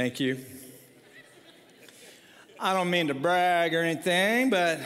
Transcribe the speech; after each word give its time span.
Thank 0.00 0.18
you. 0.18 0.38
I 2.58 2.72
don't 2.72 2.88
mean 2.88 3.08
to 3.08 3.14
brag 3.14 3.74
or 3.74 3.82
anything, 3.82 4.48
but 4.48 4.80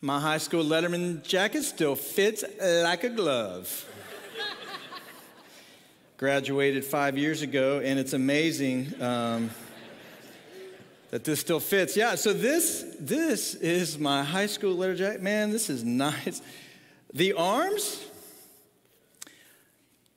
my 0.00 0.18
high 0.18 0.38
school 0.38 0.64
Letterman 0.64 1.22
jacket 1.22 1.64
still 1.64 1.96
fits 1.96 2.44
like 2.58 3.04
a 3.04 3.10
glove. 3.10 3.84
Graduated 6.16 6.82
five 6.82 7.18
years 7.18 7.42
ago, 7.42 7.82
and 7.84 7.98
it's 7.98 8.14
amazing 8.14 8.90
um, 9.02 9.50
that 11.10 11.22
this 11.22 11.40
still 11.40 11.60
fits. 11.60 11.98
Yeah, 11.98 12.14
so 12.14 12.32
this 12.32 12.86
this 12.98 13.54
is 13.54 13.98
my 13.98 14.24
high 14.24 14.46
school 14.46 14.72
letter 14.72 14.94
jacket. 14.94 15.20
Man, 15.20 15.50
this 15.50 15.68
is 15.68 15.84
nice. 15.84 16.40
The 17.12 17.34
arms 17.34 18.02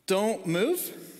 don't 0.08 0.48
move. 0.48 1.12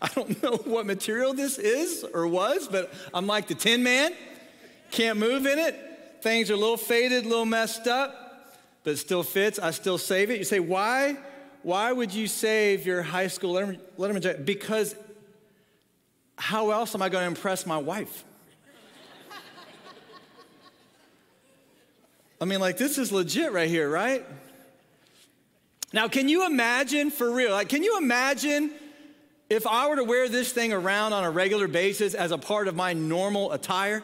I 0.00 0.08
don't 0.08 0.42
know 0.42 0.56
what 0.64 0.86
material 0.86 1.34
this 1.34 1.58
is 1.58 2.04
or 2.14 2.26
was, 2.26 2.68
but 2.68 2.92
I'm 3.12 3.26
like 3.26 3.48
the 3.48 3.54
Tin 3.54 3.82
Man. 3.82 4.12
Can't 4.90 5.18
move 5.18 5.46
in 5.46 5.58
it. 5.58 5.76
Things 6.22 6.50
are 6.50 6.54
a 6.54 6.56
little 6.56 6.76
faded, 6.76 7.24
a 7.24 7.28
little 7.28 7.46
messed 7.46 7.86
up, 7.86 8.58
but 8.84 8.92
it 8.92 8.96
still 8.98 9.22
fits. 9.22 9.58
I 9.58 9.70
still 9.72 9.98
save 9.98 10.30
it. 10.30 10.38
You 10.38 10.44
say, 10.44 10.60
why? 10.60 11.16
Why 11.62 11.92
would 11.92 12.12
you 12.12 12.26
save 12.26 12.86
your 12.86 13.02
high 13.02 13.28
school 13.28 13.54
Letterman, 13.98 14.20
jacket? 14.20 14.44
Because 14.44 14.94
how 16.36 16.70
else 16.70 16.94
am 16.94 17.02
I 17.02 17.08
going 17.08 17.22
to 17.22 17.28
impress 17.28 17.66
my 17.66 17.78
wife? 17.78 18.24
I 22.40 22.44
mean, 22.44 22.60
like, 22.60 22.78
this 22.78 22.98
is 22.98 23.12
legit 23.12 23.52
right 23.52 23.68
here, 23.68 23.88
right? 23.88 24.24
Now, 25.92 26.08
can 26.08 26.28
you 26.28 26.46
imagine 26.46 27.10
for 27.10 27.30
real? 27.30 27.52
Like, 27.52 27.68
can 27.68 27.82
you 27.82 27.98
imagine 27.98 28.72
if 29.52 29.66
I 29.66 29.86
were 29.88 29.96
to 29.96 30.04
wear 30.04 30.28
this 30.28 30.50
thing 30.52 30.72
around 30.72 31.12
on 31.12 31.24
a 31.24 31.30
regular 31.30 31.68
basis 31.68 32.14
as 32.14 32.30
a 32.30 32.38
part 32.38 32.68
of 32.68 32.74
my 32.74 32.94
normal 32.94 33.52
attire? 33.52 34.02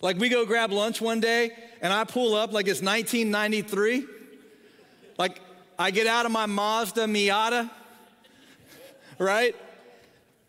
Like, 0.00 0.18
we 0.18 0.28
go 0.28 0.44
grab 0.44 0.72
lunch 0.72 1.00
one 1.00 1.20
day 1.20 1.52
and 1.80 1.92
I 1.92 2.04
pull 2.04 2.34
up 2.34 2.52
like 2.52 2.66
it's 2.66 2.82
1993. 2.82 4.06
Like, 5.16 5.40
I 5.78 5.90
get 5.90 6.06
out 6.06 6.26
of 6.26 6.32
my 6.32 6.46
Mazda 6.46 7.06
Miata, 7.06 7.70
right? 9.18 9.54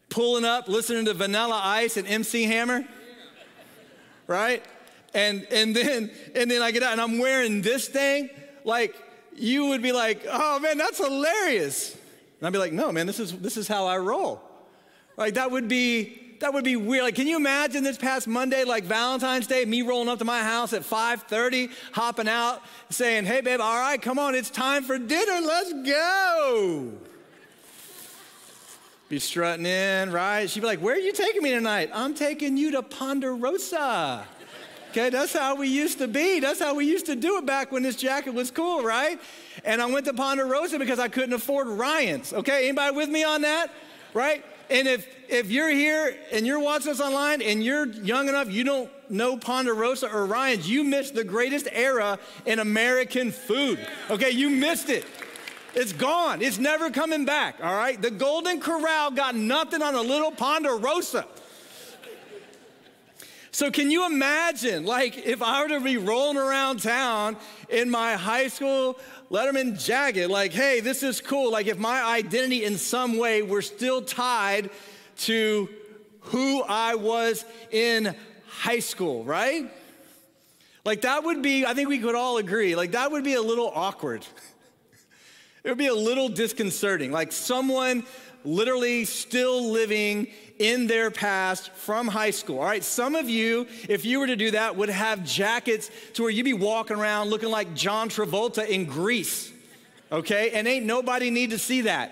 Pulling 0.09 0.45
up, 0.45 0.67
listening 0.67 1.05
to 1.05 1.13
Vanilla 1.13 1.61
Ice 1.63 1.97
and 1.97 2.07
MC 2.07 2.43
Hammer, 2.43 2.83
right? 4.27 4.65
And, 5.13 5.45
and, 5.51 5.75
then, 5.75 6.09
and 6.33 6.49
then 6.49 6.61
I 6.61 6.71
get 6.71 6.81
out 6.81 6.93
and 6.93 7.01
I'm 7.01 7.19
wearing 7.19 7.61
this 7.61 7.87
thing. 7.87 8.29
Like, 8.63 8.95
you 9.35 9.67
would 9.67 9.81
be 9.81 9.91
like, 9.91 10.25
oh 10.27 10.59
man, 10.59 10.77
that's 10.77 10.97
hilarious. 10.97 11.97
And 12.42 12.47
I'd 12.47 12.53
be 12.53 12.59
like, 12.59 12.73
no, 12.73 12.92
man, 12.92 13.06
this 13.06 13.20
is, 13.20 13.38
this 13.38 13.56
is 13.56 13.67
how 13.67 13.86
I 13.86 14.00
roll. 14.00 14.42
Like, 15.16 15.36
that 15.36 15.52
would 15.52 15.67
be, 15.67 16.17
that 16.39 16.56
would 16.56 16.64
be 16.64 16.75
weird. 16.75 17.03
Like, 17.03 17.14
can 17.14 17.28
you 17.28 17.36
imagine 17.36 17.84
this 17.84 18.00
past 18.00 18.28
Monday, 18.28 18.64
like 18.64 18.84
Valentine's 18.84 19.45
Day, 19.45 19.64
me 19.64 19.84
rolling 19.84 20.09
up 20.09 20.17
to 20.17 20.25
my 20.25 20.42
house 20.42 20.73
at 20.73 20.81
5:30, 20.81 21.69
hopping 21.92 22.28
out, 22.28 22.64
saying, 22.89 23.25
"Hey, 23.25 23.42
babe, 23.42 23.62
all 23.62 23.80
right, 23.80 24.02
come 24.02 24.17
on, 24.17 24.34
it's 24.34 24.50
time 24.50 24.84
for 24.84 24.97
dinner. 24.97 25.39
Let's 25.39 25.72
go." 25.72 26.94
Be 29.08 29.19
strutting 29.19 29.67
in, 29.67 30.12
right? 30.12 30.50
She'd 30.50 30.62
be 30.62 30.66
like, 30.66 30.80
"Where 30.80 30.95
are 30.95 31.00
you 31.00 31.14
taking 31.14 31.44
me 31.44 31.52
tonight?" 31.52 31.92
"I'm 31.94 32.16
taking 32.16 32.58
you 32.58 32.72
to 32.72 32.81
Ponderosa." 32.81 34.25
Okay, 34.89 35.09
that's 35.09 35.31
how 35.31 35.56
we 35.56 35.67
used 35.67 36.00
to 36.00 36.08
be. 36.08 36.39
That's 36.39 36.59
how 36.59 36.73
we 36.73 36.86
used 36.86 37.06
to 37.06 37.16
do 37.16 37.38
it 37.38 37.45
back 37.45 37.72
when 37.72 37.84
this 37.84 37.95
jacket 37.95 38.34
was 38.34 38.52
cool, 38.52 38.84
right? 38.84 39.22
And 39.63 39.81
I 39.81 39.85
went 39.85 40.05
to 40.05 40.13
Ponderosa 40.13 40.80
because 40.80 40.99
I 40.99 41.07
couldn't 41.07 41.33
afford 41.33 41.67
Ryan's. 41.67 42.33
Okay, 42.33 42.67
anybody 42.67 42.95
with 42.95 43.09
me 43.09 43.23
on 43.23 43.41
that? 43.41 43.72
Right? 44.13 44.44
And 44.69 44.88
if 44.88 45.07
if 45.29 45.50
you're 45.50 45.69
here 45.69 46.16
and 46.31 46.45
you're 46.45 46.59
watching 46.59 46.91
us 46.91 47.00
online 47.00 47.41
and 47.41 47.63
you're 47.63 47.88
young 47.88 48.28
enough, 48.29 48.51
you 48.51 48.63
don't 48.63 48.89
know 49.09 49.38
Ponderosa 49.38 50.09
or 50.12 50.25
Ryan's, 50.25 50.69
you 50.69 50.84
missed 50.84 51.16
the 51.16 51.23
greatest 51.23 51.67
era 51.72 52.19
in 52.45 52.59
American 52.59 53.31
food. 53.31 53.85
Okay, 54.09 54.31
you 54.31 54.50
missed 54.50 54.89
it. 54.89 55.06
It's 55.73 55.94
gone. 55.94 56.41
It's 56.41 56.57
never 56.57 56.89
coming 56.89 57.23
back, 57.23 57.56
all 57.63 57.75
right? 57.75 58.01
The 58.01 58.12
Golden 58.12 58.59
Corral 58.59 59.12
got 59.12 59.35
nothing 59.35 59.81
on 59.81 59.95
a 59.95 60.01
little 60.01 60.31
Ponderosa. 60.31 61.25
So, 63.53 63.69
can 63.69 63.91
you 63.91 64.06
imagine, 64.06 64.85
like, 64.85 65.17
if 65.25 65.41
I 65.41 65.62
were 65.62 65.69
to 65.69 65.81
be 65.81 65.97
rolling 65.97 66.38
around 66.38 66.81
town 66.81 67.35
in 67.67 67.89
my 67.89 68.13
high 68.13 68.47
school 68.47 68.97
Letterman 69.29 69.84
jacket, 69.84 70.29
like, 70.29 70.53
hey, 70.53 70.79
this 70.79 71.03
is 71.03 71.19
cool. 71.19 71.51
Like, 71.51 71.67
if 71.67 71.78
my 71.78 72.01
identity 72.01 72.63
in 72.63 72.78
some 72.78 73.17
way 73.17 73.41
were 73.41 73.62
still 73.62 74.01
tied 74.01 74.69
to 75.19 75.67
who 76.22 76.63
I 76.63 76.95
was 76.95 77.44
in 77.72 78.16
high 78.47 78.79
school, 78.79 79.25
right? 79.25 79.69
Like, 80.85 81.01
that 81.01 81.25
would 81.25 81.41
be, 81.41 81.66
I 81.66 81.73
think 81.73 81.89
we 81.89 82.00
could 82.00 82.16
all 82.16 82.38
agree, 82.38 82.73
like, 82.75 82.94
that 82.94 83.12
would 83.12 83.25
be 83.25 83.33
a 83.33 83.41
little 83.41 83.72
awkward. 83.75 84.25
it 85.66 85.69
would 85.69 85.78
be 85.78 85.88
a 85.88 85.94
little 85.94 86.29
disconcerting. 86.29 87.12
Like, 87.12 87.33
someone 87.33 88.06
literally 88.44 89.06
still 89.06 89.72
living 89.72 90.28
in 90.59 90.85
their 90.88 91.09
past 91.09 91.72
from 91.72 92.07
high 92.07 92.29
school. 92.29 92.59
All 92.59 92.66
right, 92.66 92.84
some 92.84 93.16
of 93.16 93.29
you, 93.29 93.68
if 93.90 94.06
you 94.06 94.19
were 94.19 94.28
to 94.28 94.35
do 94.35 94.52
that, 94.52 94.75
would 94.75 94.90
have 94.90 95.25
jackets 95.25 95.90
to 96.13 96.22
where 96.22 96.31
you'd 96.31 96.44
be 96.44 96.53
walking 96.53 96.97
around 96.97 97.30
looking 97.30 97.50
like 97.50 97.74
John 97.74 98.09
Travolta 98.09 98.68
in 98.68 98.85
Grease, 98.85 99.51
okay? 100.12 100.51
And 100.51 100.68
ain't 100.68 100.85
nobody 100.85 101.31
need 101.31 101.50
to 101.50 101.57
see 101.57 101.81
that. 101.81 102.12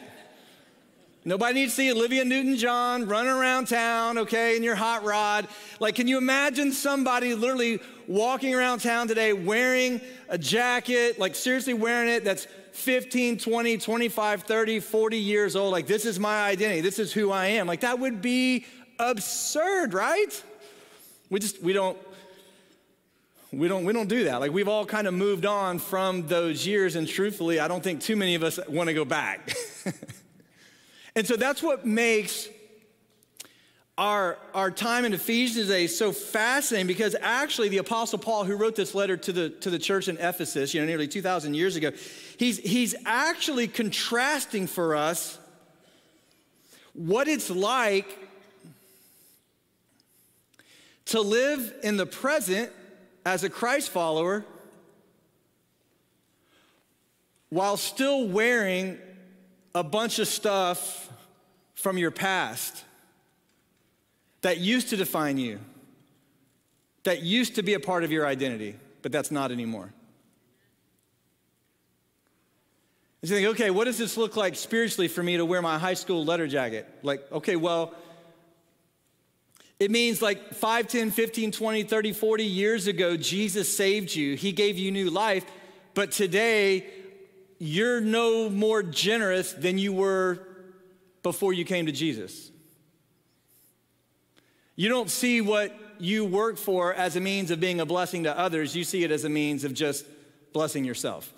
Nobody 1.25 1.53
needs 1.53 1.73
to 1.73 1.81
see 1.81 1.91
Olivia 1.91 2.25
Newton 2.25 2.55
John 2.55 3.05
running 3.05 3.31
around 3.31 3.67
town, 3.67 4.17
okay, 4.17 4.55
in 4.55 4.63
your 4.63 4.75
hot 4.75 5.03
rod. 5.03 5.47
Like, 5.79 5.93
can 5.95 6.07
you 6.07 6.17
imagine 6.17 6.71
somebody 6.71 7.35
literally 7.35 7.79
walking 8.07 8.55
around 8.55 8.79
town 8.79 9.07
today 9.07 9.33
wearing 9.33 10.01
a 10.29 10.37
jacket, 10.37 11.19
like 11.19 11.35
seriously 11.35 11.73
wearing 11.73 12.09
it, 12.09 12.23
that's 12.23 12.47
15, 12.71 13.37
20, 13.37 13.77
25, 13.77 14.43
30, 14.43 14.79
40 14.79 15.17
years 15.17 15.55
old, 15.55 15.71
like, 15.71 15.87
this 15.87 16.05
is 16.05 16.19
my 16.19 16.43
identity, 16.43 16.81
this 16.81 16.99
is 16.99 17.11
who 17.13 17.31
I 17.31 17.47
am. 17.47 17.67
Like, 17.67 17.81
that 17.81 17.99
would 17.99 18.21
be 18.21 18.65
absurd, 18.99 19.93
right? 19.93 20.43
We 21.29 21.39
just, 21.39 21.61
we 21.61 21.73
don't, 21.73 21.97
we 23.51 23.67
don't, 23.67 23.85
we 23.85 23.93
don't 23.93 24.09
do 24.09 24.25
that. 24.25 24.39
Like, 24.39 24.51
we've 24.51 24.67
all 24.67 24.85
kind 24.85 25.07
of 25.07 25.13
moved 25.13 25.45
on 25.45 25.79
from 25.79 26.27
those 26.27 26.67
years, 26.67 26.95
and 26.95 27.07
truthfully, 27.07 27.59
I 27.59 27.67
don't 27.67 27.83
think 27.83 28.01
too 28.01 28.15
many 28.15 28.35
of 28.35 28.43
us 28.43 28.59
want 28.67 28.87
to 28.87 28.93
go 28.93 29.05
back. 29.05 29.55
and 31.15 31.25
so 31.25 31.35
that's 31.35 31.63
what 31.63 31.85
makes 31.85 32.49
our, 33.99 34.37
our 34.53 34.71
time 34.71 35.03
in 35.03 35.11
Ephesians 35.11 35.67
today 35.67 35.83
is 35.83 35.97
so 35.97 36.13
fascinating 36.13 36.87
because 36.87 37.17
actually 37.19 37.67
the 37.67 37.79
Apostle 37.79 38.17
Paul, 38.17 38.45
who 38.45 38.55
wrote 38.55 38.77
this 38.77 38.95
letter 38.95 39.17
to 39.17 39.33
the, 39.33 39.49
to 39.49 39.69
the 39.69 39.77
church 39.77 40.07
in 40.07 40.15
Ephesus, 40.17 40.73
you 40.73 40.79
know, 40.79 40.87
nearly 40.87 41.05
2,000 41.05 41.53
years 41.53 41.75
ago, 41.75 41.91
he's, 42.37 42.59
he's 42.59 42.95
actually 43.05 43.67
contrasting 43.67 44.67
for 44.67 44.95
us 44.95 45.37
what 46.93 47.27
it's 47.27 47.49
like 47.49 48.17
to 51.07 51.19
live 51.19 51.73
in 51.83 51.97
the 51.97 52.05
present 52.05 52.71
as 53.25 53.43
a 53.43 53.49
Christ 53.49 53.89
follower 53.89 54.45
while 57.49 57.75
still 57.75 58.29
wearing 58.29 58.97
a 59.75 59.83
bunch 59.83 60.19
of 60.19 60.27
stuff 60.29 61.11
from 61.75 61.97
your 61.97 62.11
past 62.11 62.85
that 64.41 64.57
used 64.57 64.89
to 64.89 64.97
define 64.97 65.37
you, 65.37 65.59
that 67.03 67.21
used 67.21 67.55
to 67.55 67.63
be 67.63 67.73
a 67.73 67.79
part 67.79 68.03
of 68.03 68.11
your 68.11 68.25
identity, 68.25 68.75
but 69.01 69.11
that's 69.11 69.31
not 69.31 69.51
anymore. 69.51 69.93
And 73.21 73.29
you 73.29 73.35
think, 73.35 73.47
okay, 73.49 73.69
what 73.69 73.85
does 73.85 73.97
this 73.97 74.15
look 74.15 74.37
like 74.37 74.55
spiritually 74.55 75.09
for 75.09 75.21
me 75.21 75.37
to 75.37 75.45
wear 75.45 75.61
my 75.61 75.77
high 75.77 75.93
school 75.93 76.23
letter 76.23 76.47
jacket? 76.47 76.87
Like, 77.03 77.29
okay, 77.31 77.57
well, 77.57 77.93
it 79.79 79.91
means 79.91 80.21
like 80.21 80.53
5, 80.53 80.87
10, 80.87 81.11
15, 81.11 81.51
20, 81.51 81.83
30, 81.83 82.13
40 82.13 82.43
years 82.45 82.87
ago, 82.87 83.17
Jesus 83.17 83.75
saved 83.75 84.15
you. 84.15 84.35
He 84.35 84.51
gave 84.51 84.77
you 84.77 84.91
new 84.91 85.09
life. 85.09 85.45
But 85.93 86.11
today, 86.11 86.87
you're 87.59 87.99
no 87.99 88.49
more 88.49 88.83
generous 88.83 89.51
than 89.51 89.77
you 89.77 89.91
were 89.91 90.39
before 91.23 91.51
you 91.51 91.65
came 91.65 91.87
to 91.87 91.91
Jesus. 91.91 92.48
You 94.79 94.87
don't 94.87 95.09
see 95.09 95.41
what 95.41 95.77
you 95.99 96.23
work 96.23 96.55
for 96.55 96.93
as 96.93 97.17
a 97.17 97.19
means 97.19 97.51
of 97.51 97.59
being 97.59 97.81
a 97.81 97.85
blessing 97.85 98.23
to 98.23 98.39
others, 98.39 98.73
you 98.77 98.85
see 98.85 99.03
it 99.03 99.11
as 99.11 99.25
a 99.25 99.29
means 99.29 99.65
of 99.65 99.73
just 99.73 100.05
blessing 100.53 100.85
yourself. 100.85 101.33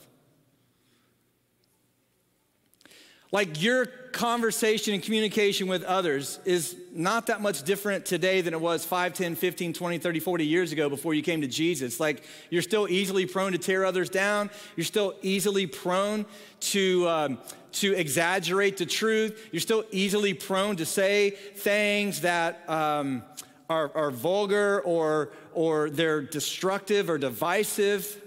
Like 3.32 3.62
your 3.62 3.86
conversation 3.86 4.94
and 4.94 5.02
communication 5.02 5.68
with 5.68 5.84
others 5.84 6.40
is 6.44 6.76
not 6.94 7.28
that 7.28 7.42
much 7.42 7.64
different 7.64 8.06
today 8.06 8.42
than 8.42 8.54
it 8.54 8.60
was 8.60 8.84
5, 8.84 9.14
10, 9.14 9.36
15, 9.36 9.72
20, 9.72 9.98
30, 10.00 10.20
40 10.20 10.46
years 10.46 10.74
ago 10.74 10.90
before 10.90 11.14
you 11.14 11.24
came 11.24 11.40
to 11.40 11.48
Jesus. 11.48 11.98
Like 12.00 12.24
you're 12.50 12.62
still 12.62 12.90
easily 12.90 13.26
prone 13.26 13.54
to 13.54 13.58
tear 13.58 13.86
others 13.86 14.10
down. 14.10 14.50
You're 14.76 14.84
still 14.84 15.16
easily 15.22 15.66
prone 15.66 16.26
to, 16.60 17.08
um, 17.08 17.38
to 17.74 17.94
exaggerate 17.94 18.76
the 18.76 18.86
truth. 18.86 19.48
You're 19.54 19.62
still 19.62 19.86
easily 19.92 20.34
prone 20.34 20.76
to 20.76 20.86
say 20.86 21.30
things 21.30 22.22
that 22.22 22.70
um, 22.70 23.24
are, 23.70 23.92
are 23.96 24.12
vulgar 24.12 24.82
or, 24.82 25.32
or 25.54 25.90
they're 25.90 26.22
destructive 26.22 27.10
or 27.10 27.18
divisive. 27.18 28.22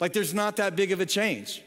Like 0.00 0.12
there's 0.12 0.34
not 0.34 0.56
that 0.56 0.76
big 0.76 0.92
of 0.92 1.00
a 1.00 1.06
change. 1.06 1.62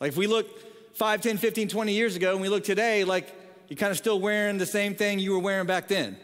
Like 0.00 0.08
if 0.08 0.16
we 0.16 0.26
look 0.26 0.71
5, 0.94 1.20
10, 1.20 1.38
15, 1.38 1.68
20 1.68 1.92
years 1.92 2.16
ago, 2.16 2.32
and 2.32 2.40
we 2.40 2.48
look 2.48 2.64
today, 2.64 3.04
like 3.04 3.34
you're 3.68 3.76
kind 3.76 3.90
of 3.90 3.96
still 3.96 4.20
wearing 4.20 4.58
the 4.58 4.66
same 4.66 4.94
thing 4.94 5.18
you 5.18 5.32
were 5.32 5.38
wearing 5.38 5.66
back 5.66 5.88
then. 5.88 6.16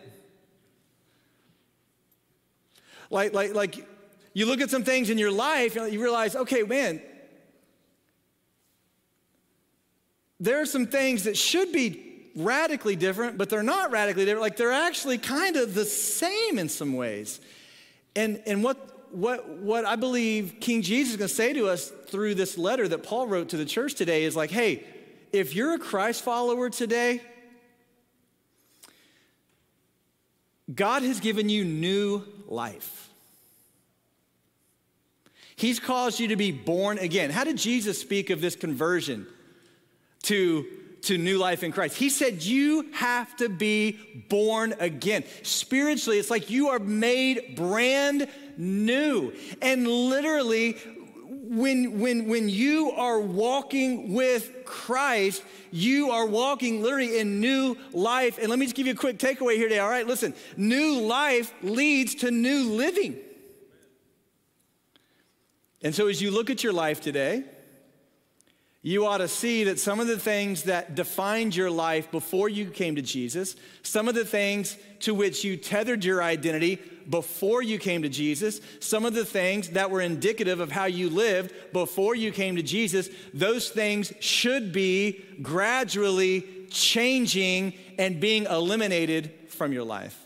Like, 3.11 3.33
like, 3.33 3.55
like 3.55 3.87
you 4.35 4.47
look 4.47 4.61
at 4.61 4.71
some 4.71 4.85
things 4.85 5.11
in 5.11 5.19
your 5.19 5.31
life, 5.31 5.77
and 5.77 5.93
you 5.93 6.03
realize, 6.03 6.37
okay, 6.37 6.63
man, 6.63 7.01
there 10.41 10.61
are 10.61 10.67
some 10.67 10.87
things 10.87 11.25
that 11.25 11.37
should 11.37 11.73
be 11.73 12.31
radically 12.37 12.97
different, 12.97 13.37
but 13.37 13.51
they're 13.51 13.63
not 13.63 13.91
radically 13.91 14.25
different. 14.25 14.43
Like 14.43 14.57
they're 14.57 14.73
actually 14.73 15.19
kind 15.19 15.57
of 15.57 15.75
the 15.75 15.85
same 15.85 16.59
in 16.59 16.69
some 16.69 16.95
ways. 16.95 17.41
And, 18.15 18.41
and 18.47 18.63
what, 18.63 18.98
what, 19.13 19.49
what 19.49 19.85
I 19.85 19.97
believe 19.97 20.57
King 20.61 20.83
Jesus 20.83 21.13
is 21.13 21.17
going 21.17 21.29
to 21.29 21.35
say 21.35 21.53
to 21.53 21.69
us 21.69 21.91
through 22.09 22.35
this 22.35 22.59
letter 22.59 22.87
that 22.89 23.03
Paul 23.03 23.27
wrote 23.27 23.51
to 23.51 23.57
the 23.57 23.65
church 23.65 23.95
today 23.95 24.25
is 24.25 24.37
like, 24.37 24.51
hey, 24.51 24.85
if 25.33 25.55
you're 25.55 25.75
a 25.75 25.79
Christ 25.79 26.23
follower 26.23 26.71
today, 26.71 27.21
God 30.75 31.03
has 31.03 31.21
given 31.21 31.49
you 31.49 31.65
new 31.65 32.25
life. 32.47 33.09
He's 35.57 35.81
caused 35.81 36.21
you 36.21 36.29
to 36.29 36.37
be 36.37 36.53
born 36.53 36.99
again. 36.99 37.31
How 37.31 37.45
did 37.45 37.57
Jesus 37.57 38.01
speak 38.01 38.31
of 38.31 38.41
this 38.41 38.55
conversion 38.55 39.27
to, 40.23 40.67
to 41.03 41.19
new 41.19 41.39
life 41.39 41.63
in 41.63 41.73
Christ? 41.73 41.97
He 41.97 42.09
said, 42.09 42.43
You 42.43 42.87
have 42.93 43.37
to 43.37 43.49
be 43.49 43.99
born 44.29 44.75
again. 44.79 45.25
Spiritually, 45.43 46.19
it's 46.19 46.31
like 46.31 46.51
you 46.51 46.69
are 46.69 46.79
made 46.79 47.55
brand 47.57 48.29
new. 48.57 49.33
And 49.63 49.87
literally, 49.87 50.77
when, 51.49 51.99
when, 52.01 52.29
when 52.29 52.49
you 52.49 52.91
are 52.91 53.19
walking 53.19 54.13
with 54.13 54.65
Christ, 54.65 55.43
you 55.71 56.11
are 56.11 56.27
walking 56.27 56.83
literally 56.83 57.19
in 57.19 57.41
new 57.41 57.77
life. 57.93 58.39
And 58.39 58.49
let 58.49 58.59
me 58.59 58.67
just 58.67 58.77
give 58.77 58.87
you 58.87 58.93
a 58.93 58.97
quick 58.97 59.19
takeaway 59.19 59.57
here 59.57 59.69
today. 59.69 59.79
All 59.79 59.89
right, 59.89 60.07
listen, 60.07 60.35
new 60.57 61.01
life 61.01 61.53
leads 61.63 62.17
to 62.17 62.31
new 62.31 62.71
living. 62.71 63.19
And 65.83 65.95
so 65.95 66.09
as 66.09 66.21
you 66.21 66.31
look 66.31 66.51
at 66.51 66.63
your 66.63 66.73
life 66.73 67.01
today, 67.01 67.45
you 68.83 69.07
ought 69.07 69.19
to 69.19 69.29
see 69.29 69.65
that 69.65 69.81
some 69.81 69.99
of 69.99 70.07
the 70.07 70.19
things 70.19 70.65
that 70.65 70.95
defined 70.95 71.55
your 71.57 71.71
life 71.71 72.11
before 72.11 72.49
you 72.49 72.67
came 72.71 72.95
to 72.95 73.03
Jesus, 73.03 73.57
some 73.83 74.09
of 74.09 74.15
the 74.15 74.25
things 74.25 74.77
to 75.01 75.15
which 75.15 75.45
you 75.45 75.57
tethered 75.57 76.05
your 76.05 76.23
identity 76.23 76.77
before 77.09 77.63
you 77.63 77.79
came 77.79 78.03
to 78.03 78.09
Jesus, 78.09 78.61
some 78.81 79.05
of 79.05 79.15
the 79.15 79.25
things 79.25 79.71
that 79.71 79.91
were 79.91 80.01
indicative 80.01 80.61
of 80.61 80.71
how 80.71 80.85
you 80.85 81.11
lived 81.11 81.53
before 81.73 82.15
you 82.15 82.31
came 82.31 82.55
to 82.55 82.63
Jesus, 82.63 83.09
those 83.35 83.69
things 83.69 84.13
should 84.21 84.73
be 84.73 85.25
gradually 85.43 86.47
changing 86.71 87.75
and 87.99 88.21
being 88.21 88.45
eliminated 88.45 89.33
from 89.49 89.73
your 89.73 89.85
life. 89.85 90.25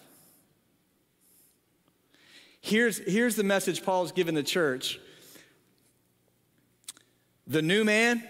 Here's, 2.60 2.99
here's 2.99 3.34
the 3.34 3.44
message 3.44 3.82
Paul's 3.82 4.12
given 4.12 4.34
the 4.34 4.43
church 4.43 5.00
the 7.46 7.62
new 7.62 7.82
man 7.82 8.22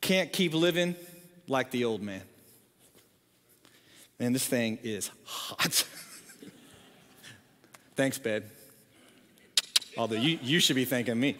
can't 0.00 0.32
keep 0.32 0.54
living 0.54 0.96
like 1.46 1.70
the 1.70 1.84
old 1.84 2.02
man. 2.02 2.22
Man, 4.18 4.32
this 4.32 4.46
thing 4.46 4.78
is 4.82 5.10
hot. 5.24 5.86
Thanks, 7.96 8.18
babe. 8.18 8.44
Although 9.96 10.16
you, 10.16 10.38
you 10.42 10.60
should 10.60 10.76
be 10.76 10.84
thanking 10.84 11.18
me. 11.18 11.36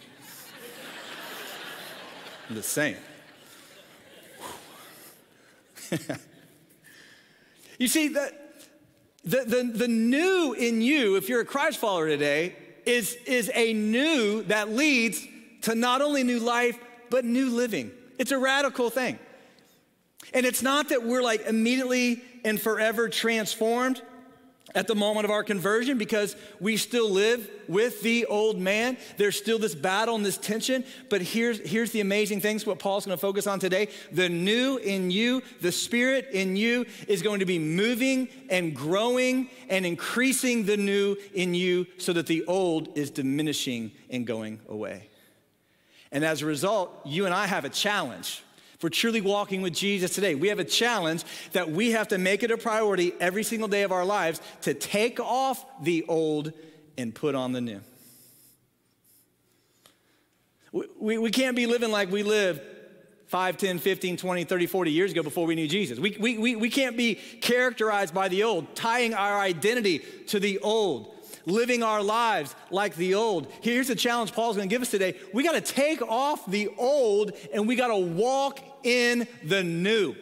I'm 2.49 2.55
just 2.55 2.69
saying. 2.69 2.97
you 7.79 7.87
see, 7.87 8.09
the, 8.09 8.33
the, 9.23 9.43
the, 9.45 9.71
the 9.75 9.87
new 9.87 10.53
in 10.53 10.81
you, 10.81 11.15
if 11.15 11.29
you're 11.29 11.41
a 11.41 11.45
Christ 11.45 11.79
follower 11.79 12.07
today, 12.07 12.55
is, 12.85 13.15
is 13.25 13.51
a 13.53 13.73
new 13.73 14.43
that 14.43 14.69
leads 14.69 15.25
to 15.61 15.75
not 15.75 16.01
only 16.01 16.23
new 16.23 16.39
life, 16.39 16.77
but 17.09 17.25
new 17.25 17.49
living. 17.49 17.91
It's 18.21 18.31
a 18.31 18.37
radical 18.37 18.91
thing. 18.91 19.17
And 20.31 20.45
it's 20.45 20.61
not 20.61 20.89
that 20.89 21.01
we're 21.01 21.23
like 21.23 21.47
immediately 21.47 22.21
and 22.45 22.61
forever 22.61 23.09
transformed 23.09 23.99
at 24.75 24.85
the 24.85 24.93
moment 24.93 25.25
of 25.25 25.31
our 25.31 25.43
conversion 25.43 25.97
because 25.97 26.35
we 26.59 26.77
still 26.77 27.09
live 27.09 27.49
with 27.67 28.03
the 28.03 28.27
old 28.27 28.59
man. 28.59 28.97
There's 29.17 29.35
still 29.35 29.57
this 29.57 29.73
battle 29.73 30.13
and 30.13 30.23
this 30.23 30.37
tension. 30.37 30.85
But 31.09 31.23
here's, 31.23 31.67
here's 31.67 31.93
the 31.93 32.01
amazing 32.01 32.41
things 32.41 32.63
what 32.63 32.77
Paul's 32.77 33.07
going 33.07 33.17
to 33.17 33.19
focus 33.19 33.47
on 33.47 33.59
today. 33.59 33.87
The 34.11 34.29
new 34.29 34.77
in 34.77 35.09
you, 35.09 35.41
the 35.61 35.71
spirit 35.71 36.29
in 36.31 36.55
you 36.55 36.85
is 37.07 37.23
going 37.23 37.39
to 37.39 37.47
be 37.47 37.57
moving 37.57 38.29
and 38.51 38.75
growing 38.75 39.49
and 39.67 39.83
increasing 39.83 40.67
the 40.67 40.77
new 40.77 41.17
in 41.33 41.55
you 41.55 41.87
so 41.97 42.13
that 42.13 42.27
the 42.27 42.45
old 42.45 42.95
is 42.95 43.09
diminishing 43.09 43.93
and 44.11 44.27
going 44.27 44.59
away. 44.69 45.07
And 46.11 46.25
as 46.25 46.41
a 46.41 46.45
result, 46.45 46.91
you 47.05 47.25
and 47.25 47.33
I 47.33 47.47
have 47.47 47.65
a 47.65 47.69
challenge 47.69 48.43
if 48.81 48.83
we're 48.83 48.89
truly 48.89 49.21
walking 49.21 49.61
with 49.61 49.75
Jesus 49.75 50.15
today, 50.15 50.33
we 50.33 50.47
have 50.47 50.57
a 50.57 50.63
challenge 50.63 51.23
that 51.51 51.69
we 51.69 51.91
have 51.91 52.07
to 52.07 52.17
make 52.17 52.41
it 52.41 52.49
a 52.49 52.57
priority 52.57 53.13
every 53.19 53.43
single 53.43 53.67
day 53.67 53.83
of 53.83 53.91
our 53.91 54.03
lives 54.03 54.41
to 54.61 54.73
take 54.73 55.19
off 55.19 55.63
the 55.83 56.03
old 56.07 56.51
and 56.97 57.13
put 57.13 57.35
on 57.35 57.51
the 57.51 57.61
new. 57.61 57.79
We, 60.71 60.85
we, 60.99 61.17
we 61.19 61.29
can't 61.29 61.55
be 61.55 61.67
living 61.67 61.91
like 61.91 62.11
we 62.11 62.23
lived 62.23 62.59
5, 63.27 63.57
10, 63.57 63.77
15, 63.77 64.17
20, 64.17 64.45
30, 64.45 64.65
40 64.65 64.91
years 64.91 65.11
ago 65.11 65.21
before 65.21 65.45
we 65.45 65.53
knew 65.53 65.67
Jesus. 65.67 65.99
We, 65.99 66.17
we, 66.19 66.39
we, 66.39 66.55
we 66.55 66.71
can't 66.71 66.97
be 66.97 67.19
characterized 67.39 68.15
by 68.15 68.29
the 68.29 68.41
old, 68.41 68.75
tying 68.75 69.13
our 69.13 69.37
identity 69.37 69.99
to 70.29 70.39
the 70.39 70.57
old 70.57 71.13
living 71.45 71.83
our 71.83 72.01
lives 72.01 72.55
like 72.69 72.95
the 72.95 73.15
old. 73.15 73.51
Here's 73.61 73.87
the 73.87 73.95
challenge 73.95 74.33
Paul's 74.33 74.55
gonna 74.55 74.67
give 74.67 74.81
us 74.81 74.91
today. 74.91 75.15
We 75.33 75.43
gotta 75.43 75.61
take 75.61 76.01
off 76.01 76.45
the 76.45 76.69
old 76.77 77.33
and 77.53 77.67
we 77.67 77.75
gotta 77.75 77.97
walk 77.97 78.59
in 78.83 79.27
the 79.43 79.63
new. 79.63 80.15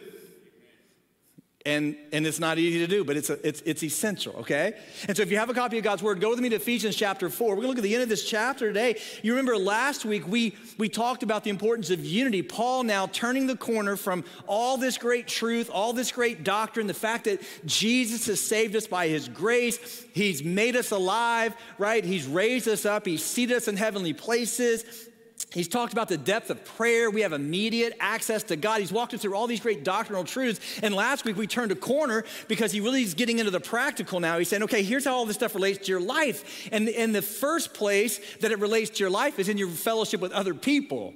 And, 1.66 1.94
and 2.10 2.26
it's 2.26 2.40
not 2.40 2.58
easy 2.58 2.78
to 2.78 2.86
do, 2.86 3.04
but 3.04 3.18
it's, 3.18 3.28
a, 3.28 3.46
it's, 3.46 3.60
it's 3.66 3.82
essential, 3.82 4.34
okay? 4.36 4.78
And 5.06 5.14
so 5.14 5.22
if 5.22 5.30
you 5.30 5.36
have 5.36 5.50
a 5.50 5.54
copy 5.54 5.76
of 5.76 5.84
God's 5.84 6.02
Word, 6.02 6.18
go 6.18 6.30
with 6.30 6.40
me 6.40 6.48
to 6.48 6.56
Ephesians 6.56 6.96
chapter 6.96 7.28
4. 7.28 7.50
We're 7.50 7.56
gonna 7.56 7.68
look 7.68 7.76
at 7.76 7.82
the 7.82 7.92
end 7.92 8.02
of 8.02 8.08
this 8.08 8.24
chapter 8.24 8.68
today. 8.68 8.98
You 9.22 9.32
remember 9.32 9.58
last 9.58 10.06
week 10.06 10.26
we, 10.26 10.56
we 10.78 10.88
talked 10.88 11.22
about 11.22 11.44
the 11.44 11.50
importance 11.50 11.90
of 11.90 12.02
unity. 12.02 12.40
Paul 12.40 12.84
now 12.84 13.08
turning 13.08 13.46
the 13.46 13.58
corner 13.58 13.96
from 13.96 14.24
all 14.46 14.78
this 14.78 14.96
great 14.96 15.28
truth, 15.28 15.68
all 15.70 15.92
this 15.92 16.12
great 16.12 16.44
doctrine, 16.44 16.86
the 16.86 16.94
fact 16.94 17.24
that 17.24 17.42
Jesus 17.66 18.26
has 18.26 18.40
saved 18.40 18.74
us 18.74 18.86
by 18.86 19.08
His 19.08 19.28
grace, 19.28 20.06
He's 20.14 20.42
made 20.42 20.76
us 20.76 20.92
alive, 20.92 21.54
right? 21.76 22.02
He's 22.02 22.26
raised 22.26 22.68
us 22.68 22.86
up, 22.86 23.04
He's 23.04 23.22
seated 23.22 23.58
us 23.58 23.68
in 23.68 23.76
heavenly 23.76 24.14
places. 24.14 25.09
He's 25.52 25.68
talked 25.68 25.92
about 25.92 26.08
the 26.08 26.16
depth 26.16 26.50
of 26.50 26.64
prayer. 26.64 27.10
We 27.10 27.22
have 27.22 27.32
immediate 27.32 27.94
access 27.98 28.42
to 28.44 28.56
God. 28.56 28.80
He's 28.80 28.92
walked 28.92 29.14
us 29.14 29.22
through 29.22 29.34
all 29.34 29.46
these 29.46 29.60
great 29.60 29.84
doctrinal 29.84 30.24
truths. 30.24 30.60
And 30.82 30.94
last 30.94 31.24
week 31.24 31.36
we 31.36 31.46
turned 31.46 31.72
a 31.72 31.76
corner 31.76 32.24
because 32.46 32.72
he 32.72 32.80
really 32.80 33.02
is 33.02 33.14
getting 33.14 33.38
into 33.38 33.50
the 33.50 33.60
practical 33.60 34.20
now. 34.20 34.38
He's 34.38 34.48
saying, 34.48 34.62
okay, 34.64 34.82
here's 34.82 35.04
how 35.04 35.14
all 35.14 35.26
this 35.26 35.36
stuff 35.36 35.54
relates 35.54 35.86
to 35.86 35.92
your 35.92 36.00
life. 36.00 36.68
And, 36.72 36.88
in 36.88 37.12
the 37.12 37.22
first 37.22 37.72
place 37.72 38.20
that 38.40 38.52
it 38.52 38.58
relates 38.58 38.90
to 38.90 38.98
your 39.00 39.10
life 39.10 39.38
is 39.38 39.48
in 39.48 39.56
your 39.56 39.68
fellowship 39.68 40.20
with 40.20 40.32
other 40.32 40.54
people. 40.54 41.14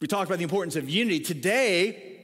We 0.00 0.06
talked 0.06 0.28
about 0.28 0.38
the 0.38 0.44
importance 0.44 0.76
of 0.76 0.88
unity. 0.88 1.20
Today, 1.20 2.20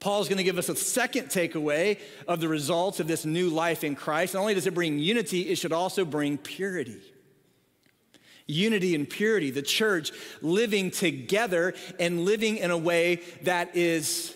Paul's 0.00 0.28
going 0.28 0.38
to 0.38 0.44
give 0.44 0.58
us 0.58 0.68
a 0.68 0.76
second 0.76 1.28
takeaway 1.28 1.98
of 2.28 2.40
the 2.40 2.48
results 2.48 3.00
of 3.00 3.06
this 3.06 3.24
new 3.24 3.48
life 3.48 3.84
in 3.84 3.94
Christ. 3.94 4.34
Not 4.34 4.40
only 4.40 4.54
does 4.54 4.66
it 4.66 4.74
bring 4.74 4.98
unity, 4.98 5.42
it 5.42 5.56
should 5.56 5.72
also 5.72 6.04
bring 6.04 6.36
purity 6.36 7.00
unity 8.46 8.94
and 8.94 9.08
purity, 9.08 9.50
the 9.50 9.62
church 9.62 10.12
living 10.40 10.90
together 10.90 11.74
and 11.98 12.24
living 12.24 12.56
in 12.56 12.70
a 12.70 12.78
way 12.78 13.22
that 13.42 13.76
is 13.76 14.34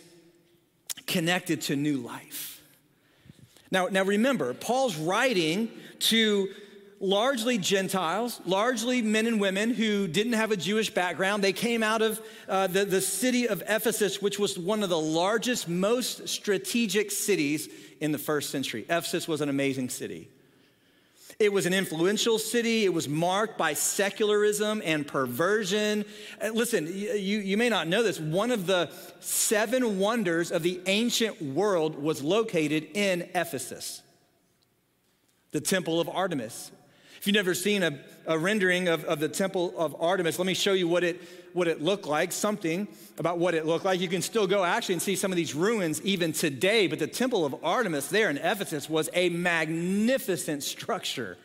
connected 1.07 1.63
to 1.63 1.77
new 1.77 1.99
life. 1.99 2.63
Now, 3.71 3.87
now 3.87 4.03
remember, 4.03 4.53
Paul's 4.55 4.97
writing 4.97 5.71
to 6.01 6.49
largely 6.99 7.57
Gentiles, 7.57 8.41
largely 8.45 9.01
men 9.01 9.27
and 9.27 9.41
women 9.41 9.73
who 9.73 10.07
didn't 10.07 10.35
have 10.35 10.51
a 10.51 10.57
Jewish 10.57 10.91
background. 10.91 11.43
They 11.43 11.53
came 11.53 11.83
out 11.83 12.03
of 12.03 12.21
uh, 12.49 12.67
the, 12.67 12.85
the 12.85 13.01
city 13.01 13.49
of 13.49 13.63
Ephesus, 13.67 14.21
which 14.21 14.39
was 14.39 14.59
one 14.59 14.83
of 14.83 14.91
the 14.91 15.01
largest, 15.01 15.69
most 15.69 16.29
strategic 16.29 17.11
cities 17.11 17.69
in 18.01 18.13
the 18.13 18.19
first 18.19 18.51
century. 18.51 18.83
Ephesus 18.83 19.27
was 19.27 19.41
an 19.41 19.49
amazing 19.49 19.89
city. 19.89 20.29
It 21.41 21.53
was 21.53 21.65
an 21.65 21.73
influential 21.73 22.39
city. 22.39 22.85
It 22.85 22.93
was 22.93 23.09
marked 23.09 23.57
by 23.57 23.73
secularism 23.73 24.83
and 24.85 25.07
perversion. 25.07 26.05
Uh, 26.41 26.51
listen, 26.51 26.87
you, 26.87 27.39
you 27.39 27.57
may 27.57 27.71
not 27.71 27.89
know 27.89 28.03
this. 28.03 28.21
One 28.21 28.51
of 28.51 28.67
the 28.67 28.91
seven 29.21 29.99
wonders 29.99 30.53
of 30.53 30.63
the 30.63 30.81
ancient 30.85 31.41
world 31.41 32.01
was 32.01 32.23
located 32.23 32.89
in 32.95 33.23
Ephesus 33.35 34.03
the 35.53 35.61
temple 35.61 36.01
of 36.01 36.09
Artemis. 36.09 36.71
If 37.21 37.27
you've 37.27 37.35
never 37.35 37.53
seen 37.53 37.83
a, 37.83 37.99
a 38.27 38.39
rendering 38.39 38.89
of, 38.89 39.05
of 39.05 39.21
the 39.21 39.29
temple 39.29 39.75
of 39.77 39.95
Artemis, 40.01 40.39
let 40.39 40.47
me 40.47 40.55
show 40.55 40.73
you 40.73 40.89
what 40.89 41.05
it, 41.05 41.21
what 41.53 41.69
it 41.69 41.83
looked 41.83 42.07
like, 42.07 42.33
something 42.33 42.89
about 43.19 43.37
what 43.37 43.55
it 43.55 43.67
looked 43.67 43.85
like. 43.85 44.01
You 44.01 44.09
can 44.09 44.23
still 44.23 44.47
go 44.47 44.65
actually 44.65 44.95
and 44.95 45.03
see 45.03 45.17
some 45.17 45.31
of 45.31 45.37
these 45.37 45.55
ruins 45.55 46.01
even 46.01 46.33
today, 46.33 46.87
but 46.87 46.99
the 46.99 47.07
temple 47.07 47.45
of 47.45 47.63
Artemis 47.63 48.09
there 48.09 48.31
in 48.31 48.39
Ephesus 48.39 48.89
was 48.89 49.11
a 49.13 49.29
magnificent 49.29 50.63
structure. 50.63 51.37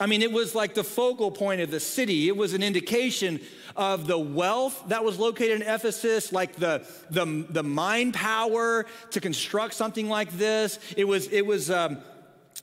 I 0.00 0.06
mean, 0.06 0.20
it 0.20 0.32
was 0.32 0.56
like 0.56 0.74
the 0.74 0.82
focal 0.82 1.30
point 1.30 1.60
of 1.60 1.70
the 1.70 1.78
city. 1.78 2.26
It 2.26 2.36
was 2.36 2.52
an 2.52 2.64
indication 2.64 3.40
of 3.76 4.08
the 4.08 4.18
wealth 4.18 4.82
that 4.88 5.04
was 5.04 5.16
located 5.16 5.62
in 5.62 5.62
Ephesus, 5.62 6.32
like 6.32 6.56
the, 6.56 6.84
the, 7.08 7.46
the 7.48 7.62
mind 7.62 8.14
power 8.14 8.86
to 9.12 9.20
construct 9.20 9.74
something 9.74 10.08
like 10.08 10.32
this. 10.32 10.80
It 10.96 11.04
was, 11.04 11.28
it 11.28 11.46
was 11.46 11.70
um, 11.70 11.98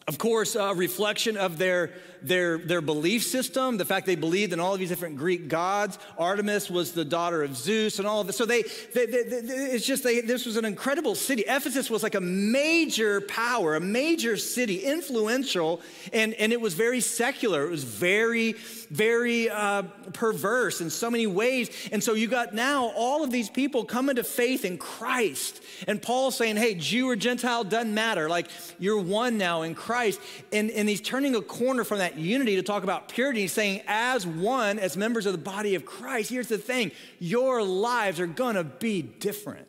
of 0.10 0.18
course, 0.18 0.56
a 0.56 0.74
reflection 0.74 1.38
of 1.38 1.60
their, 1.60 1.92
their, 2.24 2.58
their 2.58 2.82
belief 2.82 3.22
system, 3.22 3.78
the 3.78 3.86
fact 3.86 4.08
they 4.08 4.16
believed 4.16 4.54
in 4.54 4.60
all 4.60 4.74
of 4.74 4.80
these 4.80 4.90
different 4.90 5.18
Greek 5.18 5.48
gods. 5.48 6.00
Artemis 6.18 6.68
was 6.68 6.94
the 6.94 7.06
daughter 7.06 7.44
of 7.44 7.56
Zeus 7.56 8.00
and 8.00 8.08
all 8.08 8.20
of 8.20 8.26
this. 8.26 8.36
So 8.36 8.48
they, 8.48 8.64
they, 8.96 9.06
they, 9.06 9.22
they 9.22 9.54
it's 9.76 9.86
just, 9.86 10.04
they, 10.04 10.22
this 10.22 10.48
was 10.48 10.58
an 10.58 10.66
incredible 10.66 11.14
city. 11.14 11.44
Ephesus 11.48 11.92
was 11.92 12.02
like 12.02 12.16
a 12.16 12.22
major 12.22 13.22
power, 13.22 13.76
a 13.76 13.80
major 13.80 14.36
city, 14.36 14.80
influential, 14.80 15.80
and, 16.12 16.34
and 16.34 16.52
it 16.52 16.60
was 16.60 16.74
very 16.74 17.02
secular. 17.02 17.68
It 17.68 17.70
was 17.70 17.84
very, 17.84 18.56
very 18.90 19.50
uh, 19.50 19.84
perverse 20.14 20.82
in 20.82 20.90
so 20.90 21.10
many 21.10 21.28
ways. 21.28 21.70
And 21.92 22.04
so 22.04 22.14
you 22.14 22.28
got 22.28 22.54
now 22.54 22.92
all 22.96 23.24
of 23.24 23.32
these 23.32 23.50
people 23.50 23.86
coming 23.86 24.16
to 24.16 24.24
faith 24.24 24.66
in 24.66 24.78
Christ. 24.78 25.62
And 25.88 26.02
Paul 26.02 26.32
saying, 26.32 26.58
hey, 26.58 26.76
Jew 26.76 27.10
or 27.10 27.16
Gentile, 27.16 27.64
doesn't 27.64 27.94
matter. 27.94 28.30
Like, 28.30 28.50
you're 28.80 29.00
one 29.00 29.38
now 29.38 29.62
in 29.62 29.76
Christ. 29.76 30.20
And, 30.52 30.72
and 30.72 30.90
he's 30.90 31.02
turning 31.02 31.36
a 31.36 31.42
corner 31.42 31.84
from 31.84 32.00
that 32.00 32.18
unity 32.18 32.56
to 32.56 32.64
talk 32.64 32.84
about 32.84 33.10
purity, 33.10 33.42
He's 33.42 33.54
saying, 33.54 33.82
as 33.88 34.26
one, 34.26 34.80
as 34.80 34.98
members 34.98 35.26
of 35.26 35.32
the 35.32 35.38
body 35.38 35.76
of 35.76 35.86
Christ, 35.86 36.30
here's 36.30 36.48
the 36.48 36.58
thing 36.58 36.92
your 37.20 37.64
lives 37.64 38.20
are 38.20 38.28
gonna 38.28 38.64
be 38.64 39.02
different. 39.02 39.69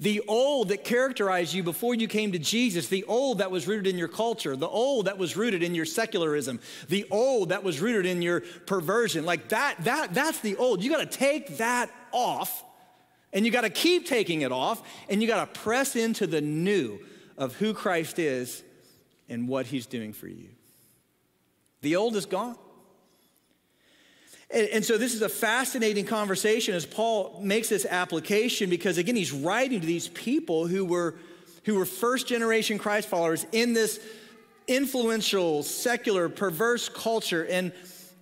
The 0.00 0.22
old 0.26 0.68
that 0.68 0.82
characterized 0.82 1.52
you 1.52 1.62
before 1.62 1.94
you 1.94 2.08
came 2.08 2.32
to 2.32 2.38
Jesus, 2.38 2.88
the 2.88 3.04
old 3.04 3.38
that 3.38 3.50
was 3.50 3.68
rooted 3.68 3.86
in 3.86 3.98
your 3.98 4.08
culture, 4.08 4.56
the 4.56 4.66
old 4.66 5.04
that 5.04 5.18
was 5.18 5.36
rooted 5.36 5.62
in 5.62 5.74
your 5.74 5.84
secularism, 5.84 6.58
the 6.88 7.06
old 7.10 7.50
that 7.50 7.62
was 7.62 7.80
rooted 7.80 8.06
in 8.06 8.22
your 8.22 8.40
perversion, 8.40 9.26
like 9.26 9.50
that, 9.50 9.76
that 9.84 10.14
that's 10.14 10.40
the 10.40 10.56
old. 10.56 10.82
You 10.82 10.90
gotta 10.90 11.04
take 11.04 11.58
that 11.58 11.90
off 12.12 12.64
and 13.34 13.44
you 13.44 13.52
gotta 13.52 13.68
keep 13.68 14.06
taking 14.06 14.40
it 14.40 14.52
off 14.52 14.82
and 15.10 15.20
you 15.20 15.28
gotta 15.28 15.52
press 15.52 15.94
into 15.94 16.26
the 16.26 16.40
new 16.40 16.98
of 17.36 17.56
who 17.56 17.74
Christ 17.74 18.18
is 18.18 18.62
and 19.28 19.48
what 19.48 19.66
He's 19.66 19.84
doing 19.84 20.14
for 20.14 20.28
you. 20.28 20.48
The 21.82 21.96
old 21.96 22.16
is 22.16 22.24
gone. 22.24 22.56
And, 24.52 24.68
and, 24.68 24.84
so 24.84 24.98
this 24.98 25.14
is 25.14 25.22
a 25.22 25.28
fascinating 25.28 26.04
conversation 26.04 26.74
as 26.74 26.84
Paul 26.84 27.38
makes 27.40 27.68
this 27.68 27.86
application 27.86 28.68
because, 28.68 28.98
again, 28.98 29.14
he's 29.14 29.32
writing 29.32 29.80
to 29.80 29.86
these 29.86 30.08
people 30.08 30.66
who 30.66 30.84
were, 30.84 31.14
who 31.64 31.76
were 31.76 31.84
first 31.84 32.26
generation 32.26 32.76
Christ 32.76 33.08
followers 33.08 33.46
in 33.52 33.74
this 33.74 34.00
influential, 34.66 35.62
secular, 35.62 36.28
perverse 36.28 36.88
culture. 36.88 37.46
And, 37.46 37.72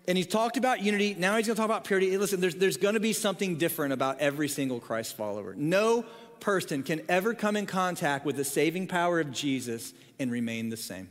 and 0.07 0.19
he's 0.19 0.27
talked 0.27 0.59
about 0.59 0.83
unity. 0.83 1.15
Now 1.19 1.37
he's 1.37 1.47
going 1.47 1.57
to 1.57 1.61
talk 1.61 1.65
about 1.65 1.85
purity. 1.85 2.17
Listen, 2.19 2.41
there's, 2.41 2.57
there's 2.57 2.77
going 2.77 2.95
to 2.95 3.01
be 3.01 3.15
something 3.15 3.57
different 3.57 3.95
about 3.95 4.21
every 4.21 4.49
single 4.49 4.81
Christ 4.81 5.17
follower. 5.17 5.55
No 5.57 6.05
person 6.41 6.83
can 6.83 7.01
ever 7.09 7.33
come 7.35 7.57
in 7.57 7.67
contact 7.67 8.25
with 8.25 8.37
the 8.37 8.45
saving 8.45 8.87
power 8.87 9.19
of 9.19 9.33
Jesus 9.33 9.93
and 10.19 10.31
remain 10.31 10.69
the 10.69 10.77
same. 10.77 11.09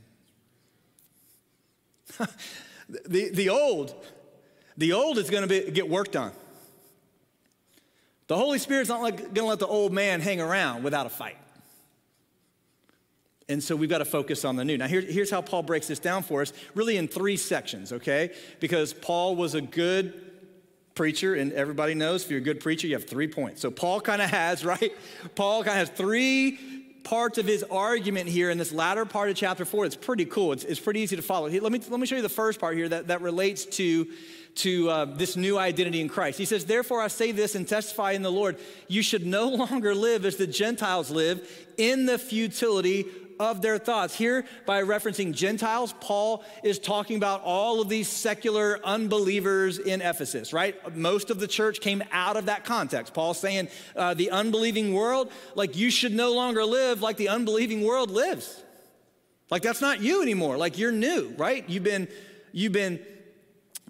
the, 2.90 3.30
the 3.34 3.50
old, 3.50 3.94
the 4.78 4.94
old 4.94 5.18
is 5.18 5.30
going 5.30 5.48
to 5.48 5.72
get 5.72 5.90
worked 5.90 6.16
on. 6.16 6.32
The 8.28 8.36
Holy 8.36 8.60
Spirit's 8.60 8.90
not 8.90 9.02
like, 9.02 9.18
going 9.18 9.36
to 9.36 9.46
let 9.46 9.60
the 9.60 9.68
old 9.68 9.94
man 9.94 10.22
hang 10.22 10.42
around 10.42 10.84
without 10.84 11.06
a 11.06 11.10
fight. 11.10 11.38
And 13.50 13.64
so 13.64 13.76
we've 13.76 13.90
got 13.90 14.00
to 14.00 14.06
focus 14.06 14.44
on 14.44 14.58
the 14.58 14.66
new. 14.66 14.78
Now, 14.78 14.88
here, 14.88 15.00
here's 15.00 15.32
how 15.32 15.42
Paul 15.42 15.64
breaks 15.64 15.88
this 15.88 16.00
down 16.00 16.24
for 16.24 16.42
us, 16.42 16.52
really 16.76 16.98
in 16.98 17.08
three 17.08 17.38
sections, 17.38 17.94
okay? 17.94 18.32
Because 18.60 18.94
Paul 18.94 19.38
was 19.38 19.56
a 19.56 19.62
good 19.62 20.28
preacher, 20.96 21.36
and 21.36 21.54
everybody 21.54 21.94
knows 21.94 22.26
if 22.26 22.32
you're 22.32 22.42
a 22.42 22.44
good 22.44 22.60
preacher, 22.60 22.88
you 22.88 22.96
have 22.96 23.08
three 23.08 23.28
points. 23.30 23.62
So 23.62 23.72
Paul 23.72 24.02
kind 24.02 24.22
of 24.22 24.30
has, 24.30 24.66
right? 24.66 24.92
Paul 25.36 25.64
kind 25.64 25.80
of 25.80 25.88
has 25.88 25.98
three 25.98 26.60
parts 27.08 27.38
of 27.38 27.46
his 27.46 27.64
argument 27.72 28.28
here 28.28 28.50
in 28.50 28.58
this 28.58 28.74
latter 28.74 29.06
part 29.06 29.30
of 29.30 29.36
chapter 29.38 29.64
four. 29.64 29.86
It's 29.86 29.96
pretty 29.96 30.26
cool. 30.26 30.52
It's, 30.52 30.66
it's 30.66 30.80
pretty 30.80 31.00
easy 31.00 31.16
to 31.16 31.22
follow. 31.22 31.48
Let 31.48 31.72
me, 31.72 31.80
let 31.90 32.02
me 32.02 32.06
show 32.06 32.18
you 32.18 32.22
the 32.22 32.28
first 32.28 32.60
part 32.60 32.76
here 32.76 32.90
that, 32.90 33.08
that 33.08 33.22
relates 33.22 33.64
to, 33.78 34.08
to 34.56 34.90
uh, 34.90 35.06
this 35.06 35.38
new 35.38 35.58
identity 35.58 36.02
in 36.02 36.10
Christ. 36.10 36.38
He 36.38 36.44
says, 36.44 36.66
Therefore, 36.66 37.02
I 37.02 37.08
say 37.08 37.32
this 37.32 37.56
and 37.56 37.66
testify 37.66 38.12
in 38.12 38.24
the 38.24 38.32
Lord, 38.32 38.58
you 38.90 39.02
should 39.02 39.26
no 39.26 39.48
longer 39.48 39.96
live 39.96 40.26
as 40.26 40.36
the 40.36 40.48
Gentiles 40.48 41.10
live 41.10 41.50
in 41.78 42.08
the 42.08 42.20
futility 42.20 43.06
of 43.40 43.62
their 43.62 43.78
thoughts. 43.78 44.16
Here, 44.16 44.46
by 44.66 44.84
referencing 44.84 45.34
Gentiles, 45.34 45.94
Paul 46.00 46.44
is 46.64 46.80
talking 46.80 47.18
about 47.18 47.42
all 47.44 47.82
of 47.82 47.90
these 47.90 48.08
secular 48.08 48.80
unbelievers 48.84 49.80
in 49.80 50.02
Ephesus, 50.02 50.54
right? 50.54 50.96
Most 50.96 51.30
of 51.30 51.40
the 51.40 51.48
church 51.48 51.82
came 51.82 52.04
out 52.12 52.38
of 52.38 52.46
that 52.46 52.66
context. 52.66 53.14
Paul's 53.14 53.40
saying 53.40 53.70
uh, 53.96 54.14
the 54.14 54.32
unbelieving 54.32 54.94
world, 54.94 55.32
like 55.56 55.76
you 55.76 55.90
should 55.90 56.14
no 56.14 56.34
longer 56.34 56.64
live 56.64 57.02
like 57.02 57.18
the 57.18 57.30
unbelieving 57.30 57.84
world 57.84 58.12
lives. 58.12 58.64
Like 59.50 59.62
that's 59.62 59.82
not 59.82 60.02
you 60.02 60.22
anymore. 60.22 60.58
Like 60.58 60.78
you're 60.78 60.92
new, 60.92 61.34
right? 61.38 61.68
You've 61.70 61.84
been, 61.84 62.08
you've 62.52 62.74
been 62.74 63.00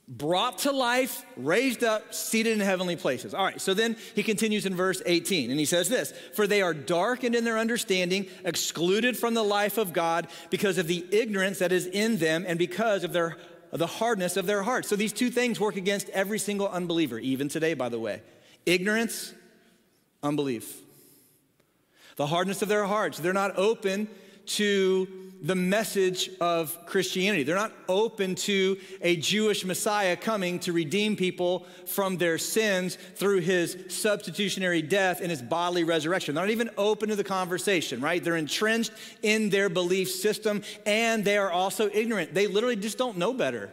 brought 0.08 0.60
to 0.60 0.72
life, 0.72 1.26
raised 1.36 1.84
up, 1.84 2.14
seated 2.14 2.54
in 2.54 2.60
heavenly 2.60 2.96
places. 2.96 3.34
All 3.34 3.44
right, 3.44 3.60
so 3.60 3.74
then 3.74 3.98
he 4.16 4.24
continues 4.24 4.66
in 4.66 4.76
verse 4.76 5.02
18, 5.06 5.52
and 5.52 5.60
he 5.60 5.66
says 5.66 5.90
this 5.90 6.14
For 6.34 6.48
they 6.48 6.62
are 6.62 6.74
darkened 6.74 7.36
in 7.36 7.44
their 7.44 7.58
understanding, 7.58 8.28
excluded 8.46 9.18
from 9.18 9.34
the 9.34 9.44
life 9.44 9.78
of 9.78 9.94
God 9.94 10.28
because 10.50 10.78
of 10.78 10.88
the 10.88 11.06
ignorance 11.12 11.60
that 11.60 11.72
is 11.72 11.86
in 11.88 12.18
them 12.18 12.46
and 12.48 12.58
because 12.58 13.04
of 13.04 13.14
their 13.14 13.38
the 13.74 13.88
hardness 13.88 14.38
of 14.38 14.46
their 14.46 14.64
hearts. 14.64 14.88
So 14.88 14.96
these 14.96 15.12
two 15.12 15.30
things 15.30 15.60
work 15.60 15.76
against 15.76 16.10
every 16.10 16.40
single 16.40 16.70
unbeliever, 16.70 17.20
even 17.20 17.50
today, 17.50 17.74
by 17.74 17.90
the 17.90 18.00
way. 18.00 18.22
Ignorance, 18.66 19.34
unbelief. 20.24 20.82
The 22.16 22.28
hardness 22.28 22.62
of 22.62 22.70
their 22.70 22.86
hearts. 22.86 23.20
They're 23.20 23.34
not 23.34 23.58
open 23.58 24.08
to 24.48 25.27
the 25.42 25.56
message 25.56 26.30
of 26.42 26.86
Christianity. 26.86 27.44
They're 27.44 27.56
not 27.56 27.74
open 27.88 28.36
to 28.36 28.78
a 29.02 29.16
Jewish 29.18 29.66
Messiah 29.66 30.16
coming 30.16 30.60
to 30.60 30.74
redeem 30.74 31.16
people 31.16 31.66
from 31.86 32.18
their 32.18 32.38
sins 32.38 32.98
through 33.16 33.42
his 33.42 33.78
substitutionary 33.90 34.82
death 34.82 35.22
and 35.22 35.30
his 35.30 35.42
bodily 35.42 35.84
resurrection. 35.84 36.36
They're 36.36 36.44
not 36.44 36.52
even 36.52 36.70
open 36.78 37.10
to 37.10 37.16
the 37.16 37.24
conversation, 37.24 38.02
right? 38.02 38.24
They're 38.24 38.36
entrenched 38.36 38.92
in 39.22 39.50
their 39.50 39.70
belief 39.70 40.10
system 40.10 40.64
and 40.86 41.24
they 41.24 41.38
are 41.38 41.52
also 41.52 41.90
ignorant. 41.94 42.34
They 42.34 42.48
literally 42.48 42.76
just 42.76 42.98
don't 42.98 43.18
know 43.18 43.34
better. 43.34 43.72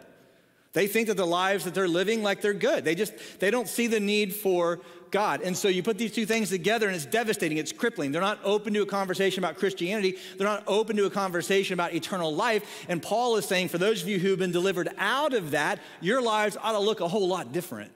They 0.75 0.89
think 0.89 1.07
that 1.07 1.17
the 1.17 1.27
lives 1.27 1.65
that 1.65 1.73
they're 1.73 1.89
living 1.89 2.23
like 2.23 2.41
they're 2.41 2.53
good. 2.53 2.85
They 2.85 2.95
just 2.95 3.15
they 3.39 3.51
don't 3.51 3.69
see 3.69 3.87
the 3.87 4.01
need 4.01 4.35
for 4.35 4.81
God. 5.13 5.41
And 5.43 5.57
so 5.57 5.69
you 5.69 5.85
put 5.85 5.97
these 5.97 6.11
two 6.11 6.27
things 6.27 6.51
together 6.51 6.89
and 6.89 6.97
it's 6.97 7.07
devastating, 7.07 7.59
it's 7.59 7.71
crippling. 7.71 8.11
They're 8.11 8.21
not 8.21 8.41
open 8.43 8.75
to 8.75 8.83
a 8.83 8.87
conversation 8.87 9.43
about 9.43 9.57
Christianity, 9.57 10.19
they're 10.37 10.47
not 10.47 10.65
open 10.67 10.97
to 10.97 11.07
a 11.07 11.11
conversation 11.11 11.75
about 11.75 11.95
eternal 11.95 12.35
life. 12.35 12.85
And 12.89 13.01
Paul 13.01 13.37
is 13.37 13.45
saying, 13.45 13.69
for 13.69 13.79
those 13.79 14.03
of 14.03 14.09
you 14.09 14.19
who've 14.19 14.39
been 14.39 14.51
delivered 14.51 14.89
out 14.99 15.33
of 15.33 15.53
that, 15.53 15.79
your 16.01 16.21
lives 16.21 16.57
ought 16.61 16.73
to 16.73 16.81
look 16.81 17.01
a 17.01 17.07
whole 17.07 17.29
lot 17.29 17.53
different. 17.53 17.93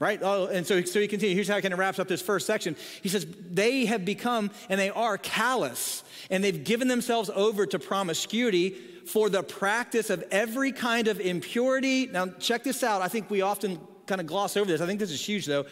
Right? 0.00 0.18
Oh, 0.22 0.46
and 0.46 0.66
so, 0.66 0.82
so 0.82 1.00
he 1.00 1.08
continues. 1.08 1.36
Here's 1.36 1.48
how 1.48 1.56
he 1.56 1.62
kind 1.62 1.72
of 1.72 1.78
wraps 1.78 1.98
up 1.98 2.08
this 2.08 2.20
first 2.20 2.46
section. 2.46 2.76
He 3.02 3.08
says, 3.08 3.26
They 3.50 3.86
have 3.86 4.04
become 4.04 4.50
and 4.68 4.80
they 4.80 4.90
are 4.90 5.16
callous, 5.16 6.02
and 6.30 6.42
they've 6.42 6.64
given 6.64 6.88
themselves 6.88 7.30
over 7.34 7.64
to 7.66 7.78
promiscuity 7.78 8.70
for 9.06 9.28
the 9.28 9.42
practice 9.42 10.10
of 10.10 10.24
every 10.30 10.72
kind 10.72 11.08
of 11.08 11.20
impurity. 11.20 12.06
Now, 12.06 12.26
check 12.26 12.64
this 12.64 12.82
out. 12.82 13.02
I 13.02 13.08
think 13.08 13.30
we 13.30 13.42
often 13.42 13.78
kind 14.06 14.20
of 14.20 14.26
gloss 14.26 14.56
over 14.56 14.70
this. 14.70 14.80
I 14.80 14.86
think 14.86 14.98
this 14.98 15.10
is 15.10 15.24
huge, 15.24 15.46
though 15.46 15.66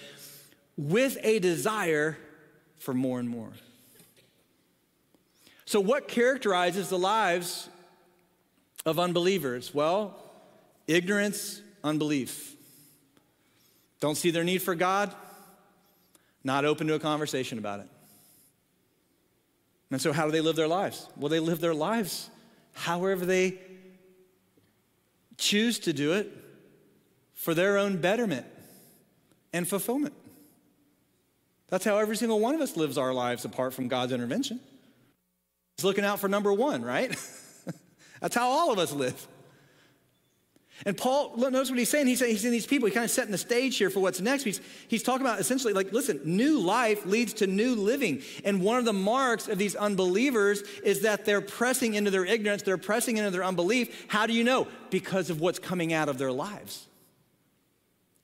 with 0.76 1.18
a 1.22 1.38
desire 1.38 2.16
for 2.78 2.94
more 2.94 3.20
and 3.20 3.28
more. 3.28 3.50
So, 5.64 5.80
what 5.80 6.08
characterizes 6.08 6.88
the 6.88 6.98
lives 6.98 7.68
of 8.84 8.98
unbelievers? 8.98 9.72
Well, 9.74 10.16
ignorance, 10.86 11.62
unbelief. 11.84 12.51
Don't 14.02 14.16
see 14.16 14.32
their 14.32 14.42
need 14.42 14.62
for 14.62 14.74
God, 14.74 15.14
not 16.42 16.64
open 16.64 16.88
to 16.88 16.94
a 16.94 16.98
conversation 16.98 17.56
about 17.56 17.78
it. 17.78 17.86
And 19.92 20.00
so, 20.00 20.12
how 20.12 20.26
do 20.26 20.32
they 20.32 20.40
live 20.40 20.56
their 20.56 20.66
lives? 20.66 21.06
Well, 21.16 21.28
they 21.28 21.38
live 21.38 21.60
their 21.60 21.72
lives 21.72 22.28
however 22.72 23.24
they 23.24 23.60
choose 25.38 25.78
to 25.80 25.92
do 25.92 26.14
it 26.14 26.32
for 27.34 27.54
their 27.54 27.78
own 27.78 27.98
betterment 27.98 28.44
and 29.52 29.68
fulfillment. 29.68 30.14
That's 31.68 31.84
how 31.84 31.98
every 31.98 32.16
single 32.16 32.40
one 32.40 32.56
of 32.56 32.60
us 32.60 32.76
lives 32.76 32.98
our 32.98 33.14
lives 33.14 33.44
apart 33.44 33.72
from 33.72 33.86
God's 33.86 34.10
intervention. 34.10 34.58
He's 35.76 35.84
looking 35.84 36.04
out 36.04 36.18
for 36.18 36.26
number 36.26 36.52
one, 36.52 36.82
right? 36.82 37.16
That's 38.20 38.34
how 38.34 38.48
all 38.48 38.72
of 38.72 38.80
us 38.80 38.92
live. 38.92 39.28
And 40.84 40.96
Paul, 40.96 41.34
notice 41.36 41.70
what 41.70 41.78
he's 41.78 41.88
saying. 41.88 42.08
He's 42.08 42.18
saying 42.18 42.32
he's 42.32 42.44
in 42.44 42.50
these 42.50 42.66
people. 42.66 42.86
He's 42.86 42.94
kind 42.94 43.04
of 43.04 43.10
setting 43.10 43.30
the 43.30 43.38
stage 43.38 43.76
here 43.76 43.88
for 43.88 44.00
what's 44.00 44.20
next. 44.20 44.42
He's, 44.42 44.60
he's 44.88 45.02
talking 45.02 45.24
about 45.24 45.38
essentially 45.38 45.72
like, 45.72 45.92
listen, 45.92 46.20
new 46.24 46.58
life 46.58 47.06
leads 47.06 47.34
to 47.34 47.46
new 47.46 47.76
living. 47.76 48.22
And 48.44 48.62
one 48.62 48.78
of 48.78 48.84
the 48.84 48.92
marks 48.92 49.46
of 49.46 49.58
these 49.58 49.76
unbelievers 49.76 50.62
is 50.82 51.02
that 51.02 51.24
they're 51.24 51.40
pressing 51.40 51.94
into 51.94 52.10
their 52.10 52.24
ignorance, 52.24 52.62
they're 52.62 52.78
pressing 52.78 53.16
into 53.16 53.30
their 53.30 53.44
unbelief. 53.44 54.06
How 54.08 54.26
do 54.26 54.32
you 54.32 54.42
know? 54.42 54.66
Because 54.90 55.30
of 55.30 55.40
what's 55.40 55.58
coming 55.58 55.92
out 55.92 56.08
of 56.08 56.18
their 56.18 56.32
lives 56.32 56.86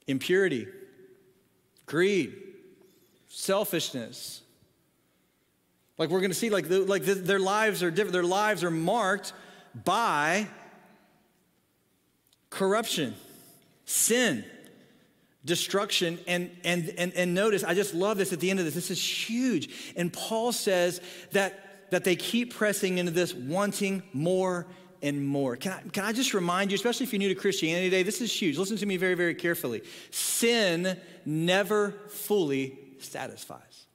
impurity, 0.08 0.66
greed, 1.86 2.34
selfishness. 3.28 4.42
Like 5.98 6.10
we're 6.10 6.20
going 6.20 6.30
to 6.30 6.36
see, 6.36 6.50
like, 6.50 6.68
the, 6.68 6.80
like 6.80 7.04
the, 7.04 7.14
their 7.14 7.38
lives 7.38 7.82
are 7.82 7.90
different. 7.90 8.12
Their 8.12 8.22
lives 8.22 8.64
are 8.64 8.70
marked 8.70 9.32
by 9.84 10.48
corruption, 12.50 13.14
sin, 13.84 14.44
destruction. 15.44 16.18
And, 16.26 16.50
and, 16.64 16.92
and, 16.98 17.12
and 17.14 17.34
notice, 17.34 17.64
I 17.64 17.74
just 17.74 17.94
love 17.94 18.18
this 18.18 18.32
at 18.32 18.40
the 18.40 18.50
end 18.50 18.58
of 18.58 18.64
this. 18.64 18.74
This 18.74 18.90
is 18.90 19.28
huge. 19.28 19.94
And 19.96 20.12
Paul 20.12 20.52
says 20.52 21.00
that, 21.32 21.90
that 21.90 22.04
they 22.04 22.16
keep 22.16 22.54
pressing 22.54 22.98
into 22.98 23.12
this, 23.12 23.34
wanting 23.34 24.02
more 24.12 24.66
and 25.02 25.26
more. 25.26 25.56
Can 25.56 25.72
I, 25.72 25.80
can 25.90 26.04
I 26.04 26.12
just 26.12 26.34
remind 26.34 26.70
you, 26.70 26.74
especially 26.74 27.04
if 27.04 27.12
you're 27.12 27.18
new 27.18 27.28
to 27.28 27.34
Christianity 27.34 27.88
today, 27.88 28.02
this 28.02 28.20
is 28.20 28.32
huge. 28.32 28.58
Listen 28.58 28.76
to 28.76 28.86
me 28.86 28.96
very, 28.96 29.14
very 29.14 29.34
carefully. 29.34 29.82
Sin 30.10 30.98
never 31.24 31.94
fully 32.08 32.78
satisfies. 32.98 33.86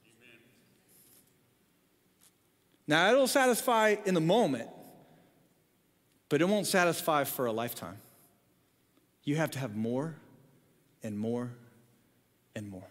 Now, 2.87 3.09
it'll 3.11 3.27
satisfy 3.27 3.95
in 4.05 4.13
the 4.13 4.21
moment, 4.21 4.69
but 6.29 6.41
it 6.41 6.45
won't 6.45 6.67
satisfy 6.67 7.23
for 7.23 7.45
a 7.45 7.51
lifetime. 7.51 7.97
You 9.23 9.35
have 9.37 9.51
to 9.51 9.59
have 9.59 9.75
more 9.75 10.15
and 11.01 11.17
more 11.17 11.51
and 12.55 12.69
more. 12.69 12.87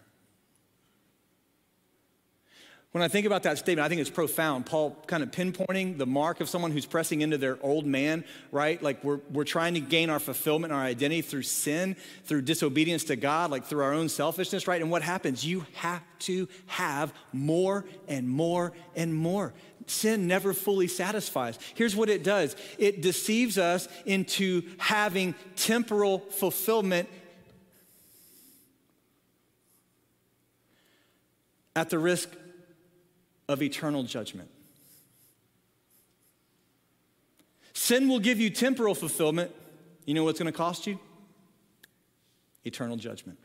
When 2.93 3.01
I 3.01 3.07
think 3.07 3.25
about 3.25 3.41
that 3.43 3.57
statement, 3.57 3.83
I 3.83 3.89
think 3.89 4.01
it's 4.01 4.09
profound. 4.11 4.67
Paul 4.67 4.95
kind 5.07 5.23
of 5.23 5.31
pinpointing 5.31 5.97
the 5.97 6.05
mark 6.05 6.41
of 6.41 6.47
someone 6.47 6.69
who's 6.69 6.85
pressing 6.85 7.21
into 7.21 7.39
their 7.39 7.57
old 7.63 7.87
man, 7.87 8.23
right? 8.51 8.81
Like 8.83 9.03
we're, 9.03 9.19
we're 9.31 9.45
trying 9.45 9.73
to 9.73 9.79
gain 9.79 10.11
our 10.11 10.19
fulfillment, 10.19 10.71
our 10.71 10.81
identity 10.81 11.23
through 11.23 11.41
sin, 11.41 11.95
through 12.25 12.43
disobedience 12.43 13.05
to 13.05 13.15
God, 13.15 13.49
like 13.49 13.65
through 13.65 13.83
our 13.83 13.93
own 13.93 14.09
selfishness, 14.09 14.67
right? 14.67 14.79
And 14.79 14.91
what 14.91 15.01
happens? 15.01 15.43
You 15.43 15.65
have 15.73 16.03
to 16.19 16.47
have 16.67 17.11
more 17.31 17.83
and 18.07 18.29
more 18.29 18.73
and 18.95 19.15
more. 19.15 19.55
Sin 19.87 20.27
never 20.27 20.53
fully 20.53 20.87
satisfies. 20.87 21.59
Here's 21.75 21.95
what 21.95 22.09
it 22.09 22.23
does 22.23 22.55
it 22.77 23.01
deceives 23.01 23.57
us 23.57 23.87
into 24.05 24.63
having 24.77 25.35
temporal 25.55 26.19
fulfillment 26.19 27.09
at 31.75 31.89
the 31.89 31.99
risk 31.99 32.29
of 33.47 33.61
eternal 33.61 34.03
judgment. 34.03 34.49
Sin 37.73 38.07
will 38.07 38.19
give 38.19 38.39
you 38.39 38.49
temporal 38.49 38.95
fulfillment. 38.95 39.51
You 40.05 40.13
know 40.13 40.23
what's 40.23 40.39
going 40.39 40.51
to 40.51 40.57
cost 40.57 40.87
you? 40.87 40.99
Eternal 42.63 42.95
judgment. 42.95 43.39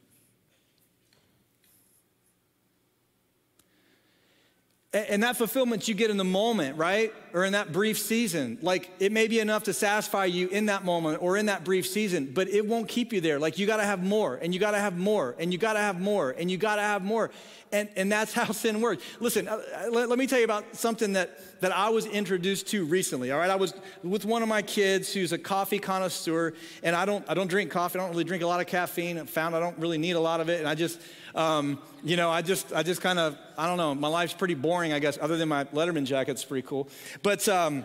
And 4.94 5.22
that 5.22 5.36
fulfillment 5.36 5.86
you 5.86 5.92
get 5.92 6.08
in 6.08 6.16
the 6.16 6.24
moment, 6.24 6.78
right? 6.78 7.12
Or 7.34 7.44
in 7.44 7.52
that 7.52 7.72
brief 7.72 7.98
season. 7.98 8.56
Like 8.62 8.88
it 8.98 9.12
may 9.12 9.28
be 9.28 9.38
enough 9.38 9.64
to 9.64 9.74
satisfy 9.74 10.24
you 10.24 10.48
in 10.48 10.66
that 10.66 10.82
moment 10.82 11.22
or 11.22 11.36
in 11.36 11.44
that 11.46 11.62
brief 11.62 11.86
season, 11.86 12.30
but 12.32 12.48
it 12.48 12.66
won't 12.66 12.88
keep 12.88 13.12
you 13.12 13.20
there. 13.20 13.38
Like 13.38 13.58
you 13.58 13.66
gotta 13.66 13.84
have 13.84 14.02
more 14.02 14.36
and 14.36 14.54
you 14.54 14.58
gotta 14.58 14.78
have 14.78 14.96
more 14.96 15.36
and 15.38 15.52
you 15.52 15.58
gotta 15.58 15.80
have 15.80 16.00
more 16.00 16.30
and 16.30 16.50
you 16.50 16.56
gotta 16.56 16.80
have 16.80 17.04
more. 17.04 17.30
And, 17.70 17.90
and 17.96 18.10
that's 18.10 18.32
how 18.34 18.50
sin 18.52 18.80
works. 18.80 19.02
Listen, 19.20 19.46
uh, 19.46 19.60
uh, 19.76 19.90
let, 19.90 20.08
let 20.08 20.18
me 20.18 20.26
tell 20.26 20.38
you 20.38 20.46
about 20.46 20.74
something 20.74 21.12
that, 21.12 21.60
that 21.60 21.76
I 21.76 21.90
was 21.90 22.06
introduced 22.06 22.68
to 22.68 22.86
recently. 22.86 23.30
All 23.30 23.38
right, 23.38 23.50
I 23.50 23.56
was 23.56 23.74
with 24.02 24.24
one 24.24 24.42
of 24.42 24.48
my 24.48 24.62
kids 24.62 25.12
who's 25.12 25.32
a 25.32 25.38
coffee 25.38 25.78
connoisseur, 25.78 26.54
and 26.82 26.96
I 26.96 27.04
don't, 27.04 27.28
I 27.28 27.34
don't 27.34 27.48
drink 27.48 27.70
coffee. 27.70 27.98
I 27.98 28.02
don't 28.02 28.12
really 28.12 28.24
drink 28.24 28.42
a 28.42 28.46
lot 28.46 28.60
of 28.60 28.66
caffeine. 28.66 29.18
I 29.18 29.26
found 29.26 29.54
I 29.54 29.60
don't 29.60 29.78
really 29.78 29.98
need 29.98 30.12
a 30.12 30.20
lot 30.20 30.40
of 30.40 30.48
it, 30.48 30.60
and 30.60 30.68
I 30.68 30.74
just, 30.74 30.98
um, 31.38 31.78
you 32.02 32.16
know, 32.16 32.30
I 32.30 32.42
just, 32.42 32.72
I 32.72 32.82
just 32.82 33.00
kind 33.00 33.18
of, 33.18 33.38
I 33.56 33.66
don't 33.66 33.76
know. 33.76 33.94
My 33.94 34.08
life's 34.08 34.34
pretty 34.34 34.54
boring, 34.54 34.92
I 34.92 34.98
guess, 34.98 35.18
other 35.20 35.36
than 35.36 35.48
my 35.48 35.64
Letterman 35.64 36.04
jacket's 36.04 36.44
pretty 36.44 36.66
cool. 36.66 36.88
But 37.22 37.48
um, 37.48 37.84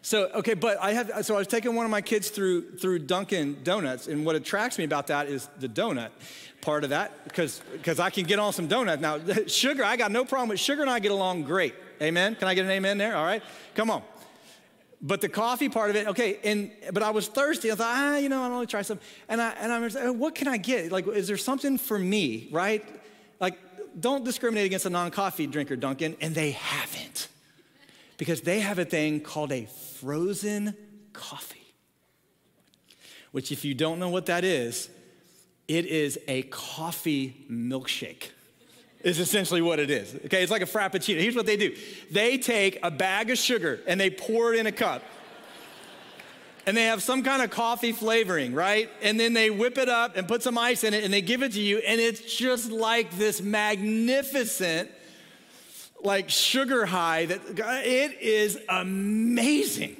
so 0.00 0.28
okay, 0.34 0.54
but 0.54 0.78
I 0.80 0.92
have 0.92 1.24
so 1.26 1.34
I 1.34 1.38
was 1.38 1.46
taking 1.46 1.74
one 1.74 1.84
of 1.84 1.90
my 1.90 2.00
kids 2.00 2.30
through 2.30 2.76
through 2.76 3.00
Dunkin' 3.00 3.62
Donuts, 3.64 4.06
and 4.06 4.24
what 4.24 4.36
attracts 4.36 4.78
me 4.78 4.84
about 4.84 5.08
that 5.08 5.28
is 5.28 5.48
the 5.58 5.68
donut 5.68 6.10
part 6.60 6.84
of 6.84 6.90
that 6.90 7.24
because 7.24 7.60
because 7.72 8.00
I 8.00 8.10
can 8.10 8.24
get 8.24 8.38
on 8.38 8.52
some 8.52 8.68
donuts. 8.68 9.02
Now, 9.02 9.18
sugar, 9.46 9.84
I 9.84 9.96
got 9.96 10.10
no 10.10 10.24
problem 10.24 10.48
with 10.48 10.60
sugar, 10.60 10.82
and 10.82 10.90
I 10.90 11.00
get 11.00 11.12
along 11.12 11.44
great. 11.44 11.74
Amen. 12.00 12.34
Can 12.36 12.48
I 12.48 12.54
get 12.54 12.64
an 12.64 12.70
amen 12.70 12.98
there? 12.98 13.16
All 13.16 13.24
right, 13.24 13.42
come 13.74 13.90
on. 13.90 14.02
But 15.04 15.20
the 15.20 15.28
coffee 15.28 15.68
part 15.68 15.90
of 15.90 15.96
it, 15.96 16.06
okay. 16.08 16.38
And 16.44 16.70
but 16.92 17.02
I 17.02 17.10
was 17.10 17.26
thirsty. 17.26 17.72
I 17.72 17.74
thought, 17.74 17.92
ah, 17.92 18.16
you 18.18 18.28
know, 18.28 18.40
I 18.40 18.48
want 18.48 18.68
to 18.68 18.70
try 18.70 18.82
some. 18.82 19.00
And 19.28 19.42
I 19.42 19.50
and 19.50 19.72
I 19.72 19.80
was, 19.80 19.96
like, 19.96 20.14
what 20.14 20.36
can 20.36 20.46
I 20.46 20.58
get? 20.58 20.92
Like, 20.92 21.08
is 21.08 21.26
there 21.26 21.36
something 21.36 21.76
for 21.76 21.98
me? 21.98 22.48
Right? 22.52 22.86
Like, 23.40 23.58
don't 23.98 24.24
discriminate 24.24 24.66
against 24.66 24.86
a 24.86 24.90
non-coffee 24.90 25.48
drinker, 25.48 25.74
Dunkin'. 25.74 26.16
And 26.20 26.34
they 26.34 26.52
haven't 26.52 27.28
because 28.16 28.42
they 28.42 28.60
have 28.60 28.78
a 28.78 28.84
thing 28.84 29.20
called 29.20 29.50
a 29.50 29.66
frozen 29.98 30.76
coffee, 31.12 31.74
which, 33.32 33.50
if 33.50 33.64
you 33.64 33.74
don't 33.74 33.98
know 33.98 34.08
what 34.08 34.26
that 34.26 34.44
is, 34.44 34.88
it 35.66 35.86
is 35.86 36.16
a 36.28 36.42
coffee 36.42 37.44
milkshake. 37.50 38.30
Is 39.02 39.18
essentially 39.18 39.60
what 39.60 39.80
it 39.80 39.90
is. 39.90 40.14
Okay, 40.26 40.42
it's 40.42 40.52
like 40.52 40.62
a 40.62 40.66
frappuccino. 40.66 41.20
Here's 41.20 41.34
what 41.34 41.46
they 41.46 41.56
do 41.56 41.74
they 42.10 42.38
take 42.38 42.78
a 42.82 42.90
bag 42.90 43.30
of 43.30 43.38
sugar 43.38 43.80
and 43.86 44.00
they 44.00 44.10
pour 44.10 44.54
it 44.54 44.60
in 44.60 44.66
a 44.66 44.72
cup. 44.72 45.02
And 46.64 46.76
they 46.76 46.84
have 46.84 47.02
some 47.02 47.24
kind 47.24 47.42
of 47.42 47.50
coffee 47.50 47.90
flavoring, 47.90 48.54
right? 48.54 48.88
And 49.02 49.18
then 49.18 49.32
they 49.32 49.50
whip 49.50 49.78
it 49.78 49.88
up 49.88 50.16
and 50.16 50.28
put 50.28 50.44
some 50.44 50.56
ice 50.56 50.84
in 50.84 50.94
it 50.94 51.02
and 51.02 51.12
they 51.12 51.20
give 51.20 51.42
it 51.42 51.52
to 51.52 51.60
you. 51.60 51.78
And 51.78 52.00
it's 52.00 52.36
just 52.36 52.70
like 52.70 53.10
this 53.18 53.42
magnificent 53.42 54.88
like 56.04 56.30
sugar 56.30 56.86
high 56.86 57.26
that 57.26 57.40
it 57.84 58.20
is 58.20 58.58
amazing. 58.68 59.96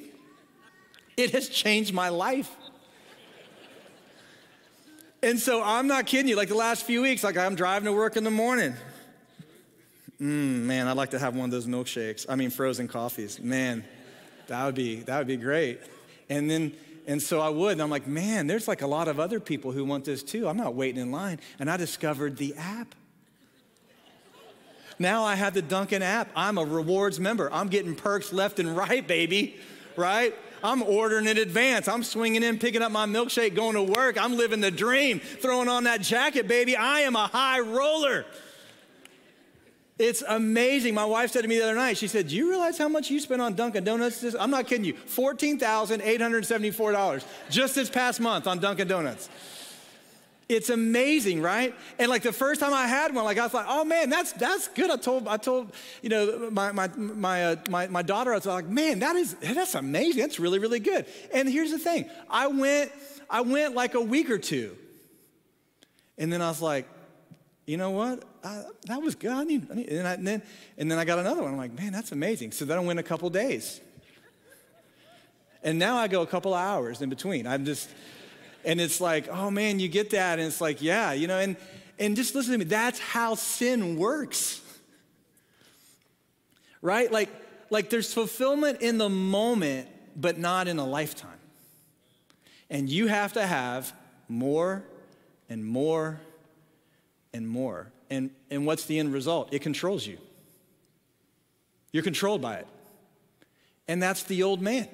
It 1.17 1.31
has 1.33 1.49
changed 1.49 1.93
my 1.93 2.09
life. 2.09 2.51
And 5.23 5.38
so 5.38 5.62
I'm 5.62 5.87
not 5.87 6.07
kidding 6.07 6.29
you, 6.29 6.37
like 6.37 6.49
the 6.49 6.57
last 6.57 6.85
few 6.85 7.03
weeks, 7.03 7.23
like 7.23 7.37
I'm 7.37 7.55
driving 7.55 7.87
to 7.87 7.93
work 7.93 8.17
in 8.17 8.25
the 8.25 8.31
morning. 8.31 8.75
Mm, 10.23 10.67
man, 10.67 10.87
I'd 10.87 10.97
like 10.97 11.11
to 11.11 11.19
have 11.19 11.35
one 11.35 11.47
of 11.47 11.51
those 11.51 11.67
milkshakes. 11.67 12.27
I 12.29 12.37
mean, 12.37 12.51
frozen 12.51 12.87
coffees. 12.87 13.41
Man, 13.41 13.85
that 14.47 14.65
would 14.65 14.77
be 14.77 15.01
that 15.01 15.19
would 15.19 15.27
be 15.27 15.37
great. 15.37 15.81
And 16.31 16.49
then 16.49 16.73
and 17.09 17.21
so 17.21 17.41
I 17.41 17.49
would, 17.49 17.73
and 17.73 17.83
I'm 17.83 17.91
like, 17.91 18.07
man, 18.07 18.47
there's 18.47 18.69
like 18.69 18.83
a 18.83 18.87
lot 18.87 19.09
of 19.09 19.19
other 19.19 19.41
people 19.41 19.73
who 19.73 19.85
want 19.85 20.05
this 20.05 20.23
too. 20.23 20.49
I'm 20.49 20.57
not 20.57 20.77
waiting 20.77 21.03
in 21.03 21.11
line. 21.11 21.41
And 21.59 21.69
I 21.69 21.77
discovered 21.77 22.37
the 22.37 22.55
app. 22.57 22.95
Now 25.01 25.25
I 25.25 25.35
have 25.35 25.55
the 25.55 25.63
Dunkin' 25.63 26.03
app. 26.03 26.31
I'm 26.37 26.57
a 26.57 26.65
rewards 26.65 27.19
member. 27.19 27.53
I'm 27.53 27.67
getting 27.67 27.97
perks 27.97 28.33
left 28.33 28.61
and 28.61 28.77
right, 28.77 29.05
baby, 29.05 29.57
right? 29.97 30.33
I'm 30.63 30.85
ordering 30.85 31.27
in 31.27 31.39
advance. 31.39 31.89
I'm 31.89 32.05
swinging 32.05 32.45
in, 32.45 32.61
picking 32.61 32.83
up 32.83 32.93
my 32.93 33.07
milkshake, 33.07 33.57
going 33.57 33.75
to 33.75 33.83
work. 33.83 34.23
I'm 34.23 34.37
living 34.37 34.61
the 34.61 34.71
dream, 34.71 35.19
throwing 35.19 35.69
on 35.69 35.85
that 35.85 36.03
jacket, 36.03 36.47
baby. 36.47 36.77
I 36.77 37.01
am 37.01 37.17
a 37.17 37.27
high 37.27 37.59
roller. 37.59 38.25
It's 40.03 40.23
amazing. 40.27 40.95
My 40.95 41.05
wife 41.05 41.31
said 41.31 41.43
to 41.43 41.49
me 41.49 41.59
the 41.59 41.62
other 41.62 41.77
night, 41.77 41.97
she 41.97 42.09
said, 42.09 42.27
Do 42.27 42.35
you 42.35 42.51
realize 42.51 42.77
how 42.77 42.88
much 42.88 43.09
you 43.09 43.21
spent 43.21 43.41
on 43.41 43.55
Dunkin' 43.55 43.85
Donuts? 43.85 44.35
I'm 44.35 44.51
not 44.51 44.67
kidding 44.67 44.85
you. 44.85 44.95
$14,874 44.95 47.25
just 47.51 47.77
this 47.77 47.88
past 47.88 48.21
month 48.21 48.49
on 48.49 48.59
Dunkin' 48.59 48.88
Donuts. 48.88 49.29
it's 50.49 50.71
amazing, 50.71 51.41
right? 51.41 51.73
And 52.01 52.09
like 52.09 52.25
the 52.25 52.33
first 52.33 52.61
time 52.61 52.75
I 52.75 52.88
had 52.88 53.15
one, 53.15 53.25
like 53.25 53.38
I 53.38 53.45
was 53.45 53.55
like, 53.55 53.67
oh 53.69 53.85
man, 53.85 54.11
that's 54.11 54.33
that's 54.33 54.67
good. 54.67 54.91
I 54.91 54.97
told 54.97 55.29
I 55.29 55.37
told 55.37 55.73
you 56.03 56.09
know 56.09 56.51
my 56.51 56.73
my 56.73 56.88
my 56.97 57.45
uh, 57.45 57.57
my, 57.71 57.87
my 57.87 58.03
daughter, 58.03 58.33
I 58.33 58.37
was 58.37 58.47
like, 58.47 58.67
man, 58.67 58.99
that 58.99 59.15
is 59.15 59.35
that's 59.35 59.77
amazing. 59.77 60.21
That's 60.21 60.41
really 60.41 60.59
really 60.59 60.81
good. 60.81 61.07
And 61.33 61.49
here's 61.49 61.71
the 61.71 61.79
thing, 61.79 62.11
I 62.29 62.49
went 62.49 62.91
I 63.31 63.43
went 63.43 63.77
like 63.77 63.95
a 63.95 64.01
week 64.01 64.31
or 64.31 64.38
two, 64.38 64.77
and 66.19 66.33
then 66.33 66.43
I 66.43 66.49
was 66.49 66.61
like, 66.61 66.88
you 67.67 67.77
know 67.77 67.91
what? 67.91 68.25
That 68.43 69.01
was 69.01 69.15
good. 69.15 69.31
I 69.31 69.45
need, 69.45 69.71
I 69.71 69.75
need 69.75 69.89
and, 69.89 70.09
I, 70.09 70.15
and, 70.15 70.27
then 70.27 70.43
and 70.77 70.91
then 70.91 70.99
I 70.99 71.05
got 71.05 71.19
another 71.19 71.43
one. 71.43 71.53
I'm 71.53 71.59
like, 71.59 71.77
man, 71.79 71.93
that's 71.93 72.13
amazing. 72.13 72.53
So 72.53 72.65
then 72.65 72.77
I 72.77 72.81
went 72.81 72.99
a 72.99 73.05
couple 73.05 73.31
days. 73.31 73.81
And 75.63 75.79
now 75.79 75.97
I 75.97 76.09
go 76.09 76.23
a 76.23 76.27
couple 76.27 76.55
hours 76.55 77.03
in 77.03 77.09
between. 77.09 77.47
I'm 77.47 77.65
just, 77.65 77.89
and 78.65 78.81
it's 78.81 79.01
like, 79.01 79.29
oh 79.29 79.51
man, 79.51 79.79
you 79.79 79.89
get 79.89 80.11
that. 80.11 80.39
And 80.39 80.49
it's 80.49 80.61
like, 80.61 80.83
yeah, 80.83 81.13
you 81.13 81.29
know, 81.29 81.39
and, 81.39 81.57
and 81.99 82.17
just 82.17 82.35
listen 82.35 82.53
to 82.53 82.59
me. 82.59 82.65
That's 82.65 82.99
how 82.99 83.37
sin 83.37 83.97
works. 83.97 84.61
Right? 86.81 87.13
Like, 87.13 87.29
like 87.71 87.91
there's 87.91 88.13
fulfillment 88.13 88.83
in 88.83 88.99
the 88.99 89.09
moment, 89.09 89.89
but 90.17 90.37
not 90.37 90.67
in 90.67 90.81
a 90.81 90.87
lifetime. 90.87 91.31
And 92.69 92.89
you 92.89 93.07
have 93.07 93.35
to 93.35 93.47
have 93.47 93.93
more 94.29 94.83
and 95.49 95.65
more 95.65 96.21
and 97.33 97.49
more. 97.49 97.93
And, 98.12 98.29
and 98.51 98.66
what's 98.66 98.85
the 98.85 98.98
end 98.98 99.11
result? 99.11 99.55
It 99.55 99.62
controls 99.62 100.07
you. 100.07 100.18
You're 101.92 102.03
controlled 102.03 102.42
by 102.42 102.57
it. 102.57 102.66
And 103.88 104.03
that's 104.03 104.25
the 104.25 104.42
old 104.42 104.61
man. 104.61 104.87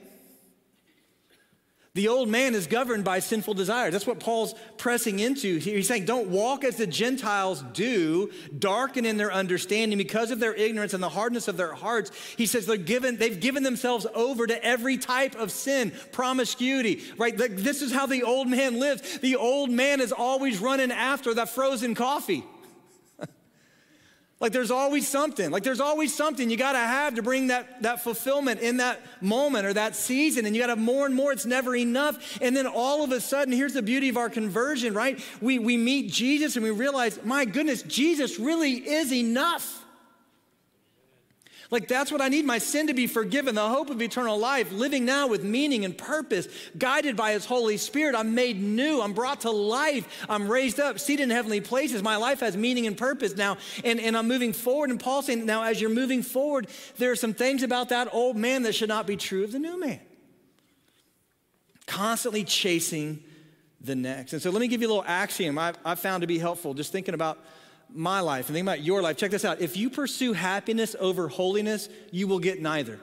The 1.95 2.07
old 2.07 2.29
man 2.29 2.55
is 2.55 2.69
governed 2.69 3.03
by 3.03 3.19
sinful 3.19 3.55
desires. 3.55 3.93
That's 3.93 4.07
what 4.07 4.21
Paul's 4.21 4.55
pressing 4.77 5.19
into 5.19 5.59
here. 5.59 5.75
He's 5.75 5.89
saying, 5.89 6.05
don't 6.05 6.29
walk 6.29 6.63
as 6.63 6.77
the 6.77 6.87
Gentiles 6.87 7.65
do, 7.73 8.31
darken 8.57 9.05
in 9.05 9.17
their 9.17 9.33
understanding 9.33 9.99
because 9.99 10.31
of 10.31 10.39
their 10.39 10.55
ignorance 10.55 10.95
and 10.95 11.03
the 11.03 11.09
hardness 11.09 11.49
of 11.49 11.57
their 11.57 11.73
hearts. 11.73 12.13
He 12.37 12.47
says 12.47 12.67
they're 12.67 12.77
given, 12.77 13.17
they've 13.17 13.41
given 13.41 13.65
themselves 13.65 14.07
over 14.15 14.47
to 14.47 14.65
every 14.65 14.97
type 14.97 15.35
of 15.35 15.51
sin, 15.51 15.93
promiscuity, 16.13 17.03
right? 17.17 17.37
This 17.37 17.83
is 17.83 17.93
how 17.93 18.07
the 18.07 18.23
old 18.23 18.47
man 18.47 18.79
lives. 18.79 19.19
The 19.19 19.35
old 19.35 19.71
man 19.71 20.01
is 20.01 20.13
always 20.13 20.61
running 20.61 20.93
after 20.93 21.35
that 21.35 21.49
frozen 21.49 21.97
coffee. 21.97 22.45
Like 24.41 24.53
there's 24.53 24.71
always 24.71 25.09
something. 25.09 25.51
Like 25.51 25.65
there's 25.65 25.81
always 25.81 26.15
something 26.15 26.49
you 26.49 26.57
got 26.57 26.73
to 26.73 26.79
have 26.79 27.17
to 27.17 27.23
bring 27.23 27.49
that, 27.49 27.83
that 27.83 28.05
fulfillment 28.05 28.61
in 28.61 28.77
that 28.77 29.01
moment 29.21 29.67
or 29.67 29.73
that 29.73 29.97
season. 29.97 30.47
And 30.47 30.55
you 30.55 30.63
got 30.63 30.69
to 30.69 30.73
have 30.73 30.79
more 30.79 31.07
and 31.07 31.15
more. 31.15 31.33
It's 31.33 31.47
never 31.47 31.75
enough. 31.75 32.39
And 32.41 32.57
then 32.57 32.67
all 32.67 33.03
of 33.03 33.11
a 33.11 33.21
sudden, 33.21 33.53
here's 33.53 33.73
the 33.73 33.83
beauty 33.83 34.09
of 34.09 34.17
our 34.17 34.31
conversion, 34.31 34.95
right? 34.95 35.21
We, 35.41 35.59
we 35.59 35.77
meet 35.77 36.13
Jesus 36.13 36.55
and 36.55 36.65
we 36.65 36.71
realize, 36.71 37.19
my 37.25 37.45
goodness, 37.47 37.83
Jesus 37.83 38.39
really 38.39 38.75
is 38.75 39.13
enough. 39.13 39.85
Like, 41.71 41.87
that's 41.87 42.11
what 42.11 42.23
I 42.23 42.29
need 42.29 42.47
my 42.47 42.57
sin 42.57 42.87
to 42.87 42.95
be 42.95 43.07
forgiven, 43.07 43.55
the 43.55 43.69
hope 43.69 43.91
of 43.91 44.01
eternal 44.01 44.39
life, 44.39 44.73
living 44.73 45.05
now 45.05 45.27
with 45.27 45.45
meaning 45.45 45.85
and 45.85 45.97
purpose, 45.97 46.49
guided 46.79 47.15
by 47.15 47.33
His 47.33 47.45
Holy 47.45 47.77
Spirit. 47.77 48.15
I'm 48.15 48.35
made 48.35 48.59
new. 48.59 49.03
I'm 49.03 49.13
brought 49.13 49.43
to 49.43 49.51
life. 49.51 50.25
I'm 50.31 50.51
raised 50.51 50.81
up, 50.81 50.99
seated 50.99 51.25
in 51.25 51.31
heavenly 51.31 51.61
places. 51.61 52.03
My 52.03 52.17
life 52.17 52.41
has 52.41 52.57
meaning 52.57 52.87
and 52.87 52.97
purpose 52.97 53.37
now, 53.37 53.59
and, 53.85 54.01
and 54.01 54.17
I'm 54.17 54.27
moving 54.27 54.55
forward. 54.55 54.89
And 54.89 54.99
Paul's 54.99 55.27
saying, 55.27 55.45
now, 55.45 55.63
as 55.63 55.79
you're 55.79 55.91
moving 55.91 56.23
forward, 56.23 56.69
there 56.97 57.11
are 57.11 57.17
some 57.17 57.35
things 57.35 57.63
about 57.63 57.91
that 57.91 58.09
old 58.15 58.37
man 58.37 58.63
that 58.63 58.75
should 58.75 58.89
not 58.89 59.07
be 59.07 59.19
true 59.19 59.45
of 59.45 59.53
the 59.53 59.59
new 59.59 59.79
man. 59.79 60.01
Constantly 61.87 62.45
chasing 62.45 63.23
the 63.79 63.95
next. 63.95 64.33
And 64.33 64.41
so, 64.41 64.51
let 64.51 64.61
me 64.61 64.69
give 64.69 64.81
you 64.81 64.89
a 64.89 64.93
little 64.93 65.05
axiom 65.07 65.59
I've, 65.59 65.77
I've 65.85 66.01
found 66.01 66.23
to 66.23 66.27
be 66.27 66.39
helpful, 66.39 66.73
just 66.73 66.93
thinking 66.93 67.13
about 67.13 67.39
my 67.95 68.21
life 68.21 68.47
and 68.49 68.55
think 68.55 68.65
about 68.65 68.83
your 68.83 69.03
life, 69.03 69.17
check 69.17 69.31
this 69.31 69.45
out. 69.45 69.61
If 69.61 69.77
you 69.77 69.91
pursue 69.91 70.33
happiness 70.33 70.95
over 71.01 71.29
holiness, 71.29 71.89
you 72.11 72.29
will 72.29 72.39
get 72.39 72.61
neither. 72.61 73.01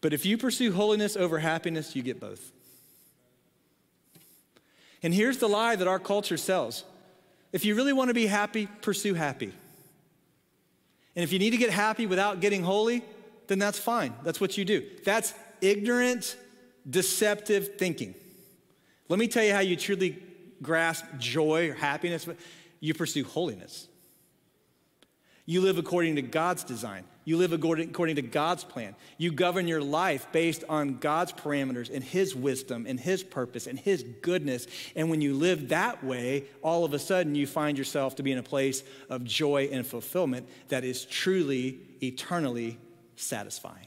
But 0.00 0.12
if 0.12 0.24
you 0.24 0.38
pursue 0.38 0.72
holiness 0.72 1.16
over 1.16 1.38
happiness, 1.38 1.94
you 1.94 2.02
get 2.02 2.20
both. 2.20 2.52
And 5.02 5.12
here's 5.12 5.38
the 5.38 5.48
lie 5.48 5.76
that 5.76 5.88
our 5.88 5.98
culture 5.98 6.36
sells 6.36 6.84
if 7.52 7.64
you 7.64 7.74
really 7.74 7.92
want 7.92 8.08
to 8.08 8.14
be 8.14 8.26
happy, 8.26 8.68
pursue 8.80 9.14
happy. 9.14 9.52
And 11.16 11.24
if 11.24 11.32
you 11.32 11.38
need 11.40 11.50
to 11.50 11.56
get 11.56 11.70
happy 11.70 12.06
without 12.06 12.40
getting 12.40 12.62
holy, 12.62 13.02
then 13.48 13.58
that's 13.58 13.78
fine. 13.78 14.14
That's 14.22 14.40
what 14.40 14.56
you 14.56 14.64
do. 14.64 14.86
That's 15.04 15.34
ignorant, 15.60 16.36
deceptive 16.88 17.76
thinking. 17.76 18.14
Let 19.08 19.18
me 19.18 19.26
tell 19.26 19.42
you 19.42 19.52
how 19.52 19.60
you 19.60 19.74
truly 19.74 20.22
grasp 20.62 21.04
joy 21.18 21.70
or 21.70 21.74
happiness, 21.74 22.24
but 22.24 22.36
you 22.80 22.94
pursue 22.94 23.24
holiness. 23.24 23.88
You 25.46 25.60
live 25.62 25.78
according 25.78 26.16
to 26.16 26.22
God's 26.22 26.62
design. 26.62 27.04
You 27.24 27.36
live 27.36 27.52
according, 27.52 28.16
to 28.16 28.22
God's 28.22 28.64
plan. 28.64 28.94
You 29.18 29.32
govern 29.32 29.68
your 29.68 29.82
life 29.82 30.26
based 30.32 30.64
on 30.68 30.98
God's 30.98 31.32
parameters 31.32 31.92
and 31.92 32.02
His 32.02 32.34
wisdom 32.34 32.86
and 32.88 32.98
His 32.98 33.22
purpose 33.22 33.66
and 33.66 33.78
His 33.78 34.04
goodness. 34.22 34.66
And 34.96 35.10
when 35.10 35.20
you 35.20 35.34
live 35.34 35.68
that 35.68 36.02
way, 36.04 36.44
all 36.62 36.84
of 36.84 36.94
a 36.94 36.98
sudden 36.98 37.34
you 37.34 37.46
find 37.46 37.76
yourself 37.76 38.16
to 38.16 38.22
be 38.22 38.32
in 38.32 38.38
a 38.38 38.42
place 38.42 38.82
of 39.08 39.24
joy 39.24 39.68
and 39.72 39.86
fulfillment 39.86 40.48
that 40.68 40.84
is 40.84 41.04
truly, 41.04 41.80
eternally 42.02 42.78
satisfying. 43.16 43.86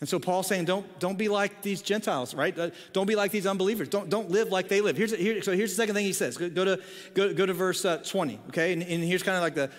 And 0.00 0.08
so 0.08 0.20
Paul's 0.20 0.46
saying, 0.46 0.64
don't, 0.64 0.86
don't 1.00 1.18
be 1.18 1.28
like 1.28 1.60
these 1.60 1.82
Gentiles, 1.82 2.32
right? 2.32 2.56
Uh, 2.56 2.70
don't 2.92 3.06
be 3.06 3.16
like 3.16 3.32
these 3.32 3.46
unbelievers. 3.46 3.88
Don't, 3.88 4.08
don't 4.08 4.30
live 4.30 4.50
like 4.50 4.68
they 4.68 4.80
live. 4.80 4.96
Here's, 4.96 5.14
here, 5.14 5.42
so 5.42 5.52
here's 5.52 5.70
the 5.70 5.76
second 5.76 5.96
thing 5.96 6.04
he 6.04 6.12
says. 6.12 6.36
Go, 6.36 6.48
go 6.48 6.64
to, 6.64 6.82
go, 7.14 7.34
go 7.34 7.46
to 7.46 7.52
verse 7.52 7.84
uh, 7.84 7.98
20, 7.98 8.38
okay? 8.48 8.72
And, 8.72 8.82
and 8.82 9.02
here's 9.02 9.24
kind 9.24 9.36
of 9.36 9.42
like 9.42 9.56
the 9.56 9.70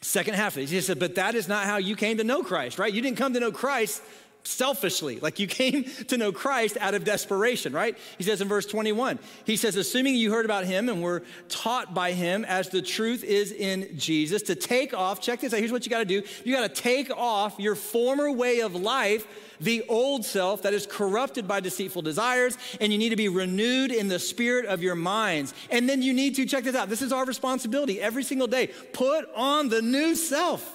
second 0.00 0.34
half 0.34 0.56
of 0.56 0.64
it. 0.64 0.68
He 0.68 0.80
said, 0.80 0.98
but 0.98 1.14
that 1.14 1.36
is 1.36 1.46
not 1.46 1.64
how 1.64 1.76
you 1.76 1.94
came 1.94 2.18
to 2.18 2.24
know 2.24 2.42
Christ, 2.42 2.78
right? 2.78 2.92
You 2.92 3.00
didn't 3.00 3.18
come 3.18 3.34
to 3.34 3.40
know 3.40 3.52
Christ 3.52 4.02
selfishly. 4.46 5.18
Like 5.20 5.38
you 5.38 5.46
came 5.56 5.84
to 6.08 6.16
know 6.16 6.32
Christ 6.32 6.76
out 6.80 6.94
of 6.94 7.04
desperation, 7.04 7.72
right? 7.72 7.96
He 8.18 8.24
says 8.24 8.40
in 8.40 8.48
verse 8.48 8.66
21, 8.66 9.18
he 9.44 9.56
says, 9.56 9.76
assuming 9.76 10.14
you 10.14 10.30
heard 10.30 10.44
about 10.44 10.64
him 10.64 10.88
and 10.88 11.02
were 11.02 11.22
taught 11.48 11.94
by 11.94 12.12
him 12.12 12.44
as 12.44 12.68
the 12.68 12.82
truth 12.82 13.24
is 13.24 13.52
in 13.52 13.98
Jesus, 13.98 14.42
to 14.42 14.54
take 14.54 14.94
off, 14.94 15.20
check 15.20 15.40
this 15.40 15.52
out, 15.52 15.58
here's 15.58 15.72
what 15.72 15.84
you 15.84 15.90
got 15.90 15.98
to 15.98 16.04
do. 16.04 16.22
You 16.44 16.54
got 16.54 16.74
to 16.74 16.82
take 16.82 17.10
off 17.10 17.58
your 17.58 17.74
former 17.74 18.30
way 18.30 18.60
of 18.60 18.74
life, 18.74 19.26
the 19.60 19.84
old 19.88 20.24
self 20.24 20.62
that 20.62 20.74
is 20.74 20.86
corrupted 20.86 21.48
by 21.48 21.60
deceitful 21.60 22.02
desires, 22.02 22.58
and 22.80 22.92
you 22.92 22.98
need 22.98 23.10
to 23.10 23.16
be 23.16 23.28
renewed 23.28 23.90
in 23.90 24.08
the 24.08 24.18
spirit 24.18 24.66
of 24.66 24.82
your 24.82 24.94
minds. 24.94 25.54
And 25.70 25.88
then 25.88 26.02
you 26.02 26.12
need 26.12 26.36
to, 26.36 26.46
check 26.46 26.64
this 26.64 26.74
out, 26.74 26.88
this 26.88 27.02
is 27.02 27.12
our 27.12 27.24
responsibility 27.24 28.00
every 28.00 28.22
single 28.22 28.46
day. 28.46 28.68
Put 28.92 29.28
on 29.34 29.68
the 29.68 29.82
new 29.82 30.14
self. 30.14 30.74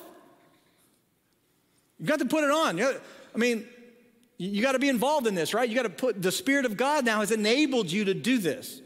You've 1.99 2.09
got 2.09 2.19
to 2.19 2.25
put 2.25 2.43
it 2.43 2.49
on. 2.49 2.79
I 3.33 3.37
mean, 3.37 3.67
you 4.37 4.61
got 4.61 4.71
to 4.71 4.79
be 4.79 4.89
involved 4.89 5.27
in 5.27 5.35
this, 5.35 5.53
right? 5.53 5.69
You 5.69 5.75
got 5.75 5.83
to 5.83 5.89
put 5.89 6.21
the 6.21 6.31
Spirit 6.31 6.65
of 6.65 6.75
God 6.75 7.05
now 7.05 7.19
has 7.19 7.31
enabled 7.31 7.91
you 7.91 8.05
to 8.05 8.13
do 8.13 8.37
this. 8.37 8.81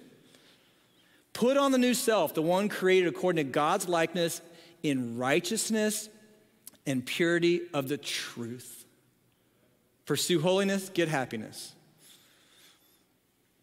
Put 1.33 1.57
on 1.57 1.71
the 1.71 1.77
new 1.77 1.93
self, 1.93 2.33
the 2.33 2.41
one 2.41 2.69
created 2.69 3.07
according 3.07 3.45
to 3.45 3.51
God's 3.51 3.87
likeness 3.87 4.41
in 4.83 5.17
righteousness 5.17 6.09
and 6.85 7.05
purity 7.05 7.61
of 7.73 7.87
the 7.87 7.97
truth. 7.97 8.85
Pursue 10.05 10.39
holiness, 10.39 10.89
get 10.89 11.07
happiness. 11.07 11.73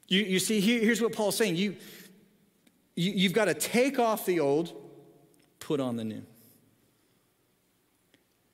You, 0.09 0.23
you 0.23 0.39
see, 0.39 0.61
here, 0.61 0.81
here's 0.81 1.01
what 1.01 1.13
Paul's 1.13 1.37
saying 1.37 1.57
you, 1.57 1.77
you, 2.97 3.13
you've 3.13 3.33
got 3.33 3.47
to 3.47 3.55
take 3.55 3.99
off 3.99 4.27
the 4.27 4.41
old, 4.41 4.73
put 5.61 5.81
on 5.81 5.97
the 5.97 6.05
new. 6.05 6.23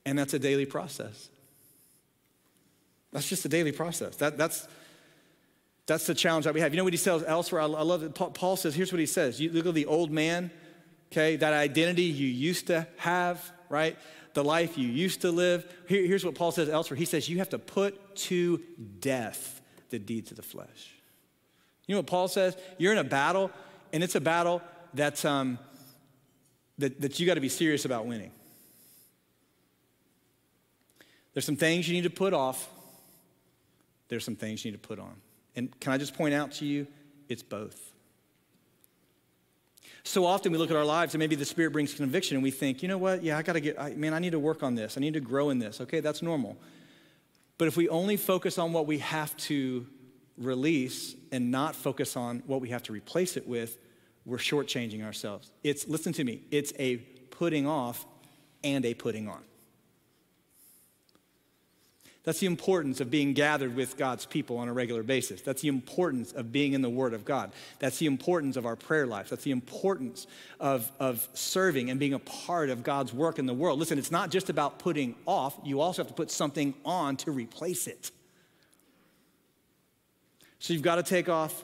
And 0.05 0.17
that's 0.17 0.33
a 0.33 0.39
daily 0.39 0.65
process. 0.65 1.29
That's 3.11 3.27
just 3.27 3.45
a 3.45 3.49
daily 3.49 3.71
process. 3.71 4.15
That, 4.17 4.37
that's, 4.37 4.67
that's 5.87 6.05
the 6.05 6.13
challenge 6.13 6.45
that 6.45 6.53
we 6.53 6.61
have. 6.61 6.73
You 6.73 6.77
know 6.77 6.83
what 6.83 6.93
he 6.93 6.97
says 6.97 7.23
elsewhere? 7.25 7.61
I, 7.61 7.65
I 7.65 7.81
love 7.81 8.03
it. 8.03 8.13
Paul 8.13 8.55
says, 8.55 8.75
here's 8.75 8.91
what 8.91 8.99
he 8.99 9.05
says. 9.05 9.39
You 9.41 9.51
look 9.51 9.65
at 9.65 9.73
the 9.73 9.87
old 9.87 10.11
man, 10.11 10.51
okay, 11.11 11.35
that 11.37 11.53
identity 11.53 12.03
you 12.03 12.27
used 12.27 12.67
to 12.67 12.87
have, 12.97 13.51
right? 13.69 13.97
The 14.35 14.43
life 14.43 14.77
you 14.77 14.87
used 14.87 15.21
to 15.21 15.31
live. 15.31 15.65
Here, 15.87 16.05
here's 16.05 16.23
what 16.23 16.35
Paul 16.35 16.51
says 16.51 16.69
elsewhere. 16.69 16.97
He 16.97 17.05
says, 17.05 17.27
you 17.27 17.39
have 17.39 17.49
to 17.49 17.59
put 17.59 18.15
to 18.15 18.61
death 18.99 19.59
the 19.89 19.97
deeds 19.97 20.29
of 20.29 20.37
the 20.37 20.43
flesh. 20.43 20.93
You 21.87 21.95
know 21.95 21.99
what 21.99 22.07
Paul 22.07 22.27
says? 22.27 22.55
You're 22.77 22.91
in 22.91 22.99
a 22.99 23.03
battle, 23.03 23.49
and 23.91 24.03
it's 24.03 24.13
a 24.13 24.21
battle 24.21 24.61
that's, 24.93 25.25
um, 25.25 25.57
that, 26.77 27.01
that 27.01 27.19
you 27.19 27.25
got 27.25 27.33
to 27.33 27.41
be 27.41 27.49
serious 27.49 27.85
about 27.85 28.05
winning. 28.05 28.31
There's 31.33 31.45
some 31.45 31.55
things 31.55 31.87
you 31.87 31.95
need 31.95 32.03
to 32.03 32.11
put 32.11 32.33
off 32.33 32.69
there's 34.09 34.25
some 34.25 34.35
things 34.35 34.65
you 34.65 34.71
need 34.71 34.81
to 34.81 34.87
put 34.87 34.99
on. 34.99 35.15
And 35.55 35.77
can 35.79 35.93
I 35.93 35.97
just 35.97 36.13
point 36.13 36.33
out 36.33 36.51
to 36.53 36.65
you, 36.65 36.87
it's 37.27 37.43
both. 37.43 37.93
So 40.03 40.25
often 40.25 40.51
we 40.51 40.57
look 40.57 40.71
at 40.71 40.77
our 40.77 40.85
lives 40.85 41.13
and 41.13 41.19
maybe 41.19 41.35
the 41.35 41.45
Spirit 41.45 41.71
brings 41.71 41.93
conviction 41.93 42.35
and 42.35 42.43
we 42.43 42.51
think, 42.51 42.81
you 42.81 42.87
know 42.87 42.97
what? 42.97 43.23
Yeah, 43.23 43.37
I 43.37 43.41
got 43.41 43.53
to 43.53 43.59
get, 43.59 43.79
I, 43.79 43.91
man, 43.91 44.13
I 44.13 44.19
need 44.19 44.31
to 44.31 44.39
work 44.39 44.63
on 44.63 44.75
this. 44.75 44.97
I 44.97 45.01
need 45.01 45.13
to 45.13 45.19
grow 45.19 45.49
in 45.49 45.59
this. 45.59 45.81
Okay, 45.81 45.99
that's 45.99 46.21
normal. 46.21 46.57
But 47.57 47.67
if 47.67 47.77
we 47.77 47.89
only 47.89 48.17
focus 48.17 48.57
on 48.57 48.73
what 48.73 48.87
we 48.87 48.99
have 48.99 49.35
to 49.37 49.85
release 50.37 51.15
and 51.31 51.51
not 51.51 51.75
focus 51.75 52.15
on 52.15 52.41
what 52.47 52.61
we 52.61 52.69
have 52.69 52.83
to 52.83 52.93
replace 52.93 53.35
it 53.35 53.47
with, 53.47 53.77
we're 54.25 54.37
shortchanging 54.37 55.03
ourselves. 55.03 55.51
It's, 55.63 55.87
listen 55.87 56.13
to 56.13 56.23
me, 56.23 56.43
it's 56.51 56.71
a 56.79 56.97
putting 56.97 57.67
off 57.67 58.05
and 58.63 58.85
a 58.85 58.93
putting 58.93 59.27
on. 59.27 59.41
That's 62.25 62.39
the 62.39 62.47
importance 62.47 62.99
of 62.99 63.09
being 63.09 63.33
gathered 63.33 63.75
with 63.75 63.95
God's 63.95 64.25
people 64.25 64.57
on 64.57 64.67
a 64.67 64.73
regular 64.73 65.03
basis. 65.03 65.41
That's 65.41 65.61
the 65.61 65.69
importance 65.69 66.33
of 66.33 66.51
being 66.51 66.73
in 66.73 66.81
the 66.81 66.89
Word 66.89 67.13
of 67.13 67.23
God. 67.23 67.51
That's 67.79 67.97
the 67.97 68.07
importance 68.07 68.57
of 68.57 68.65
our 68.65 68.75
prayer 68.75 69.07
life. 69.07 69.29
That's 69.29 69.45
the 69.45 69.51
importance 69.51 70.27
of, 70.59 70.91
of 70.99 71.27
serving 71.33 71.89
and 71.89 71.99
being 71.99 72.13
a 72.13 72.19
part 72.19 72.69
of 72.69 72.83
God's 72.83 73.13
work 73.13 73.39
in 73.39 73.45
the 73.45 73.53
world. 73.53 73.79
Listen, 73.79 73.97
it's 73.97 74.11
not 74.11 74.31
just 74.31 74.49
about 74.49 74.79
putting 74.79 75.15
off, 75.25 75.57
you 75.63 75.79
also 75.79 76.03
have 76.03 76.07
to 76.07 76.13
put 76.13 76.29
something 76.29 76.73
on 76.83 77.15
to 77.17 77.31
replace 77.31 77.87
it. 77.87 78.11
So 80.59 80.73
you've 80.73 80.83
got 80.83 80.95
to 80.95 81.03
take 81.03 81.29
off, 81.29 81.63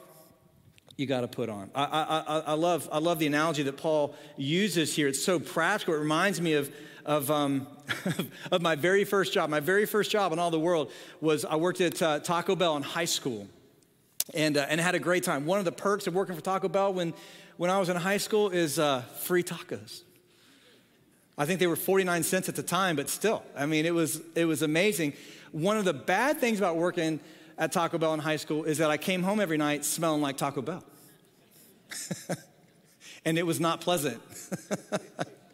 you 0.96 1.04
got 1.04 1.20
to 1.20 1.28
put 1.28 1.50
on. 1.50 1.70
I, 1.74 1.84
I, 1.84 2.38
I, 2.38 2.52
love, 2.54 2.88
I 2.90 2.98
love 2.98 3.18
the 3.18 3.26
analogy 3.26 3.62
that 3.64 3.76
Paul 3.76 4.16
uses 4.38 4.96
here. 4.96 5.08
It's 5.08 5.22
so 5.22 5.38
practical. 5.38 5.92
It 5.92 5.98
reminds 5.98 6.40
me 6.40 6.54
of, 6.54 6.72
of, 7.04 7.30
um, 7.30 7.66
of 8.52 8.62
my 8.62 8.74
very 8.74 9.04
first 9.04 9.32
job. 9.32 9.50
My 9.50 9.60
very 9.60 9.86
first 9.86 10.10
job 10.10 10.32
in 10.32 10.38
all 10.38 10.50
the 10.50 10.60
world 10.60 10.90
was 11.20 11.44
I 11.44 11.56
worked 11.56 11.80
at 11.80 12.00
uh, 12.02 12.18
Taco 12.20 12.56
Bell 12.56 12.76
in 12.76 12.82
high 12.82 13.04
school 13.04 13.46
and, 14.34 14.56
uh, 14.56 14.66
and 14.68 14.80
had 14.80 14.94
a 14.94 14.98
great 14.98 15.22
time. 15.24 15.46
One 15.46 15.58
of 15.58 15.64
the 15.64 15.72
perks 15.72 16.06
of 16.06 16.14
working 16.14 16.34
for 16.34 16.40
Taco 16.40 16.68
Bell 16.68 16.92
when, 16.92 17.14
when 17.56 17.70
I 17.70 17.78
was 17.78 17.88
in 17.88 17.96
high 17.96 18.16
school 18.16 18.50
is 18.50 18.78
uh, 18.78 19.02
free 19.20 19.42
tacos. 19.42 20.02
I 21.38 21.44
think 21.44 21.60
they 21.60 21.66
were 21.66 21.76
49 21.76 22.22
cents 22.22 22.48
at 22.48 22.56
the 22.56 22.62
time, 22.62 22.96
but 22.96 23.10
still, 23.10 23.42
I 23.56 23.66
mean, 23.66 23.84
it 23.84 23.94
was, 23.94 24.22
it 24.34 24.46
was 24.46 24.62
amazing. 24.62 25.12
One 25.52 25.76
of 25.76 25.84
the 25.84 25.92
bad 25.92 26.38
things 26.38 26.58
about 26.58 26.76
working 26.76 27.20
at 27.58 27.72
Taco 27.72 27.98
Bell 27.98 28.14
in 28.14 28.20
high 28.20 28.36
school 28.36 28.64
is 28.64 28.78
that 28.78 28.90
I 28.90 28.96
came 28.96 29.22
home 29.22 29.40
every 29.40 29.58
night 29.58 29.84
smelling 29.84 30.22
like 30.22 30.38
Taco 30.38 30.62
Bell. 30.62 30.82
and 33.24 33.38
it 33.38 33.44
was 33.46 33.60
not 33.60 33.80
pleasant. 33.80 34.20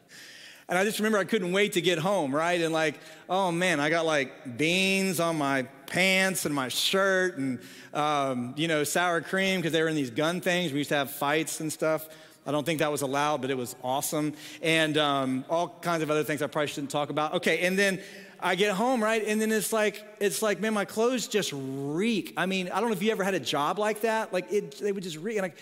and 0.73 0.79
I 0.79 0.85
just 0.85 1.01
remember 1.01 1.19
I 1.19 1.25
couldn't 1.25 1.53
wait 1.53 1.75
to 1.75 1.83
get 1.83 1.99
home, 1.99 2.35
right? 2.35 2.59
And 2.59 2.73
like, 2.73 2.99
oh 3.29 3.53
man, 3.53 3.79
I 3.79 3.91
got 3.91 4.07
like 4.07 4.57
beans 4.57 5.21
on 5.21 5.37
my 5.37 5.65
pants 5.85 6.47
and 6.47 6.55
my 6.55 6.69
shirt 6.69 7.37
and, 7.37 7.59
um, 7.93 8.55
you 8.57 8.69
know, 8.69 8.83
sour 8.83 9.21
cream 9.21 9.61
because 9.61 9.73
they 9.73 9.83
were 9.83 9.89
in 9.89 9.97
these 9.97 10.09
gun 10.09 10.41
things. 10.41 10.73
We 10.73 10.79
used 10.79 10.89
to 10.89 10.97
have 10.97 11.11
fights 11.11 11.61
and 11.61 11.71
stuff. 11.71 12.09
I 12.47 12.53
don't 12.53 12.65
think 12.65 12.79
that 12.79 12.91
was 12.91 13.03
allowed, 13.03 13.43
but 13.43 13.51
it 13.51 13.57
was 13.59 13.77
awesome. 13.85 14.33
And 14.63 14.97
um, 14.97 15.45
all 15.51 15.69
kinds 15.69 16.03
of 16.03 16.11
other 16.11 16.25
things 16.25 16.41
I 16.41 16.47
probably 16.47 16.69
shouldn't 16.69 16.91
talk 16.91 17.11
about. 17.11 17.35
Okay, 17.35 17.67
and 17.67 17.79
then 17.79 18.01
I 18.41 18.55
get 18.55 18.75
home, 18.75 19.05
right? 19.05 19.23
And 19.27 19.39
then 19.39 19.53
it's 19.53 19.75
like, 19.75 20.03
it's 20.21 20.41
like, 20.41 20.59
man, 20.59 20.73
my 20.73 20.87
clothes 20.87 21.29
just 21.29 21.53
reek. 21.53 22.33
I 22.39 22.47
mean, 22.47 22.71
I 22.71 22.81
don't 22.81 22.89
know 22.89 22.97
if 22.97 23.03
you 23.03 23.11
ever 23.11 23.25
had 23.25 23.35
a 23.35 23.41
job 23.41 23.79
like 23.79 24.01
that. 24.01 24.33
Like 24.33 24.51
it, 24.51 24.79
they 24.79 24.93
would 24.93 25.03
just 25.03 25.19
reek. 25.19 25.37
And 25.37 25.45
I 25.45 25.53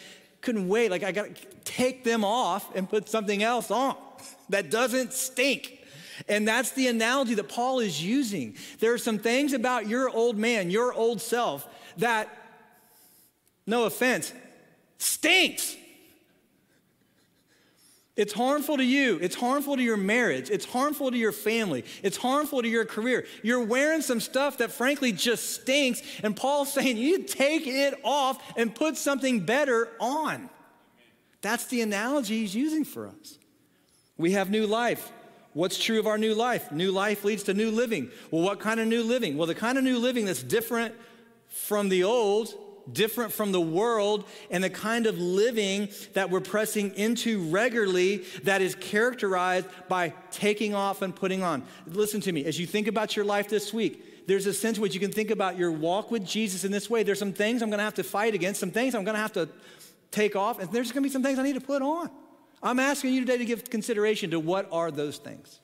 couldn't 0.40 0.68
wait. 0.68 0.92
Like 0.92 1.02
I 1.02 1.10
got 1.10 1.34
to 1.34 1.46
take 1.64 2.04
them 2.04 2.24
off 2.24 2.76
and 2.76 2.88
put 2.88 3.08
something 3.08 3.42
else 3.42 3.72
on 3.72 3.96
that 4.48 4.70
doesn't 4.70 5.12
stink. 5.12 5.78
And 6.28 6.46
that's 6.46 6.72
the 6.72 6.88
analogy 6.88 7.34
that 7.34 7.48
Paul 7.48 7.80
is 7.80 8.02
using. 8.02 8.56
There 8.78 8.92
are 8.92 8.98
some 8.98 9.18
things 9.18 9.52
about 9.52 9.88
your 9.88 10.08
old 10.10 10.36
man, 10.36 10.70
your 10.70 10.92
old 10.92 11.20
self, 11.20 11.66
that, 11.96 12.28
no 13.66 13.84
offense, 13.84 14.32
stinks. 14.98 15.76
It's 18.16 18.34
harmful 18.34 18.76
to 18.76 18.84
you. 18.84 19.18
It's 19.22 19.34
harmful 19.34 19.76
to 19.76 19.82
your 19.82 19.96
marriage. 19.96 20.50
It's 20.50 20.66
harmful 20.66 21.10
to 21.10 21.16
your 21.16 21.32
family. 21.32 21.84
It's 22.02 22.18
harmful 22.18 22.60
to 22.60 22.68
your 22.68 22.84
career. 22.84 23.24
You're 23.42 23.64
wearing 23.64 24.02
some 24.02 24.20
stuff 24.20 24.58
that 24.58 24.72
frankly 24.72 25.12
just 25.12 25.54
stinks. 25.54 26.02
And 26.22 26.36
Paul's 26.36 26.70
saying 26.74 26.98
you 26.98 27.22
take 27.22 27.66
it 27.66 27.98
off 28.04 28.42
and 28.58 28.74
put 28.74 28.98
something 28.98 29.40
better 29.40 29.88
on. 29.98 30.50
That's 31.40 31.64
the 31.66 31.80
analogy 31.80 32.40
he's 32.40 32.54
using 32.54 32.84
for 32.84 33.06
us. 33.08 33.38
We 34.20 34.32
have 34.32 34.50
new 34.50 34.66
life. 34.66 35.10
What's 35.54 35.82
true 35.82 35.98
of 35.98 36.06
our 36.06 36.18
new 36.18 36.34
life? 36.34 36.70
New 36.70 36.92
life 36.92 37.24
leads 37.24 37.42
to 37.44 37.54
new 37.54 37.70
living. 37.70 38.10
Well, 38.30 38.42
what 38.42 38.60
kind 38.60 38.78
of 38.78 38.86
new 38.86 39.02
living? 39.02 39.38
Well, 39.38 39.46
the 39.46 39.54
kind 39.54 39.78
of 39.78 39.84
new 39.84 39.98
living 39.98 40.26
that's 40.26 40.42
different 40.42 40.94
from 41.48 41.88
the 41.88 42.04
old 42.04 42.54
different 42.92 43.32
from 43.32 43.52
the 43.52 43.60
world 43.60 44.24
and 44.50 44.64
the 44.64 44.70
kind 44.70 45.06
of 45.06 45.16
living 45.18 45.88
that 46.14 46.28
we're 46.28 46.40
pressing 46.40 46.92
into 46.96 47.40
regularly 47.50 48.18
that 48.42 48.60
is 48.60 48.74
characterized 48.74 49.66
by 49.88 50.12
taking 50.30 50.74
off 50.74 51.00
and 51.02 51.14
putting 51.14 51.42
on. 51.42 51.62
Listen 51.86 52.20
to 52.20 52.32
me, 52.32 52.44
as 52.44 52.58
you 52.58 52.66
think 52.66 52.88
about 52.88 53.14
your 53.14 53.24
life 53.24 53.48
this 53.48 53.72
week, 53.72 54.26
there's 54.26 54.46
a 54.46 54.54
sense 54.54 54.76
in 54.76 54.82
which 54.82 54.94
you 54.94 55.00
can 55.00 55.12
think 55.12 55.30
about 55.30 55.56
your 55.56 55.70
walk 55.70 56.10
with 56.10 56.24
Jesus 56.24 56.64
in 56.64 56.72
this 56.72 56.90
way. 56.90 57.02
There's 57.02 57.18
some 57.18 57.32
things 57.32 57.62
I'm 57.62 57.70
gonna 57.70 57.84
have 57.84 57.94
to 57.94 58.04
fight 58.04 58.34
against, 58.34 58.60
some 58.60 58.70
things 58.70 58.94
I'm 58.94 59.04
gonna 59.04 59.18
have 59.18 59.32
to 59.34 59.48
take 60.10 60.36
off, 60.36 60.58
and 60.58 60.70
there's 60.72 60.92
gonna 60.92 61.04
be 61.04 61.10
some 61.10 61.22
things 61.22 61.38
I 61.38 61.42
need 61.42 61.54
to 61.54 61.60
put 61.60 61.80
on. 61.82 62.10
I'm 62.62 62.78
asking 62.78 63.14
you 63.14 63.20
today 63.20 63.38
to 63.38 63.44
give 63.44 63.70
consideration 63.70 64.30
to 64.30 64.40
what 64.40 64.68
are 64.70 64.90
those 64.90 65.18
things. 65.18 65.60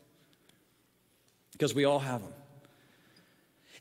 Because 1.53 1.75
we 1.75 1.85
all 1.85 1.99
have 1.99 2.23
them. 2.23 2.33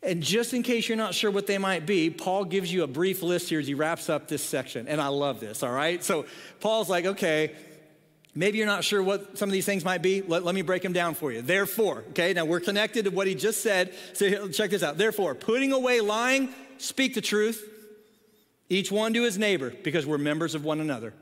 And 0.03 0.21
just 0.21 0.53
in 0.53 0.61
case 0.61 0.87
you're 0.87 0.97
not 0.97 1.15
sure 1.15 1.31
what 1.31 1.47
they 1.47 1.57
might 1.57 1.85
be, 1.85 2.09
Paul 2.09 2.45
gives 2.45 2.71
you 2.71 2.83
a 2.83 2.87
brief 2.87 3.23
list 3.23 3.49
here 3.49 3.59
as 3.59 3.67
he 3.67 3.73
wraps 3.73 4.07
up 4.09 4.27
this 4.27 4.43
section. 4.43 4.87
And 4.87 5.01
I 5.01 5.07
love 5.07 5.39
this, 5.39 5.63
all 5.63 5.71
right? 5.71 6.03
So 6.03 6.25
Paul's 6.59 6.89
like, 6.89 7.05
okay, 7.05 7.55
maybe 8.35 8.59
you're 8.59 8.67
not 8.67 8.83
sure 8.83 9.01
what 9.01 9.37
some 9.37 9.49
of 9.49 9.53
these 9.53 9.65
things 9.65 9.83
might 9.83 10.03
be. 10.03 10.21
Let, 10.21 10.43
let 10.43 10.53
me 10.53 10.61
break 10.61 10.83
them 10.83 10.93
down 10.93 11.15
for 11.15 11.31
you. 11.31 11.41
Therefore, 11.41 12.03
okay, 12.09 12.33
now 12.33 12.45
we're 12.45 12.59
connected 12.59 13.05
to 13.05 13.11
what 13.11 13.25
he 13.25 13.33
just 13.33 13.61
said. 13.61 13.93
So 14.13 14.49
check 14.49 14.69
this 14.69 14.83
out. 14.83 14.97
Therefore, 14.97 15.33
putting 15.33 15.71
away 15.71 16.01
lying, 16.01 16.49
speak 16.77 17.15
the 17.15 17.21
truth, 17.21 17.67
each 18.69 18.91
one 18.91 19.13
to 19.13 19.23
his 19.23 19.37
neighbor, 19.39 19.73
because 19.83 20.05
we're 20.05 20.17
members 20.19 20.53
of 20.53 20.63
one 20.63 20.81
another. 20.81 21.13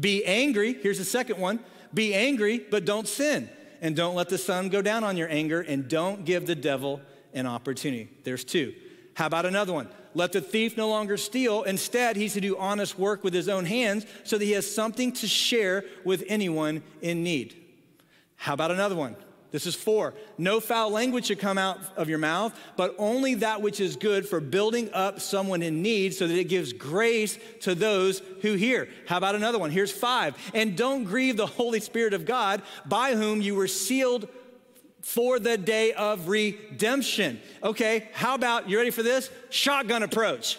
Be 0.00 0.24
angry. 0.24 0.72
Here's 0.72 0.98
the 0.98 1.04
second 1.04 1.38
one 1.38 1.60
be 1.92 2.14
angry, 2.14 2.58
but 2.58 2.84
don't 2.84 3.06
sin. 3.06 3.48
And 3.82 3.96
don't 3.96 4.14
let 4.14 4.28
the 4.28 4.38
sun 4.38 4.68
go 4.68 4.82
down 4.82 5.04
on 5.04 5.16
your 5.16 5.28
anger, 5.28 5.60
and 5.60 5.88
don't 5.88 6.24
give 6.24 6.46
the 6.46 6.54
devil 6.54 7.00
an 7.32 7.46
opportunity. 7.46 8.10
There's 8.24 8.44
two. 8.44 8.74
How 9.14 9.26
about 9.26 9.46
another 9.46 9.72
one? 9.72 9.88
Let 10.14 10.32
the 10.32 10.40
thief 10.40 10.76
no 10.76 10.88
longer 10.88 11.16
steal. 11.16 11.62
Instead, 11.62 12.16
he's 12.16 12.34
to 12.34 12.40
do 12.40 12.56
honest 12.58 12.98
work 12.98 13.24
with 13.24 13.32
his 13.32 13.48
own 13.48 13.64
hands 13.64 14.04
so 14.24 14.38
that 14.38 14.44
he 14.44 14.52
has 14.52 14.72
something 14.72 15.12
to 15.12 15.26
share 15.26 15.84
with 16.04 16.24
anyone 16.26 16.82
in 17.00 17.22
need. 17.22 17.56
How 18.36 18.54
about 18.54 18.70
another 18.70 18.96
one? 18.96 19.16
This 19.50 19.66
is 19.66 19.74
four. 19.74 20.14
No 20.38 20.60
foul 20.60 20.90
language 20.90 21.26
should 21.26 21.40
come 21.40 21.58
out 21.58 21.78
of 21.96 22.08
your 22.08 22.18
mouth, 22.18 22.58
but 22.76 22.94
only 22.98 23.34
that 23.36 23.60
which 23.60 23.80
is 23.80 23.96
good 23.96 24.28
for 24.28 24.38
building 24.38 24.90
up 24.92 25.20
someone 25.20 25.62
in 25.62 25.82
need 25.82 26.14
so 26.14 26.28
that 26.28 26.38
it 26.38 26.44
gives 26.44 26.72
grace 26.72 27.38
to 27.62 27.74
those 27.74 28.22
who 28.42 28.54
hear. 28.54 28.88
How 29.06 29.16
about 29.16 29.34
another 29.34 29.58
one? 29.58 29.70
Here's 29.70 29.90
five. 29.90 30.36
And 30.54 30.76
don't 30.76 31.04
grieve 31.04 31.36
the 31.36 31.46
Holy 31.46 31.80
Spirit 31.80 32.14
of 32.14 32.24
God, 32.24 32.62
by 32.86 33.16
whom 33.16 33.40
you 33.40 33.56
were 33.56 33.68
sealed 33.68 34.28
for 35.02 35.38
the 35.38 35.58
day 35.58 35.92
of 35.92 36.28
redemption. 36.28 37.40
Okay, 37.62 38.08
how 38.12 38.34
about, 38.34 38.68
you 38.68 38.78
ready 38.78 38.90
for 38.90 39.02
this? 39.02 39.30
Shotgun 39.48 40.02
approach. 40.02 40.58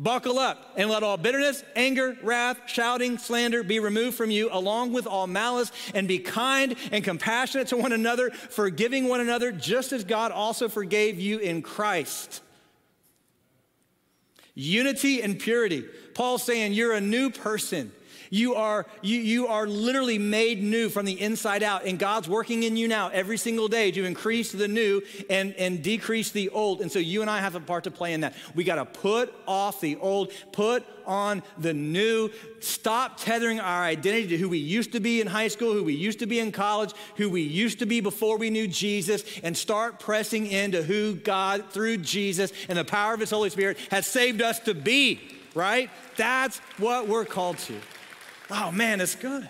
Buckle 0.00 0.38
up 0.38 0.72
and 0.76 0.88
let 0.88 1.02
all 1.02 1.18
bitterness, 1.18 1.62
anger, 1.76 2.16
wrath, 2.22 2.58
shouting, 2.64 3.18
slander 3.18 3.62
be 3.62 3.80
removed 3.80 4.16
from 4.16 4.30
you, 4.30 4.48
along 4.50 4.94
with 4.94 5.06
all 5.06 5.26
malice, 5.26 5.70
and 5.94 6.08
be 6.08 6.18
kind 6.18 6.74
and 6.90 7.04
compassionate 7.04 7.68
to 7.68 7.76
one 7.76 7.92
another, 7.92 8.30
forgiving 8.30 9.08
one 9.08 9.20
another, 9.20 9.52
just 9.52 9.92
as 9.92 10.02
God 10.04 10.32
also 10.32 10.70
forgave 10.70 11.20
you 11.20 11.36
in 11.38 11.60
Christ. 11.60 12.40
Unity 14.54 15.20
and 15.20 15.38
purity. 15.38 15.84
Paul's 16.14 16.44
saying 16.44 16.72
you're 16.72 16.94
a 16.94 17.00
new 17.02 17.28
person. 17.28 17.92
You 18.32 18.54
are, 18.54 18.86
you, 19.02 19.18
you 19.18 19.48
are 19.48 19.66
literally 19.66 20.18
made 20.18 20.62
new 20.62 20.88
from 20.88 21.04
the 21.04 21.20
inside 21.20 21.64
out, 21.64 21.84
and 21.84 21.98
God's 21.98 22.28
working 22.28 22.62
in 22.62 22.76
you 22.76 22.86
now 22.86 23.08
every 23.08 23.36
single 23.36 23.66
day 23.66 23.90
to 23.90 24.04
increase 24.04 24.52
the 24.52 24.68
new 24.68 25.02
and, 25.28 25.52
and 25.54 25.82
decrease 25.82 26.30
the 26.30 26.48
old. 26.50 26.80
And 26.80 26.92
so 26.92 27.00
you 27.00 27.22
and 27.22 27.30
I 27.30 27.40
have 27.40 27.56
a 27.56 27.60
part 27.60 27.84
to 27.84 27.90
play 27.90 28.14
in 28.14 28.20
that. 28.20 28.34
We 28.54 28.62
got 28.62 28.76
to 28.76 28.84
put 28.84 29.34
off 29.48 29.80
the 29.80 29.96
old, 29.96 30.30
put 30.52 30.86
on 31.06 31.42
the 31.58 31.74
new, 31.74 32.30
stop 32.60 33.18
tethering 33.18 33.58
our 33.58 33.82
identity 33.82 34.28
to 34.28 34.36
who 34.36 34.48
we 34.48 34.58
used 34.58 34.92
to 34.92 35.00
be 35.00 35.20
in 35.20 35.26
high 35.26 35.48
school, 35.48 35.72
who 35.72 35.82
we 35.82 35.94
used 35.94 36.20
to 36.20 36.26
be 36.26 36.38
in 36.38 36.52
college, 36.52 36.92
who 37.16 37.28
we 37.28 37.42
used 37.42 37.80
to 37.80 37.86
be 37.86 38.00
before 38.00 38.38
we 38.38 38.48
knew 38.48 38.68
Jesus, 38.68 39.24
and 39.42 39.56
start 39.56 39.98
pressing 39.98 40.46
into 40.46 40.84
who 40.84 41.16
God, 41.16 41.70
through 41.70 41.96
Jesus 41.96 42.52
and 42.68 42.78
the 42.78 42.84
power 42.84 43.12
of 43.12 43.18
His 43.18 43.30
Holy 43.30 43.50
Spirit, 43.50 43.76
has 43.90 44.06
saved 44.06 44.40
us 44.40 44.60
to 44.60 44.74
be, 44.74 45.18
right? 45.52 45.90
That's 46.16 46.58
what 46.78 47.08
we're 47.08 47.24
called 47.24 47.58
to. 47.58 47.74
Oh 48.50 48.70
man, 48.70 49.00
it's 49.00 49.14
good. 49.14 49.48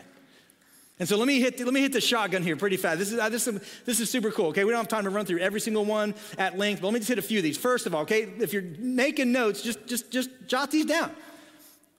And 0.99 1.09
so 1.09 1.17
let 1.17 1.27
me 1.27 1.41
hit, 1.41 1.59
let 1.59 1.73
me 1.73 1.81
hit 1.81 1.95
the 1.95 2.01
shotgun 2.01 2.43
here 2.43 2.57
pretty 2.57 2.77
fast. 2.77 2.99
This 2.99 3.11
is, 3.11 3.19
uh, 3.19 3.31
this, 3.31 3.49
is, 3.49 3.59
this 3.87 4.01
is 4.01 4.11
super 4.11 4.31
cool, 4.31 4.49
okay? 4.49 4.65
We 4.65 4.71
don't 4.71 4.81
have 4.81 4.89
time 4.89 5.05
to 5.05 5.11
run 5.11 5.25
through 5.25 5.39
every 5.39 5.61
single 5.61 5.87
one 5.87 6.15
at 6.37 6.59
length, 6.59 6.83
but 6.83 6.89
let 6.89 6.93
me 6.93 7.01
just 7.01 7.09
hit 7.09 7.19
a 7.19 7.23
few 7.23 7.39
of 7.39 7.43
these. 7.43 7.57
First 7.57 7.87
of 7.87 7.95
all, 7.95 8.03
okay, 8.03 8.29
if 8.39 8.53
you're 8.53 8.65
making 8.79 9.33
notes, 9.33 9.63
just, 9.63 9.87
just, 9.87 10.11
just 10.11 10.29
jot 10.47 10.71
these 10.71 10.85
down. 10.85 11.11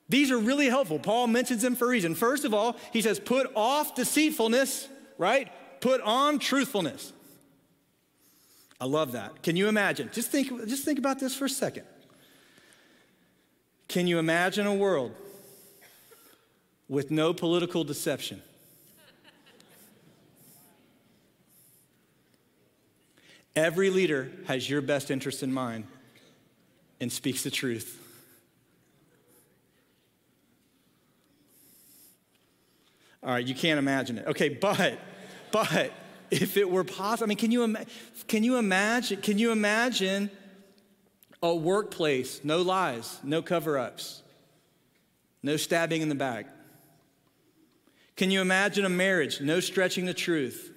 These 0.08 0.30
are 0.30 0.38
really 0.38 0.68
helpful. 0.68 1.00
Paul 1.00 1.26
mentions 1.26 1.64
them 1.64 1.76
for 1.76 1.86
a 1.86 1.90
reason. 1.90 2.14
First 2.14 2.46
of 2.46 2.54
all, 2.54 2.76
he 2.94 3.02
says, 3.02 3.20
put 3.20 3.52
off 3.56 3.96
deceitfulness, 3.96 4.88
right? 5.18 5.52
Put 5.80 6.00
on 6.02 6.38
truthfulness. 6.38 7.12
I 8.80 8.86
love 8.86 9.14
that. 9.14 9.42
Can 9.42 9.56
you 9.56 9.68
imagine? 9.68 10.12
Just 10.14 10.30
think, 10.30 10.68
just 10.68 10.86
think 10.86 11.00
about 11.00 11.20
this 11.20 11.34
for 11.34 11.46
a 11.46 11.50
second. 11.50 11.86
Can 13.88 14.06
you 14.06 14.20
imagine 14.20 14.68
a 14.68 14.76
world 14.76 15.16
with 16.92 17.10
no 17.10 17.34
political 17.34 17.86
deception? 17.86 18.42
Every 23.56 23.90
leader 23.90 24.30
has 24.46 24.70
your 24.70 24.82
best 24.82 25.10
interest 25.10 25.42
in 25.42 25.54
mind 25.54 25.86
and 27.00 27.10
speaks 27.10 27.44
the 27.44 27.50
truth. 27.50 27.98
All 33.24 33.32
right, 33.32 33.46
you 33.46 33.56
can't 33.56 33.80
imagine 33.80 34.18
it. 34.18 34.28
Okay, 34.28 34.50
but, 34.50 35.00
but 35.52 35.94
if 36.30 36.58
it 36.58 36.70
were 36.70 36.84
possible, 36.84 37.24
I 37.24 37.28
mean, 37.28 37.38
can 37.38 37.52
you, 37.52 37.78
can 38.28 38.44
you 38.44 38.58
imagine, 38.58 39.22
can 39.22 39.38
you 39.38 39.52
imagine 39.52 40.30
a 41.42 41.56
workplace, 41.56 42.42
no 42.44 42.62
lies, 42.62 43.18
no 43.24 43.42
cover 43.42 43.78
ups, 43.78 44.24
no 45.42 45.56
stabbing 45.56 46.02
in 46.02 46.10
the 46.10 46.16
back? 46.16 46.48
Can 48.22 48.30
you 48.30 48.40
imagine 48.40 48.86
a 48.86 48.90
marriage, 48.90 49.42
no 49.42 49.60
stretching 49.60 50.06
the 50.06 50.14
truth? 50.14 50.72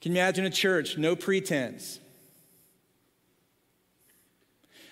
Can 0.00 0.10
you 0.10 0.20
imagine 0.20 0.44
a 0.44 0.50
church, 0.50 0.98
no 0.98 1.14
pretense? 1.14 2.00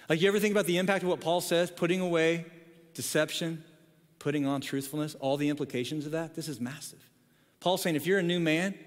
Like, 0.09 0.21
you 0.21 0.29
ever 0.29 0.39
think 0.39 0.53
about 0.53 0.67
the 0.67 0.79
impact 0.79 1.03
of 1.03 1.09
what 1.09 1.21
Paul 1.21 1.41
says, 1.41 1.73
putting 1.73 2.01
away 2.01 2.47
deception, 2.95 3.65
putting 4.21 4.47
on 4.47 4.61
truthfulness, 4.61 5.17
all 5.17 5.37
the 5.37 5.49
implications 5.49 6.07
of 6.07 6.13
that? 6.13 6.37
This 6.37 6.47
is 6.47 6.61
massive. 6.61 7.03
Paul's 7.59 7.83
saying 7.83 7.97
if 7.97 8.07
you're 8.07 8.21
a 8.21 8.23
new 8.23 8.39
man, 8.39 8.79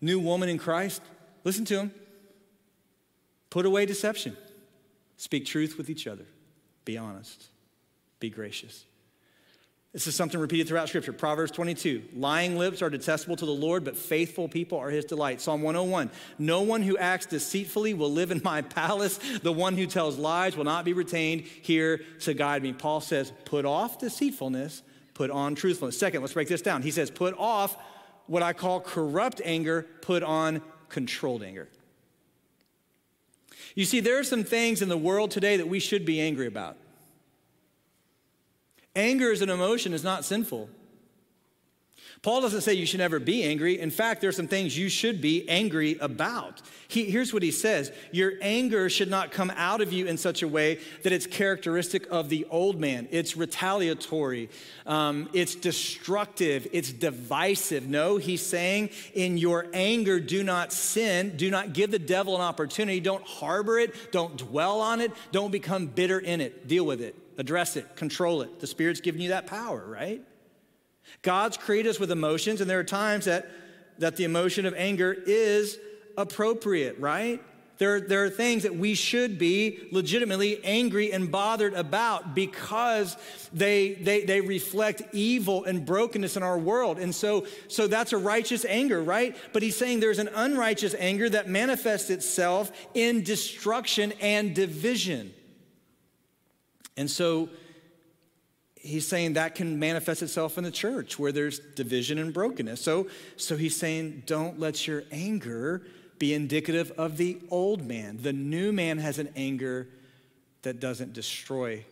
new 0.00 0.18
woman 0.18 0.48
in 0.48 0.58
Christ, 0.58 1.00
listen 1.44 1.64
to 1.66 1.78
him. 1.78 1.92
Put 3.50 3.66
away 3.66 3.86
deception. 3.86 4.36
Speak 5.16 5.46
truth 5.46 5.78
with 5.78 5.88
each 5.88 6.08
other. 6.08 6.26
Be 6.84 6.98
honest. 6.98 7.44
Be 8.18 8.30
gracious. 8.30 8.84
This 9.94 10.08
is 10.08 10.16
something 10.16 10.40
repeated 10.40 10.66
throughout 10.66 10.88
Scripture. 10.88 11.12
Proverbs 11.12 11.52
22 11.52 12.02
Lying 12.16 12.58
lips 12.58 12.82
are 12.82 12.90
detestable 12.90 13.36
to 13.36 13.46
the 13.46 13.52
Lord, 13.52 13.84
but 13.84 13.96
faithful 13.96 14.48
people 14.48 14.76
are 14.76 14.90
his 14.90 15.04
delight. 15.04 15.40
Psalm 15.40 15.62
101 15.62 16.10
No 16.36 16.62
one 16.62 16.82
who 16.82 16.98
acts 16.98 17.26
deceitfully 17.26 17.94
will 17.94 18.10
live 18.10 18.32
in 18.32 18.42
my 18.42 18.60
palace. 18.62 19.20
The 19.42 19.52
one 19.52 19.76
who 19.76 19.86
tells 19.86 20.18
lies 20.18 20.56
will 20.56 20.64
not 20.64 20.84
be 20.84 20.92
retained 20.92 21.42
here 21.42 21.98
to 22.20 22.34
guide 22.34 22.64
me. 22.64 22.72
Paul 22.72 23.00
says, 23.00 23.32
Put 23.44 23.64
off 23.64 24.00
deceitfulness, 24.00 24.82
put 25.14 25.30
on 25.30 25.54
truthfulness. 25.54 25.96
Second, 25.96 26.22
let's 26.22 26.34
break 26.34 26.48
this 26.48 26.60
down. 26.60 26.82
He 26.82 26.90
says, 26.90 27.12
Put 27.12 27.38
off 27.38 27.76
what 28.26 28.42
I 28.42 28.52
call 28.52 28.80
corrupt 28.80 29.40
anger, 29.44 29.86
put 30.00 30.24
on 30.24 30.60
controlled 30.88 31.44
anger. 31.44 31.68
You 33.76 33.84
see, 33.84 34.00
there 34.00 34.18
are 34.18 34.24
some 34.24 34.42
things 34.42 34.82
in 34.82 34.88
the 34.88 34.98
world 34.98 35.30
today 35.30 35.56
that 35.56 35.68
we 35.68 35.78
should 35.78 36.04
be 36.04 36.20
angry 36.20 36.48
about. 36.48 36.78
Anger 38.96 39.32
as 39.32 39.42
an 39.42 39.50
emotion 39.50 39.92
is 39.92 40.04
not 40.04 40.24
sinful. 40.24 40.70
Paul 42.24 42.40
doesn't 42.40 42.62
say 42.62 42.72
you 42.72 42.86
should 42.86 43.00
never 43.00 43.18
be 43.18 43.44
angry. 43.44 43.78
In 43.78 43.90
fact, 43.90 44.22
there 44.22 44.30
are 44.30 44.32
some 44.32 44.48
things 44.48 44.78
you 44.78 44.88
should 44.88 45.20
be 45.20 45.46
angry 45.46 45.98
about. 46.00 46.62
He, 46.88 47.04
here's 47.04 47.34
what 47.34 47.42
he 47.42 47.50
says 47.50 47.92
Your 48.12 48.32
anger 48.40 48.88
should 48.88 49.10
not 49.10 49.30
come 49.30 49.52
out 49.56 49.82
of 49.82 49.92
you 49.92 50.06
in 50.06 50.16
such 50.16 50.42
a 50.42 50.48
way 50.48 50.80
that 51.02 51.12
it's 51.12 51.26
characteristic 51.26 52.06
of 52.10 52.30
the 52.30 52.46
old 52.48 52.80
man. 52.80 53.08
It's 53.10 53.36
retaliatory, 53.36 54.48
um, 54.86 55.28
it's 55.34 55.54
destructive, 55.54 56.66
it's 56.72 56.90
divisive. 56.90 57.86
No, 57.86 58.16
he's 58.16 58.40
saying 58.40 58.88
in 59.12 59.36
your 59.36 59.66
anger, 59.74 60.18
do 60.18 60.42
not 60.42 60.72
sin, 60.72 61.36
do 61.36 61.50
not 61.50 61.74
give 61.74 61.90
the 61.90 61.98
devil 61.98 62.36
an 62.36 62.40
opportunity, 62.40 63.00
don't 63.00 63.24
harbor 63.26 63.78
it, 63.78 64.12
don't 64.12 64.38
dwell 64.38 64.80
on 64.80 65.02
it, 65.02 65.12
don't 65.30 65.50
become 65.50 65.88
bitter 65.88 66.20
in 66.20 66.40
it. 66.40 66.66
Deal 66.66 66.86
with 66.86 67.02
it 67.02 67.16
address 67.36 67.76
it, 67.76 67.96
control 67.96 68.42
it. 68.42 68.60
The 68.60 68.66
Spirit's 68.66 69.00
giving 69.00 69.20
you 69.20 69.30
that 69.30 69.46
power, 69.46 69.84
right? 69.84 70.22
God's 71.22 71.56
created 71.56 71.90
us 71.90 72.00
with 72.00 72.10
emotions, 72.10 72.60
and 72.60 72.68
there 72.68 72.78
are 72.78 72.84
times 72.84 73.24
that, 73.24 73.50
that 73.98 74.16
the 74.16 74.24
emotion 74.24 74.66
of 74.66 74.74
anger 74.74 75.12
is 75.12 75.78
appropriate, 76.16 76.98
right? 76.98 77.42
There, 77.78 78.00
there 78.00 78.24
are 78.24 78.30
things 78.30 78.62
that 78.62 78.76
we 78.76 78.94
should 78.94 79.36
be 79.36 79.88
legitimately 79.90 80.64
angry 80.64 81.12
and 81.12 81.30
bothered 81.30 81.74
about 81.74 82.34
because 82.34 83.16
they, 83.52 83.94
they, 83.94 84.22
they 84.24 84.40
reflect 84.40 85.02
evil 85.12 85.64
and 85.64 85.84
brokenness 85.84 86.36
in 86.36 86.44
our 86.44 86.56
world. 86.56 86.98
And 86.98 87.12
so, 87.12 87.46
so 87.66 87.88
that's 87.88 88.12
a 88.12 88.18
righteous 88.18 88.64
anger, 88.64 89.02
right? 89.02 89.36
But 89.52 89.62
he's 89.62 89.76
saying 89.76 89.98
there's 89.98 90.20
an 90.20 90.30
unrighteous 90.34 90.94
anger 90.96 91.28
that 91.30 91.48
manifests 91.48 92.10
itself 92.10 92.70
in 92.94 93.24
destruction 93.24 94.12
and 94.20 94.54
division. 94.54 95.34
And 96.96 97.10
so 97.10 97.48
he's 98.84 99.08
saying 99.08 99.32
that 99.32 99.54
can 99.54 99.78
manifest 99.78 100.22
itself 100.22 100.58
in 100.58 100.64
the 100.64 100.70
church 100.70 101.18
where 101.18 101.32
there's 101.32 101.58
division 101.58 102.18
and 102.18 102.32
brokenness. 102.32 102.80
So, 102.80 103.08
so 103.36 103.56
he's 103.56 103.76
saying, 103.76 104.24
don't 104.26 104.60
let 104.60 104.86
your 104.86 105.04
anger 105.10 105.82
be 106.18 106.34
indicative 106.34 106.92
of 106.92 107.16
the 107.16 107.40
old 107.50 107.86
man. 107.86 108.18
The 108.20 108.32
new 108.32 108.72
man 108.72 108.98
has 108.98 109.18
an 109.18 109.30
anger 109.34 109.88
that 110.62 110.80
doesn't 110.80 111.14
destroy 111.14 111.84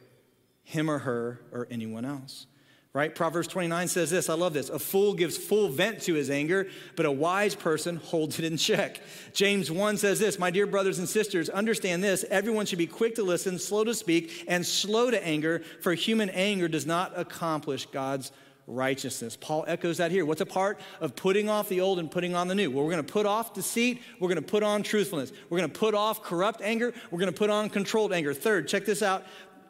him 0.64 0.90
or 0.90 0.98
her 0.98 1.40
or 1.50 1.66
anyone 1.70 2.04
else 2.04 2.46
right? 2.94 3.14
Proverbs 3.14 3.48
29 3.48 3.88
says 3.88 4.10
this 4.10 4.28
I 4.28 4.34
love 4.34 4.52
this. 4.52 4.68
A 4.68 4.78
fool 4.78 5.14
gives 5.14 5.36
full 5.36 5.68
vent 5.68 6.02
to 6.02 6.14
his 6.14 6.30
anger, 6.30 6.68
but 6.96 7.06
a 7.06 7.12
wise 7.12 7.54
person 7.54 7.96
holds 7.96 8.38
it 8.38 8.44
in 8.44 8.56
check. 8.56 9.00
James 9.32 9.70
1 9.70 9.96
says 9.96 10.18
this 10.18 10.38
My 10.38 10.50
dear 10.50 10.66
brothers 10.66 10.98
and 10.98 11.08
sisters, 11.08 11.48
understand 11.48 12.04
this. 12.04 12.24
Everyone 12.30 12.66
should 12.66 12.78
be 12.78 12.86
quick 12.86 13.14
to 13.16 13.22
listen, 13.22 13.58
slow 13.58 13.84
to 13.84 13.94
speak, 13.94 14.44
and 14.48 14.64
slow 14.64 15.10
to 15.10 15.26
anger, 15.26 15.62
for 15.80 15.94
human 15.94 16.30
anger 16.30 16.68
does 16.68 16.86
not 16.86 17.12
accomplish 17.18 17.86
God's 17.86 18.32
righteousness. 18.66 19.36
Paul 19.36 19.64
echoes 19.66 19.98
that 19.98 20.10
here. 20.10 20.24
What's 20.24 20.40
a 20.40 20.46
part 20.46 20.80
of 21.00 21.16
putting 21.16 21.48
off 21.48 21.68
the 21.68 21.80
old 21.80 21.98
and 21.98 22.10
putting 22.10 22.34
on 22.34 22.48
the 22.48 22.54
new? 22.54 22.70
Well, 22.70 22.84
we're 22.84 22.92
going 22.92 23.04
to 23.04 23.12
put 23.12 23.26
off 23.26 23.54
deceit. 23.54 24.02
We're 24.20 24.28
going 24.28 24.36
to 24.36 24.42
put 24.42 24.62
on 24.62 24.82
truthfulness. 24.82 25.32
We're 25.50 25.58
going 25.58 25.70
to 25.70 25.78
put 25.78 25.94
off 25.94 26.22
corrupt 26.22 26.60
anger. 26.62 26.94
We're 27.10 27.18
going 27.18 27.32
to 27.32 27.38
put 27.38 27.50
on 27.50 27.70
controlled 27.70 28.12
anger. 28.12 28.32
Third, 28.34 28.68
check 28.68 28.84
this 28.84 29.02
out. 29.02 29.24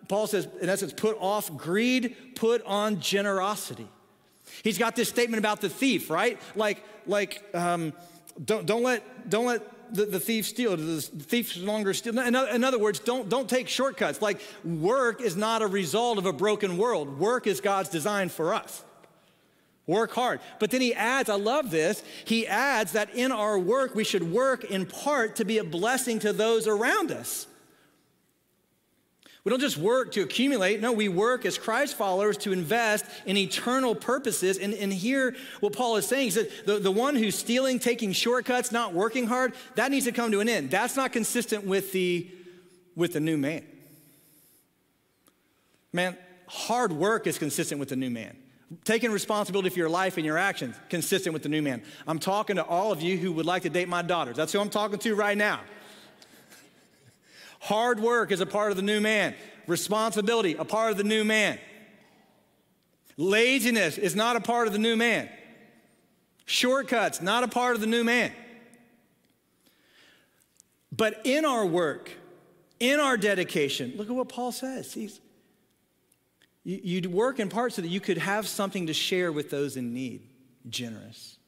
Paul 0.09 0.27
says, 0.27 0.49
in 0.61 0.69
essence, 0.69 0.93
put 0.93 1.17
off 1.21 1.57
greed, 1.57 2.17
put 2.35 2.62
on 2.65 3.01
generosity. 3.01 3.88
He's 4.62 4.79
got 4.79 4.97
this 4.97 5.09
statement 5.09 5.38
about 5.38 5.61
the 5.61 5.69
thief, 5.69 6.11
right? 6.11 6.41
Like, 6.55 6.85
like 7.07 7.43
um, 7.55 7.93
don't, 8.45 8.67
don't 8.67 8.83
let, 8.83 9.31
don't 9.31 9.47
let 9.47 9.95
the, 9.95 10.05
the 10.07 10.21
thief 10.21 10.47
steal. 10.47 10.77
The 10.77 11.01
thief 11.01 11.57
no 11.57 11.73
longer 11.73 11.95
steal. 11.95 12.19
In 12.19 12.35
in 12.35 12.65
other 12.65 12.79
words, 12.79 12.99
don't, 12.99 13.29
don't 13.29 13.49
take 13.49 13.69
shortcuts. 13.69 14.21
Like, 14.21 14.41
work 14.65 15.21
is 15.21 15.37
not 15.37 15.62
a 15.62 15.67
result 15.67 16.19
of 16.19 16.27
a 16.27 16.33
broken 16.33 16.77
world. 16.77 17.19
Work 17.19 17.47
is 17.47 17.61
God's 17.61 17.88
design 17.88 18.29
for 18.29 18.55
us. 18.55 18.85
Work 19.87 20.12
hard. 20.12 20.41
But 20.61 20.71
then 20.71 20.81
he 20.81 20.95
adds, 20.95 21.29
I 21.29 21.35
love 21.35 21.71
this, 21.71 22.03
he 22.25 22.47
adds 22.47 22.93
that 22.93 23.15
in 23.15 23.33
our 23.33 23.59
work, 23.59 23.95
we 23.95 24.05
should 24.05 24.31
work 24.33 24.65
in 24.65 24.87
part 24.87 25.37
to 25.37 25.45
be 25.45 25.59
a 25.59 25.65
blessing 25.65 26.21
to 26.21 26.33
those 26.33 26.69
around 26.69 27.11
us. 27.11 27.47
We 29.45 29.51
don't 29.51 29.61
just 29.61 29.77
work 29.77 30.13
to 30.13 30.23
accumulate. 30.23 30.81
No, 30.81 30.93
we 30.93 31.09
work 31.09 31.45
as 31.45 31.59
Christ 31.59 31.97
followers 31.97 32.37
to 32.39 32.53
invest 32.53 33.05
in 33.27 33.37
eternal 33.37 33.95
purposes. 33.97 34.57
And, 34.57 34.73
and 34.73 34.93
here, 34.93 35.35
what 35.59 35.73
Paul 35.73 35.97
is 35.97 36.07
saying 36.07 36.29
is 36.29 36.35
that 36.37 36.67
the, 36.67 36.79
the 36.79 36.93
one 36.93 37.17
who's 37.17 37.35
stealing, 37.35 37.81
taking 37.81 38.13
shortcuts, 38.13 38.71
not 38.71 38.95
working 38.95 39.27
hard, 39.27 39.55
that 39.75 39.91
needs 39.91 40.07
to 40.07 40.13
come 40.13 40.31
to 40.31 40.41
an 40.41 40.49
end. 40.49 40.71
That's 40.71 40.95
not 40.95 41.13
consistent 41.13 41.65
with 41.65 41.91
the, 41.91 42.31
with 42.95 43.15
the 43.15 43.21
new 43.21 43.37
man. 43.37 43.65
Man, 45.93 46.17
hard 46.47 46.93
work 46.93 47.27
is 47.27 47.37
consistent 47.37 47.81
with 47.81 47.89
the 47.89 47.97
new 47.97 48.11
man. 48.11 48.37
Taking 48.85 49.11
responsibility 49.11 49.71
for 49.71 49.79
your 49.79 49.91
life 49.91 50.19
and 50.19 50.25
your 50.25 50.39
actions, 50.39 50.77
consistent 50.89 51.33
with 51.33 51.43
the 51.43 51.49
new 51.49 51.63
man. 51.63 51.83
I'm 52.07 52.21
talking 52.21 52.57
to 52.57 52.65
all 52.65 52.93
of 52.93 53.03
you 53.03 53.19
who 53.19 53.33
would 53.33 53.45
like 53.45 53.63
to 53.63 53.71
date 53.71 53.89
my 53.89 54.03
daughters. 54.03 54.37
That's 54.37 54.53
who 54.53 54.61
I'm 54.61 54.71
talking 54.71 55.01
to 55.01 55.15
right 55.17 55.37
now. 55.37 55.61
Hard 57.62 58.01
work 58.01 58.33
is 58.33 58.40
a 58.40 58.46
part 58.46 58.72
of 58.72 58.77
the 58.77 58.83
new 58.83 59.01
man. 59.01 59.37
Responsibility, 59.68 60.57
a 60.59 60.64
part 60.64 60.90
of 60.90 60.96
the 60.96 61.05
new 61.05 61.22
man. 61.22 61.61
Laziness 63.16 63.98
is 63.98 64.16
not 64.16 64.35
a 64.35 64.40
part 64.40 64.66
of 64.66 64.72
the 64.72 64.81
new 64.81 64.96
man. 64.96 65.29
Shortcuts, 66.44 67.22
not 67.22 67.44
a 67.44 67.48
part 67.48 67.77
of 67.77 67.81
the 67.81 67.87
new 67.87 68.03
man. 68.03 68.33
But 70.90 71.20
in 71.22 71.44
our 71.44 71.64
work, 71.64 72.11
in 72.81 72.98
our 72.98 73.16
dedication, 73.16 73.92
look 73.96 74.11
at 74.11 74.16
what 74.16 74.29
Paul 74.29 74.51
says. 74.51 74.92
He's, 74.92 75.20
you, 76.64 76.81
you 76.83 77.10
work 77.10 77.38
in 77.38 77.48
part 77.48 77.75
so 77.75 77.83
that 77.83 77.88
you 77.88 78.00
could 78.00 78.19
have 78.19 78.48
something 78.48 78.88
to 78.88 78.92
share 78.92 79.31
with 79.31 79.50
those 79.50 79.77
in 79.77 79.94
need, 79.94 80.29
generous. 80.69 81.38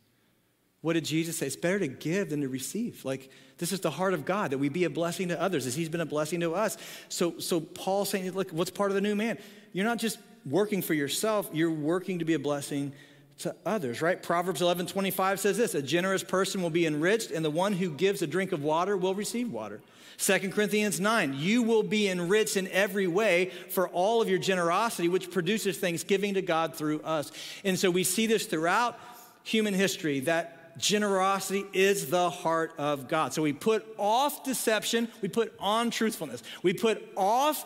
What 0.84 0.92
did 0.92 1.06
Jesus 1.06 1.38
say? 1.38 1.46
It's 1.46 1.56
better 1.56 1.78
to 1.78 1.88
give 1.88 2.28
than 2.28 2.42
to 2.42 2.48
receive. 2.48 3.06
Like, 3.06 3.30
this 3.56 3.72
is 3.72 3.80
the 3.80 3.90
heart 3.90 4.12
of 4.12 4.26
God, 4.26 4.50
that 4.50 4.58
we 4.58 4.68
be 4.68 4.84
a 4.84 4.90
blessing 4.90 5.28
to 5.28 5.40
others 5.40 5.66
as 5.66 5.74
He's 5.74 5.88
been 5.88 6.02
a 6.02 6.06
blessing 6.06 6.40
to 6.40 6.54
us. 6.54 6.76
So, 7.08 7.38
so 7.38 7.58
Paul's 7.58 8.10
saying, 8.10 8.30
look, 8.32 8.50
what's 8.50 8.70
part 8.70 8.90
of 8.90 8.94
the 8.94 9.00
new 9.00 9.14
man? 9.14 9.38
You're 9.72 9.86
not 9.86 9.96
just 9.96 10.18
working 10.44 10.82
for 10.82 10.92
yourself, 10.92 11.48
you're 11.54 11.70
working 11.70 12.18
to 12.18 12.26
be 12.26 12.34
a 12.34 12.38
blessing 12.38 12.92
to 13.38 13.56
others, 13.64 14.02
right? 14.02 14.22
Proverbs 14.22 14.60
11 14.60 14.84
25 14.84 15.40
says 15.40 15.56
this 15.56 15.74
A 15.74 15.80
generous 15.80 16.22
person 16.22 16.60
will 16.60 16.68
be 16.68 16.84
enriched, 16.84 17.30
and 17.30 17.42
the 17.42 17.50
one 17.50 17.72
who 17.72 17.88
gives 17.90 18.20
a 18.20 18.26
drink 18.26 18.52
of 18.52 18.62
water 18.62 18.94
will 18.94 19.14
receive 19.14 19.50
water. 19.50 19.80
2 20.18 20.50
Corinthians 20.50 21.00
9, 21.00 21.32
you 21.38 21.62
will 21.62 21.82
be 21.82 22.08
enriched 22.08 22.58
in 22.58 22.68
every 22.68 23.06
way 23.06 23.52
for 23.70 23.88
all 23.88 24.20
of 24.20 24.28
your 24.28 24.38
generosity, 24.38 25.08
which 25.08 25.30
produces 25.30 25.78
thanksgiving 25.78 26.34
to 26.34 26.42
God 26.42 26.74
through 26.74 27.00
us. 27.00 27.32
And 27.64 27.78
so 27.78 27.90
we 27.90 28.04
see 28.04 28.26
this 28.26 28.44
throughout 28.44 29.00
human 29.44 29.72
history 29.72 30.20
that 30.20 30.63
generosity 30.78 31.64
is 31.72 32.10
the 32.10 32.30
heart 32.30 32.72
of 32.78 33.08
God. 33.08 33.32
So 33.32 33.42
we 33.42 33.52
put 33.52 33.86
off 33.98 34.44
deception, 34.44 35.08
we 35.20 35.28
put 35.28 35.54
on 35.58 35.90
truthfulness, 35.90 36.42
we 36.62 36.72
put 36.72 37.06
off 37.16 37.64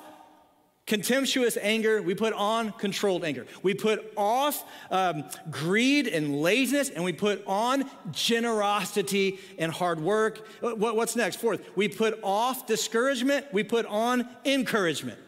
contemptuous 0.89 1.59
anger, 1.61 2.01
we 2.01 2.15
put 2.15 2.33
on 2.33 2.73
controlled 2.73 3.23
anger. 3.23 3.47
We 3.63 3.75
put 3.75 4.11
off 4.17 4.65
um, 4.91 5.25
greed 5.51 6.09
and 6.09 6.41
laziness, 6.41 6.89
and 6.89 7.05
we 7.05 7.13
put 7.13 7.47
on 7.47 7.89
generosity 8.11 9.39
and 9.59 9.71
hard 9.71 10.01
work. 10.01 10.49
What, 10.61 10.97
what's 10.97 11.15
next? 11.15 11.37
Fourth, 11.37 11.61
we 11.77 11.89
put 11.89 12.19
off 12.23 12.67
discouragement, 12.67 13.47
we 13.53 13.63
put 13.63 13.85
on 13.87 14.27
encouragement. 14.47 15.19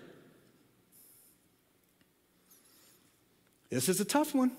This 3.68 3.88
is 3.88 4.00
a 4.00 4.04
tough 4.04 4.34
one. 4.34 4.52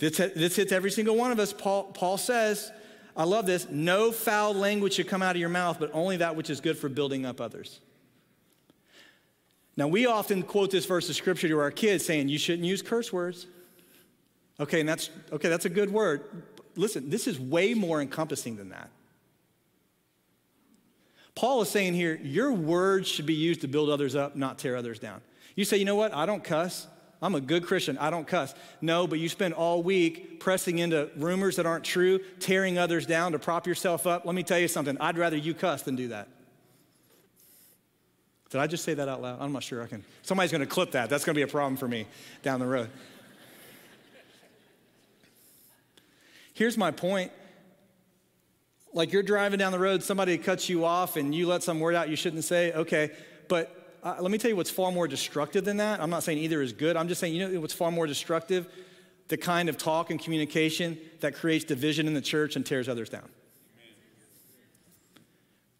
This, 0.00 0.16
this 0.16 0.56
hits 0.56 0.72
every 0.72 0.90
single 0.90 1.14
one 1.14 1.30
of 1.30 1.38
us. 1.38 1.52
Paul, 1.52 1.84
Paul 1.84 2.16
says, 2.16 2.72
I 3.14 3.24
love 3.24 3.44
this. 3.44 3.68
No 3.68 4.12
foul 4.12 4.54
language 4.54 4.94
should 4.94 5.08
come 5.08 5.20
out 5.20 5.36
of 5.36 5.40
your 5.40 5.50
mouth, 5.50 5.78
but 5.78 5.90
only 5.92 6.16
that 6.16 6.34
which 6.34 6.48
is 6.48 6.60
good 6.60 6.78
for 6.78 6.88
building 6.88 7.26
up 7.26 7.38
others. 7.38 7.80
Now, 9.76 9.88
we 9.88 10.06
often 10.06 10.42
quote 10.42 10.70
this 10.70 10.86
verse 10.86 11.08
of 11.10 11.16
scripture 11.16 11.48
to 11.48 11.58
our 11.58 11.70
kids 11.70 12.04
saying, 12.04 12.30
you 12.30 12.38
shouldn't 12.38 12.66
use 12.66 12.80
curse 12.80 13.12
words. 13.12 13.46
Okay, 14.58 14.80
and 14.80 14.88
that's 14.88 15.10
okay, 15.32 15.48
that's 15.48 15.66
a 15.66 15.70
good 15.70 15.90
word. 15.90 16.44
Listen, 16.76 17.10
this 17.10 17.26
is 17.26 17.38
way 17.38 17.74
more 17.74 18.00
encompassing 18.00 18.56
than 18.56 18.70
that. 18.70 18.90
Paul 21.34 21.62
is 21.62 21.68
saying 21.68 21.94
here, 21.94 22.18
your 22.22 22.52
words 22.52 23.06
should 23.06 23.26
be 23.26 23.34
used 23.34 23.60
to 23.62 23.68
build 23.68 23.90
others 23.90 24.14
up, 24.14 24.34
not 24.34 24.58
tear 24.58 24.76
others 24.76 24.98
down. 24.98 25.20
You 25.56 25.64
say, 25.64 25.76
you 25.76 25.84
know 25.84 25.96
what? 25.96 26.14
I 26.14 26.26
don't 26.26 26.42
cuss. 26.42 26.86
I'm 27.22 27.34
a 27.34 27.40
good 27.40 27.66
Christian. 27.66 27.98
I 27.98 28.10
don't 28.10 28.26
cuss. 28.26 28.54
No, 28.80 29.06
but 29.06 29.18
you 29.18 29.28
spend 29.28 29.52
all 29.54 29.82
week 29.82 30.40
pressing 30.40 30.78
into 30.78 31.10
rumors 31.16 31.56
that 31.56 31.66
aren't 31.66 31.84
true, 31.84 32.20
tearing 32.38 32.78
others 32.78 33.04
down 33.04 33.32
to 33.32 33.38
prop 33.38 33.66
yourself 33.66 34.06
up. 34.06 34.24
Let 34.24 34.34
me 34.34 34.42
tell 34.42 34.58
you 34.58 34.68
something. 34.68 34.96
I'd 34.98 35.18
rather 35.18 35.36
you 35.36 35.52
cuss 35.52 35.82
than 35.82 35.96
do 35.96 36.08
that. 36.08 36.28
Did 38.48 38.60
I 38.60 38.66
just 38.66 38.84
say 38.84 38.94
that 38.94 39.08
out 39.08 39.20
loud? 39.22 39.40
I'm 39.40 39.52
not 39.52 39.62
sure 39.62 39.82
I 39.82 39.86
can. 39.86 40.02
Somebody's 40.22 40.50
going 40.50 40.62
to 40.62 40.66
clip 40.66 40.92
that. 40.92 41.10
That's 41.10 41.24
going 41.24 41.34
to 41.34 41.38
be 41.38 41.42
a 41.42 41.46
problem 41.46 41.76
for 41.76 41.86
me 41.86 42.06
down 42.42 42.58
the 42.58 42.66
road. 42.66 42.90
Here's 46.54 46.76
my 46.76 46.90
point. 46.90 47.32
Like 48.92 49.12
you're 49.12 49.22
driving 49.22 49.58
down 49.58 49.70
the 49.70 49.78
road, 49.78 50.02
somebody 50.02 50.36
cuts 50.36 50.68
you 50.68 50.84
off, 50.84 51.16
and 51.16 51.32
you 51.34 51.46
let 51.46 51.62
some 51.62 51.78
word 51.78 51.94
out 51.94 52.08
you 52.08 52.16
shouldn't 52.16 52.42
say. 52.42 52.72
Okay, 52.72 53.12
but 53.46 53.79
uh, 54.02 54.16
let 54.20 54.30
me 54.30 54.38
tell 54.38 54.50
you 54.50 54.56
what's 54.56 54.70
far 54.70 54.92
more 54.92 55.06
destructive 55.06 55.64
than 55.64 55.78
that. 55.78 56.00
I'm 56.00 56.10
not 56.10 56.22
saying 56.22 56.38
either 56.38 56.62
is 56.62 56.72
good. 56.72 56.96
I'm 56.96 57.08
just 57.08 57.20
saying, 57.20 57.34
you 57.34 57.48
know 57.48 57.60
what's 57.60 57.74
far 57.74 57.90
more 57.90 58.06
destructive? 58.06 58.66
The 59.28 59.36
kind 59.36 59.68
of 59.68 59.78
talk 59.78 60.10
and 60.10 60.20
communication 60.20 60.98
that 61.20 61.34
creates 61.34 61.64
division 61.64 62.06
in 62.06 62.14
the 62.14 62.20
church 62.20 62.56
and 62.56 62.64
tears 62.64 62.88
others 62.88 63.08
down. 63.08 63.28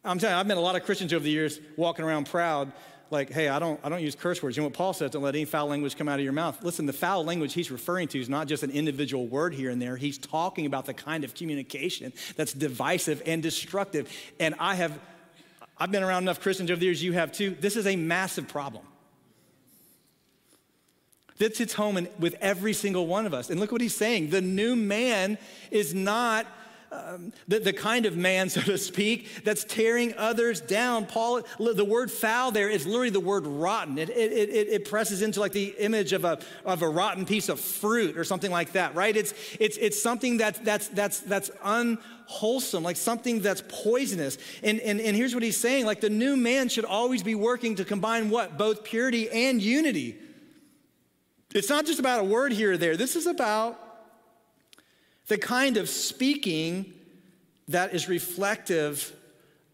I'm 0.04 0.18
telling 0.18 0.34
you, 0.34 0.40
I've 0.40 0.46
met 0.46 0.56
a 0.56 0.60
lot 0.60 0.76
of 0.76 0.84
Christians 0.84 1.12
over 1.12 1.22
the 1.22 1.30
years 1.30 1.60
walking 1.76 2.04
around 2.04 2.26
proud, 2.26 2.72
like, 3.10 3.30
hey, 3.30 3.48
I 3.48 3.58
don't, 3.58 3.78
I 3.82 3.88
don't 3.88 4.00
use 4.00 4.14
curse 4.14 4.42
words. 4.42 4.56
You 4.56 4.62
know 4.62 4.68
what 4.68 4.74
Paul 4.74 4.92
says? 4.92 5.10
Don't 5.10 5.22
let 5.22 5.34
any 5.34 5.44
foul 5.44 5.66
language 5.66 5.96
come 5.96 6.08
out 6.08 6.18
of 6.18 6.24
your 6.24 6.32
mouth. 6.32 6.62
Listen, 6.62 6.86
the 6.86 6.92
foul 6.92 7.24
language 7.24 7.52
he's 7.52 7.70
referring 7.70 8.08
to 8.08 8.20
is 8.20 8.28
not 8.28 8.46
just 8.46 8.62
an 8.62 8.70
individual 8.70 9.26
word 9.26 9.52
here 9.52 9.68
and 9.68 9.82
there. 9.82 9.96
He's 9.96 10.16
talking 10.16 10.64
about 10.64 10.86
the 10.86 10.94
kind 10.94 11.24
of 11.24 11.34
communication 11.34 12.12
that's 12.36 12.52
divisive 12.52 13.20
and 13.26 13.42
destructive. 13.42 14.10
And 14.38 14.54
I 14.58 14.76
have 14.76 14.98
I've 15.80 15.90
been 15.90 16.02
around 16.02 16.24
enough 16.24 16.40
Christians 16.40 16.70
over 16.70 16.78
the 16.78 16.84
years, 16.84 17.02
you 17.02 17.14
have 17.14 17.32
too. 17.32 17.56
This 17.58 17.74
is 17.74 17.86
a 17.86 17.96
massive 17.96 18.46
problem. 18.46 18.84
This 21.38 21.56
hits 21.56 21.72
home 21.72 21.96
in, 21.96 22.06
with 22.18 22.36
every 22.42 22.74
single 22.74 23.06
one 23.06 23.24
of 23.24 23.32
us. 23.32 23.48
And 23.48 23.58
look 23.58 23.72
what 23.72 23.80
he's 23.80 23.96
saying. 23.96 24.28
The 24.28 24.42
new 24.42 24.76
man 24.76 25.38
is 25.70 25.94
not 25.94 26.46
um, 26.92 27.32
the, 27.46 27.60
the 27.60 27.72
kind 27.72 28.04
of 28.04 28.16
man, 28.16 28.48
so 28.50 28.60
to 28.62 28.78
speak, 28.78 29.44
that's 29.44 29.64
tearing 29.64 30.14
others 30.16 30.60
down. 30.60 31.06
Paul, 31.06 31.42
the 31.58 31.84
word 31.84 32.10
foul 32.10 32.50
there 32.50 32.68
is 32.68 32.86
literally 32.86 33.10
the 33.10 33.20
word 33.20 33.46
rotten. 33.46 33.98
It, 33.98 34.10
it, 34.10 34.32
it, 34.32 34.68
it, 34.68 34.84
presses 34.90 35.22
into 35.22 35.40
like 35.40 35.52
the 35.52 35.74
image 35.78 36.12
of 36.12 36.24
a, 36.24 36.38
of 36.64 36.82
a 36.82 36.88
rotten 36.88 37.26
piece 37.26 37.48
of 37.48 37.60
fruit 37.60 38.16
or 38.16 38.24
something 38.24 38.50
like 38.50 38.72
that, 38.72 38.94
right? 38.94 39.16
It's, 39.16 39.34
it's, 39.60 39.76
it's 39.76 40.02
something 40.02 40.36
that's, 40.36 40.58
that's, 40.60 40.88
that's, 40.88 41.20
that's 41.20 41.50
unwholesome, 41.62 42.82
like 42.82 42.96
something 42.96 43.40
that's 43.40 43.62
poisonous. 43.68 44.38
And, 44.62 44.80
and, 44.80 45.00
and 45.00 45.16
here's 45.16 45.34
what 45.34 45.42
he's 45.42 45.58
saying 45.58 45.86
like 45.86 46.00
the 46.00 46.10
new 46.10 46.36
man 46.36 46.68
should 46.68 46.84
always 46.84 47.22
be 47.22 47.34
working 47.34 47.76
to 47.76 47.84
combine 47.84 48.30
what? 48.30 48.58
Both 48.58 48.82
purity 48.82 49.30
and 49.30 49.62
unity. 49.62 50.18
It's 51.54 51.68
not 51.68 51.84
just 51.84 52.00
about 52.00 52.20
a 52.20 52.24
word 52.24 52.52
here 52.52 52.72
or 52.72 52.76
there. 52.76 52.96
This 52.96 53.16
is 53.16 53.26
about 53.26 53.89
the 55.30 55.38
kind 55.38 55.76
of 55.76 55.88
speaking 55.88 56.92
that 57.68 57.94
is 57.94 58.08
reflective 58.08 59.12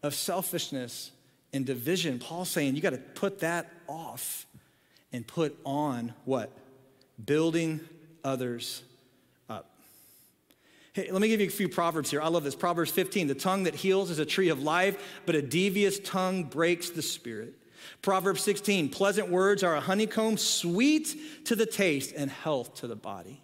of 0.03 0.13
selfishness 0.13 1.11
and 1.51 1.65
division. 1.65 2.19
Paul's 2.19 2.49
saying 2.49 2.75
you 2.75 2.81
got 2.81 2.91
to 2.91 2.99
put 2.99 3.39
that 3.39 3.67
off 3.87 4.45
and 5.11 5.25
put 5.25 5.57
on 5.65 6.13
what? 6.25 6.55
Building 7.25 7.79
others 8.23 8.83
up. 9.49 9.71
Hey, 10.93 11.11
let 11.11 11.23
me 11.23 11.27
give 11.27 11.41
you 11.41 11.47
a 11.47 11.49
few 11.49 11.69
proverbs 11.69 12.11
here. 12.11 12.21
I 12.21 12.27
love 12.27 12.43
this. 12.43 12.53
Proverbs 12.53 12.91
15 12.91 13.25
The 13.25 13.33
tongue 13.33 13.63
that 13.63 13.73
heals 13.73 14.11
is 14.11 14.19
a 14.19 14.25
tree 14.25 14.49
of 14.49 14.61
life, 14.61 15.21
but 15.25 15.33
a 15.33 15.41
devious 15.41 15.97
tongue 15.97 16.43
breaks 16.43 16.91
the 16.91 17.01
spirit. 17.01 17.55
Proverbs 18.03 18.43
16 18.43 18.89
Pleasant 18.89 19.29
words 19.29 19.63
are 19.63 19.75
a 19.75 19.81
honeycomb, 19.81 20.37
sweet 20.37 21.15
to 21.45 21.55
the 21.55 21.65
taste 21.65 22.13
and 22.15 22.29
health 22.29 22.75
to 22.75 22.87
the 22.87 22.95
body. 22.95 23.41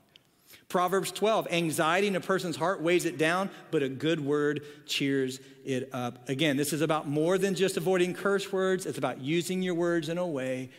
Proverbs 0.74 1.12
12, 1.12 1.50
anxiety 1.52 2.08
in 2.08 2.16
a 2.16 2.20
person's 2.20 2.56
heart 2.56 2.82
weighs 2.82 3.06
it 3.06 3.20
down, 3.20 3.52
but 3.70 3.84
a 3.84 3.90
good 3.90 4.20
word 4.20 4.64
cheers 4.88 5.40
it 5.64 5.88
up. 5.94 6.28
Again, 6.28 6.58
this 6.58 6.74
is 6.74 6.82
about 6.82 7.08
more 7.08 7.38
than 7.38 7.54
just 7.54 7.78
avoiding 7.78 8.16
curse 8.16 8.52
words, 8.52 8.88
it's 8.88 8.98
about 8.98 9.22
using 9.22 9.62
your 9.62 9.76
words 9.76 10.10
in 10.10 10.18
a 10.18 10.26
way 10.26 10.72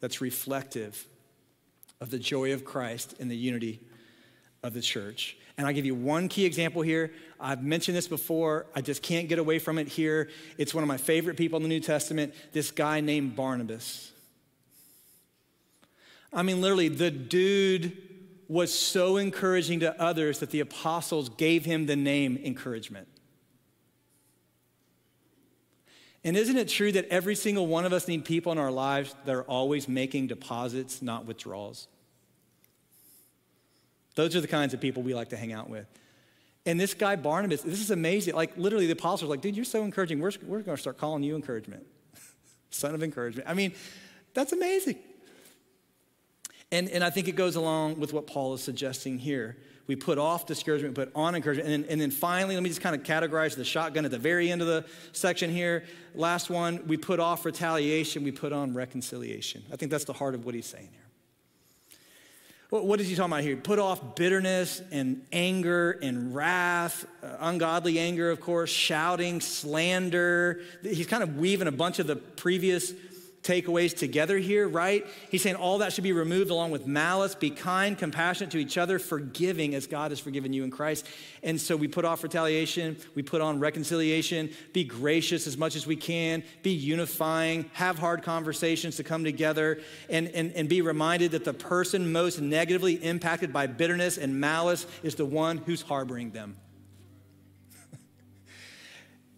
that's 0.00 0.22
reflective 0.22 1.06
of 2.00 2.08
the 2.08 2.18
joy 2.18 2.54
of 2.54 2.64
Christ 2.64 3.14
and 3.20 3.30
the 3.30 3.36
unity 3.36 3.80
of 4.62 4.72
the 4.72 4.80
church. 4.80 5.36
And 5.58 5.66
I'll 5.66 5.74
give 5.74 5.84
you 5.84 5.94
one 5.94 6.30
key 6.30 6.46
example 6.46 6.80
here. 6.80 7.12
I've 7.38 7.62
mentioned 7.62 7.94
this 7.94 8.08
before, 8.08 8.64
I 8.74 8.80
just 8.80 9.02
can't 9.02 9.28
get 9.28 9.38
away 9.38 9.58
from 9.58 9.76
it 9.76 9.86
here. 9.86 10.30
It's 10.56 10.72
one 10.72 10.82
of 10.82 10.88
my 10.88 10.96
favorite 10.96 11.36
people 11.36 11.58
in 11.58 11.62
the 11.62 11.68
New 11.68 11.80
Testament, 11.80 12.32
this 12.52 12.70
guy 12.70 13.02
named 13.02 13.36
Barnabas. 13.36 14.12
I 16.32 16.42
mean, 16.42 16.62
literally, 16.62 16.88
the 16.88 17.10
dude 17.10 18.11
was 18.52 18.72
so 18.72 19.16
encouraging 19.16 19.80
to 19.80 19.98
others 20.00 20.40
that 20.40 20.50
the 20.50 20.60
apostles 20.60 21.30
gave 21.30 21.64
him 21.64 21.86
the 21.86 21.96
name 21.96 22.38
encouragement. 22.44 23.08
And 26.22 26.36
isn't 26.36 26.58
it 26.58 26.68
true 26.68 26.92
that 26.92 27.08
every 27.08 27.34
single 27.34 27.66
one 27.66 27.86
of 27.86 27.94
us 27.94 28.06
need 28.06 28.26
people 28.26 28.52
in 28.52 28.58
our 28.58 28.70
lives 28.70 29.14
that 29.24 29.34
are 29.34 29.44
always 29.44 29.88
making 29.88 30.26
deposits, 30.26 31.00
not 31.00 31.24
withdrawals? 31.24 31.88
Those 34.16 34.36
are 34.36 34.42
the 34.42 34.48
kinds 34.48 34.74
of 34.74 34.80
people 34.82 35.02
we 35.02 35.14
like 35.14 35.30
to 35.30 35.36
hang 35.38 35.54
out 35.54 35.70
with. 35.70 35.86
And 36.66 36.78
this 36.78 36.92
guy, 36.92 37.16
Barnabas, 37.16 37.62
this 37.62 37.80
is 37.80 37.90
amazing. 37.90 38.34
Like, 38.34 38.56
literally, 38.58 38.84
the 38.84 38.92
apostles 38.92 39.22
were 39.22 39.28
like, 39.30 39.40
dude, 39.40 39.56
you're 39.56 39.64
so 39.64 39.82
encouraging. 39.82 40.20
We're, 40.20 40.30
we're 40.46 40.60
going 40.60 40.76
to 40.76 40.80
start 40.80 40.98
calling 40.98 41.22
you 41.22 41.36
encouragement. 41.36 41.86
Son 42.70 42.94
of 42.94 43.02
encouragement. 43.02 43.48
I 43.48 43.54
mean, 43.54 43.72
that's 44.34 44.52
amazing. 44.52 44.98
And, 46.72 46.88
and 46.88 47.04
I 47.04 47.10
think 47.10 47.28
it 47.28 47.36
goes 47.36 47.54
along 47.54 48.00
with 48.00 48.12
what 48.14 48.26
Paul 48.26 48.54
is 48.54 48.62
suggesting 48.62 49.18
here. 49.18 49.58
We 49.86 49.94
put 49.94 50.16
off 50.16 50.46
discouragement, 50.46 50.94
put 50.94 51.12
on 51.14 51.34
encouragement. 51.34 51.68
And 51.68 51.84
then, 51.84 51.90
and 51.90 52.00
then 52.00 52.10
finally, 52.10 52.54
let 52.54 52.62
me 52.62 52.70
just 52.70 52.80
kind 52.80 52.96
of 52.96 53.02
categorize 53.02 53.54
the 53.54 53.64
shotgun 53.64 54.06
at 54.06 54.10
the 54.10 54.18
very 54.18 54.50
end 54.50 54.62
of 54.62 54.68
the 54.68 54.86
section 55.12 55.50
here. 55.50 55.84
Last 56.14 56.48
one, 56.48 56.86
we 56.86 56.96
put 56.96 57.20
off 57.20 57.44
retaliation, 57.44 58.24
we 58.24 58.32
put 58.32 58.52
on 58.52 58.72
reconciliation. 58.72 59.62
I 59.70 59.76
think 59.76 59.90
that's 59.90 60.04
the 60.06 60.14
heart 60.14 60.34
of 60.34 60.46
what 60.46 60.54
he's 60.54 60.66
saying 60.66 60.88
here. 60.90 61.02
What 62.80 63.02
is 63.02 63.08
he 63.08 63.14
talking 63.14 63.32
about 63.32 63.42
here? 63.42 63.56
Put 63.56 63.78
off 63.78 64.14
bitterness 64.14 64.80
and 64.90 65.26
anger 65.30 65.98
and 66.02 66.34
wrath, 66.34 67.04
uh, 67.22 67.36
ungodly 67.40 67.98
anger, 67.98 68.30
of 68.30 68.40
course, 68.40 68.70
shouting, 68.70 69.42
slander. 69.42 70.62
He's 70.82 71.06
kind 71.06 71.22
of 71.22 71.36
weaving 71.36 71.68
a 71.68 71.72
bunch 71.72 71.98
of 71.98 72.06
the 72.06 72.16
previous 72.16 72.94
takeaways 73.42 73.96
together 73.96 74.38
here, 74.38 74.68
right? 74.68 75.04
He's 75.30 75.42
saying 75.42 75.56
all 75.56 75.78
that 75.78 75.92
should 75.92 76.04
be 76.04 76.12
removed 76.12 76.50
along 76.50 76.70
with 76.70 76.86
malice. 76.86 77.34
Be 77.34 77.50
kind, 77.50 77.98
compassionate 77.98 78.52
to 78.52 78.58
each 78.58 78.78
other, 78.78 78.98
forgiving 78.98 79.74
as 79.74 79.86
God 79.86 80.12
has 80.12 80.20
forgiven 80.20 80.52
you 80.52 80.62
in 80.62 80.70
Christ. 80.70 81.06
And 81.42 81.60
so 81.60 81.76
we 81.76 81.88
put 81.88 82.04
off 82.04 82.22
retaliation, 82.22 82.96
we 83.14 83.22
put 83.22 83.40
on 83.40 83.58
reconciliation, 83.58 84.50
be 84.72 84.84
gracious 84.84 85.46
as 85.46 85.56
much 85.56 85.74
as 85.74 85.86
we 85.86 85.96
can, 85.96 86.44
be 86.62 86.70
unifying, 86.70 87.68
have 87.72 87.98
hard 87.98 88.22
conversations 88.22 88.96
to 88.96 89.04
come 89.04 89.24
together, 89.24 89.80
and, 90.08 90.28
and, 90.28 90.52
and 90.52 90.68
be 90.68 90.80
reminded 90.80 91.32
that 91.32 91.44
the 91.44 91.54
person 91.54 92.12
most 92.12 92.40
negatively 92.40 92.94
impacted 92.94 93.52
by 93.52 93.66
bitterness 93.66 94.18
and 94.18 94.40
malice 94.40 94.86
is 95.02 95.16
the 95.16 95.26
one 95.26 95.58
who's 95.58 95.82
harboring 95.82 96.30
them. 96.30 96.56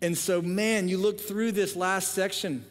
and 0.03 0.17
so, 0.17 0.43
man, 0.43 0.89
you 0.89 0.99
look 0.99 1.19
through 1.19 1.53
this 1.53 1.75
last 1.75 2.13
section 2.13 2.67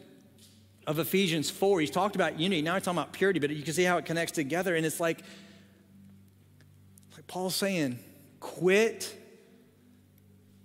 of 0.85 0.99
Ephesians 0.99 1.49
4. 1.49 1.81
He's 1.81 1.91
talked 1.91 2.15
about 2.15 2.39
unity. 2.39 2.61
Now 2.61 2.75
he's 2.75 2.83
talking 2.83 2.97
about 2.97 3.13
purity, 3.13 3.39
but 3.39 3.49
you 3.49 3.63
can 3.63 3.73
see 3.73 3.83
how 3.83 3.97
it 3.97 4.05
connects 4.05 4.33
together. 4.33 4.75
And 4.75 4.85
it's 4.85 4.99
like, 4.99 5.21
like 7.13 7.25
Paul's 7.27 7.55
saying, 7.55 7.99
quit 8.39 9.15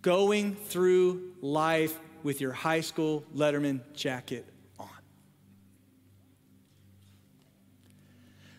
going 0.03 0.55
through 0.55 1.33
life 1.41 1.99
with 2.23 2.41
your 2.41 2.53
high 2.53 2.81
school 2.81 3.25
Letterman 3.35 3.81
jacket 3.95 4.47
on. 4.79 4.89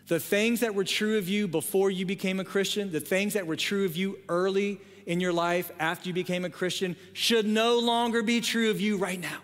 The 0.06 0.20
things 0.20 0.60
that 0.60 0.74
were 0.74 0.84
true 0.84 1.18
of 1.18 1.28
you 1.28 1.46
before 1.46 1.90
you 1.90 2.06
became 2.06 2.40
a 2.40 2.44
Christian, 2.44 2.90
the 2.90 3.00
things 3.00 3.34
that 3.34 3.46
were 3.46 3.56
true 3.56 3.84
of 3.84 3.96
you 3.96 4.18
early 4.28 4.80
in 5.06 5.20
your 5.20 5.32
life 5.32 5.70
after 5.78 6.08
you 6.08 6.14
became 6.14 6.44
a 6.44 6.50
Christian, 6.50 6.96
should 7.12 7.46
no 7.46 7.78
longer 7.78 8.22
be 8.22 8.40
true 8.40 8.70
of 8.70 8.80
you 8.80 8.96
right 8.96 9.20
now. 9.20 9.38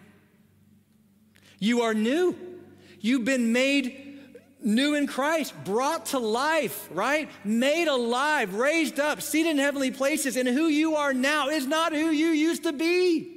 You 1.66 1.82
are 1.82 1.94
new. 1.94 2.36
You've 3.00 3.24
been 3.24 3.52
made 3.52 4.20
new 4.62 4.94
in 4.94 5.08
Christ, 5.08 5.52
brought 5.64 6.06
to 6.06 6.18
life, 6.20 6.88
right? 6.92 7.28
Made 7.44 7.88
alive, 7.88 8.54
raised 8.54 9.00
up, 9.00 9.20
seated 9.20 9.50
in 9.50 9.58
heavenly 9.58 9.90
places. 9.90 10.36
And 10.36 10.48
who 10.48 10.68
you 10.68 10.94
are 10.94 11.12
now 11.12 11.48
is 11.48 11.66
not 11.66 11.92
who 11.92 12.10
you 12.10 12.28
used 12.28 12.62
to 12.62 12.72
be. 12.72 13.35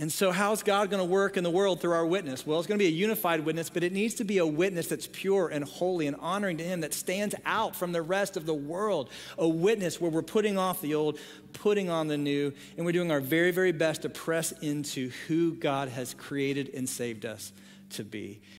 And 0.00 0.10
so, 0.10 0.32
how's 0.32 0.62
God 0.62 0.88
going 0.88 1.02
to 1.02 1.08
work 1.08 1.36
in 1.36 1.44
the 1.44 1.50
world 1.50 1.82
through 1.82 1.92
our 1.92 2.06
witness? 2.06 2.46
Well, 2.46 2.58
it's 2.58 2.66
going 2.66 2.78
to 2.78 2.82
be 2.82 2.88
a 2.88 2.90
unified 2.90 3.44
witness, 3.44 3.68
but 3.68 3.84
it 3.84 3.92
needs 3.92 4.14
to 4.14 4.24
be 4.24 4.38
a 4.38 4.46
witness 4.46 4.86
that's 4.86 5.06
pure 5.06 5.48
and 5.48 5.62
holy 5.62 6.06
and 6.06 6.16
honoring 6.20 6.56
to 6.56 6.64
Him, 6.64 6.80
that 6.80 6.94
stands 6.94 7.34
out 7.44 7.76
from 7.76 7.92
the 7.92 8.00
rest 8.00 8.38
of 8.38 8.46
the 8.46 8.54
world. 8.54 9.10
A 9.36 9.46
witness 9.46 10.00
where 10.00 10.10
we're 10.10 10.22
putting 10.22 10.56
off 10.56 10.80
the 10.80 10.94
old, 10.94 11.18
putting 11.52 11.90
on 11.90 12.08
the 12.08 12.16
new, 12.16 12.54
and 12.78 12.86
we're 12.86 12.92
doing 12.92 13.12
our 13.12 13.20
very, 13.20 13.50
very 13.50 13.72
best 13.72 14.00
to 14.00 14.08
press 14.08 14.52
into 14.62 15.10
who 15.28 15.52
God 15.52 15.90
has 15.90 16.14
created 16.14 16.70
and 16.74 16.88
saved 16.88 17.26
us 17.26 17.52
to 17.90 18.02
be. 18.02 18.40